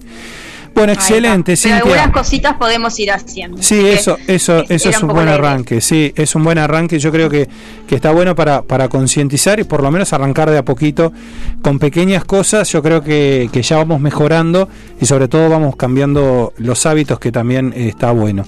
[0.77, 1.55] Bueno, excelente.
[1.55, 1.77] Pero Cintia.
[1.79, 3.63] algunas cositas podemos ir haciendo.
[3.63, 6.99] Sí, eso, eso, ese eso es un poco buen arranque, sí, es un buen arranque.
[6.99, 7.49] Yo creo que,
[7.89, 11.13] que está bueno para, para concientizar y por lo menos arrancar de a poquito
[11.63, 12.71] con pequeñas cosas.
[12.71, 14.69] Yo creo que, que ya vamos mejorando
[15.01, 18.45] y sobre todo vamos cambiando los hábitos que también está bueno.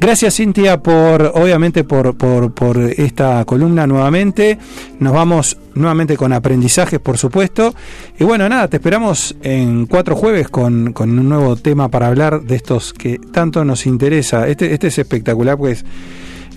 [0.00, 4.58] Gracias Cintia por, obviamente, por, por, por esta columna nuevamente.
[4.98, 7.74] Nos vamos nuevamente con aprendizajes, por supuesto.
[8.18, 12.42] Y bueno, nada, te esperamos en cuatro jueves con, con un nuevo tema para hablar
[12.42, 14.48] de estos que tanto nos interesa.
[14.48, 15.84] Este, este es espectacular, pues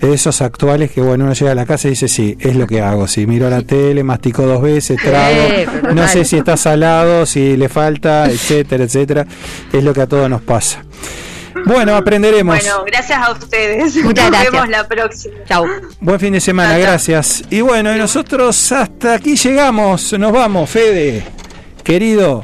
[0.00, 2.66] es esos actuales que bueno, uno llega a la casa y dice, sí, es lo
[2.66, 3.06] que hago.
[3.06, 5.48] Si miro la tele, mastico dos veces, trago,
[5.80, 9.26] pero no sé si está salado, si le falta, etcétera, etcétera.
[9.72, 10.84] Es lo que a todos nos pasa.
[11.66, 12.56] Bueno, aprenderemos.
[12.58, 13.96] Bueno, gracias a ustedes.
[13.96, 14.52] Muchas Nos gracias.
[14.52, 15.34] vemos la próxima.
[15.48, 15.66] Chau.
[16.00, 17.42] Buen fin de semana, gracias.
[17.50, 21.24] Y bueno, y nosotros hasta aquí llegamos, nos vamos, Fede,
[21.82, 22.42] querido.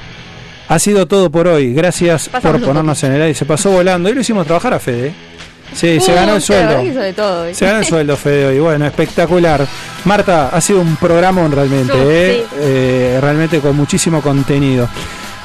[0.69, 1.75] Ha sido todo por hoy.
[1.75, 3.35] Gracias Pasamos por ponernos en el aire.
[3.35, 4.09] Se pasó volando.
[4.09, 5.13] Hoy lo hicimos trabajar a Fede.
[5.75, 6.83] Sí, se ganó el sueldo.
[6.83, 7.55] hizo de todo hoy.
[7.55, 8.61] Se ganó el sueldo, Fede, hoy.
[8.61, 9.67] Bueno, espectacular.
[10.05, 12.45] Marta, ha sido un programa realmente, Sí, ¿eh?
[12.49, 12.57] sí.
[12.61, 14.89] Eh, realmente con muchísimo contenido.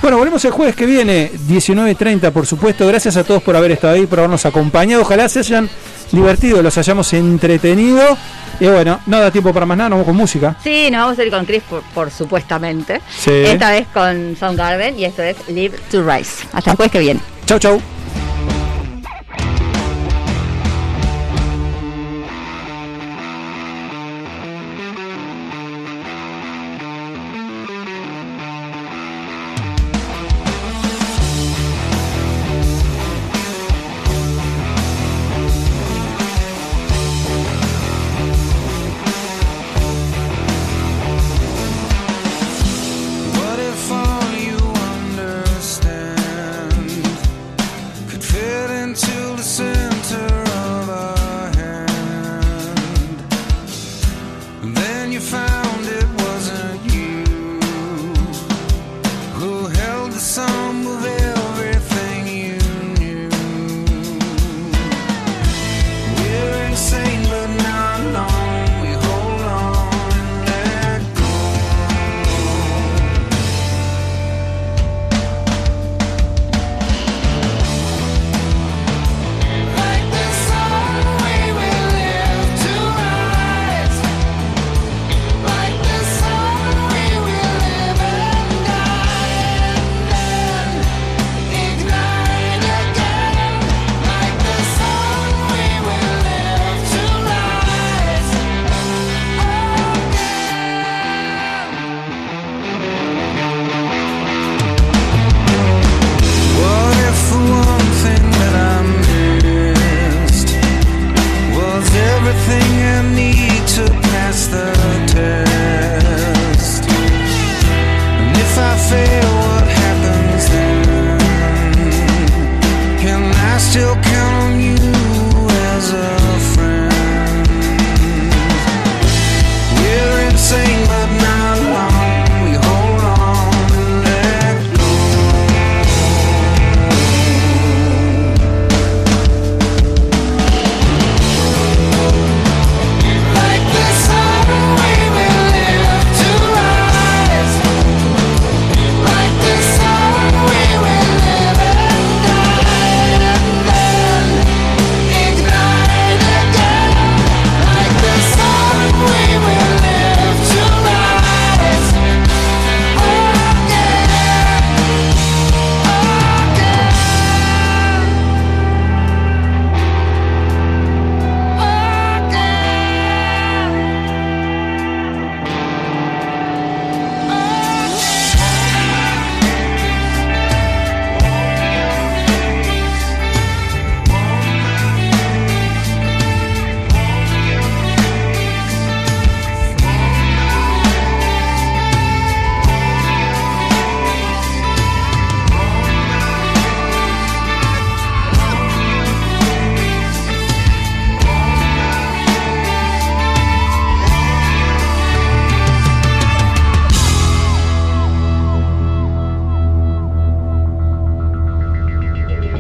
[0.06, 2.86] Bueno, volvemos el jueves que viene, 19.30, por supuesto.
[2.86, 5.02] Gracias a todos por haber estado ahí, por habernos acompañado.
[5.02, 5.68] Ojalá se hayan
[6.12, 8.16] divertido, los hayamos entretenido.
[8.60, 10.58] Y bueno, no da tiempo para más nada, nos vamos con música.
[10.64, 13.02] Sí, nos vamos a ir con Chris, por, por supuestamente.
[13.18, 13.32] Sí.
[13.32, 16.46] Esta vez con Soundgarden y esto es Live to Rise.
[16.54, 17.20] Hasta el jueves que viene.
[17.48, 17.82] Chau, chau.